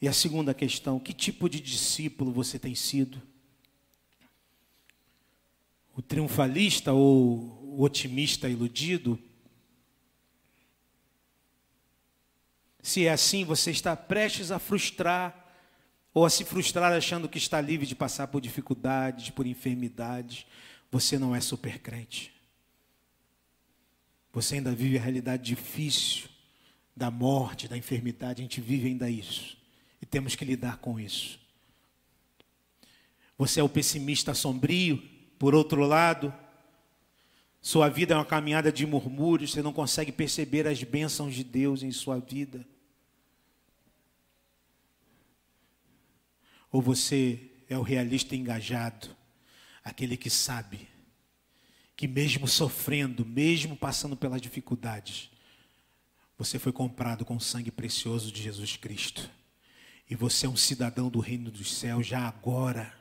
E 0.00 0.08
a 0.08 0.12
segunda 0.12 0.54
questão: 0.54 0.98
que 0.98 1.12
tipo 1.12 1.48
de 1.48 1.60
discípulo 1.60 2.32
você 2.32 2.58
tem 2.58 2.74
sido? 2.74 3.20
O 5.94 6.00
triunfalista 6.00 6.92
ou 6.92 7.60
o 7.62 7.82
otimista 7.82 8.48
iludido? 8.48 9.18
Se 12.82 13.06
é 13.06 13.12
assim, 13.12 13.44
você 13.44 13.70
está 13.70 13.94
prestes 13.94 14.50
a 14.50 14.58
frustrar 14.58 15.36
ou 16.14 16.24
a 16.24 16.30
se 16.30 16.44
frustrar 16.44 16.92
achando 16.92 17.28
que 17.28 17.38
está 17.38 17.60
livre 17.60 17.86
de 17.86 17.94
passar 17.94 18.28
por 18.28 18.40
dificuldades, 18.40 19.30
por 19.30 19.46
enfermidades. 19.46 20.46
Você 20.90 21.18
não 21.18 21.36
é 21.36 21.40
super 21.40 21.78
crente. 21.78 22.32
Você 24.32 24.56
ainda 24.56 24.74
vive 24.74 24.96
a 24.96 25.02
realidade 25.02 25.42
difícil 25.42 26.28
da 26.96 27.10
morte, 27.10 27.68
da 27.68 27.76
enfermidade. 27.76 28.40
A 28.40 28.44
gente 28.44 28.60
vive 28.60 28.88
ainda 28.88 29.10
isso. 29.10 29.59
E 30.00 30.06
temos 30.06 30.34
que 30.34 30.44
lidar 30.44 30.78
com 30.78 30.98
isso. 30.98 31.38
Você 33.36 33.60
é 33.60 33.62
o 33.62 33.68
pessimista 33.68 34.34
sombrio, 34.34 35.02
por 35.38 35.54
outro 35.54 35.86
lado, 35.86 36.32
sua 37.62 37.88
vida 37.88 38.14
é 38.14 38.16
uma 38.16 38.24
caminhada 38.24 38.72
de 38.72 38.86
murmúrios, 38.86 39.52
você 39.52 39.62
não 39.62 39.72
consegue 39.72 40.10
perceber 40.10 40.66
as 40.66 40.82
bênçãos 40.82 41.34
de 41.34 41.44
Deus 41.44 41.82
em 41.82 41.92
sua 41.92 42.18
vida. 42.18 42.66
Ou 46.72 46.80
você 46.80 47.50
é 47.68 47.76
o 47.76 47.82
realista 47.82 48.34
engajado, 48.34 49.14
aquele 49.84 50.16
que 50.16 50.30
sabe 50.30 50.88
que, 51.96 52.08
mesmo 52.08 52.48
sofrendo, 52.48 53.26
mesmo 53.26 53.76
passando 53.76 54.16
pelas 54.16 54.40
dificuldades, 54.40 55.30
você 56.38 56.58
foi 56.58 56.72
comprado 56.72 57.26
com 57.26 57.36
o 57.36 57.40
sangue 57.40 57.70
precioso 57.70 58.32
de 58.32 58.42
Jesus 58.42 58.76
Cristo. 58.76 59.30
E 60.10 60.16
você 60.16 60.44
é 60.44 60.48
um 60.48 60.56
cidadão 60.56 61.08
do 61.08 61.20
reino 61.20 61.52
dos 61.52 61.72
céus 61.72 62.04
já 62.04 62.26
agora. 62.26 62.92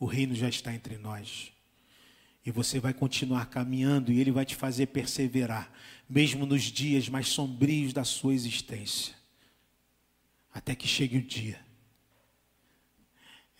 O 0.00 0.06
reino 0.06 0.34
já 0.34 0.48
está 0.48 0.74
entre 0.74 0.96
nós. 0.96 1.52
E 2.44 2.50
você 2.50 2.80
vai 2.80 2.94
continuar 2.94 3.46
caminhando 3.50 4.10
e 4.10 4.18
ele 4.18 4.32
vai 4.32 4.46
te 4.46 4.56
fazer 4.56 4.86
perseverar, 4.86 5.70
mesmo 6.08 6.46
nos 6.46 6.62
dias 6.62 7.06
mais 7.06 7.28
sombrios 7.28 7.92
da 7.92 8.04
sua 8.04 8.32
existência. 8.32 9.14
Até 10.54 10.74
que 10.74 10.88
chegue 10.88 11.18
o 11.18 11.22
dia 11.22 11.60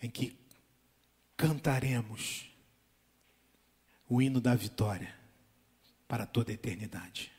em 0.01 0.09
que 0.09 0.35
cantaremos 1.37 2.49
o 4.07 4.21
hino 4.21 4.41
da 4.41 4.55
vitória 4.55 5.13
para 6.07 6.25
toda 6.25 6.51
a 6.51 6.53
eternidade. 6.55 7.31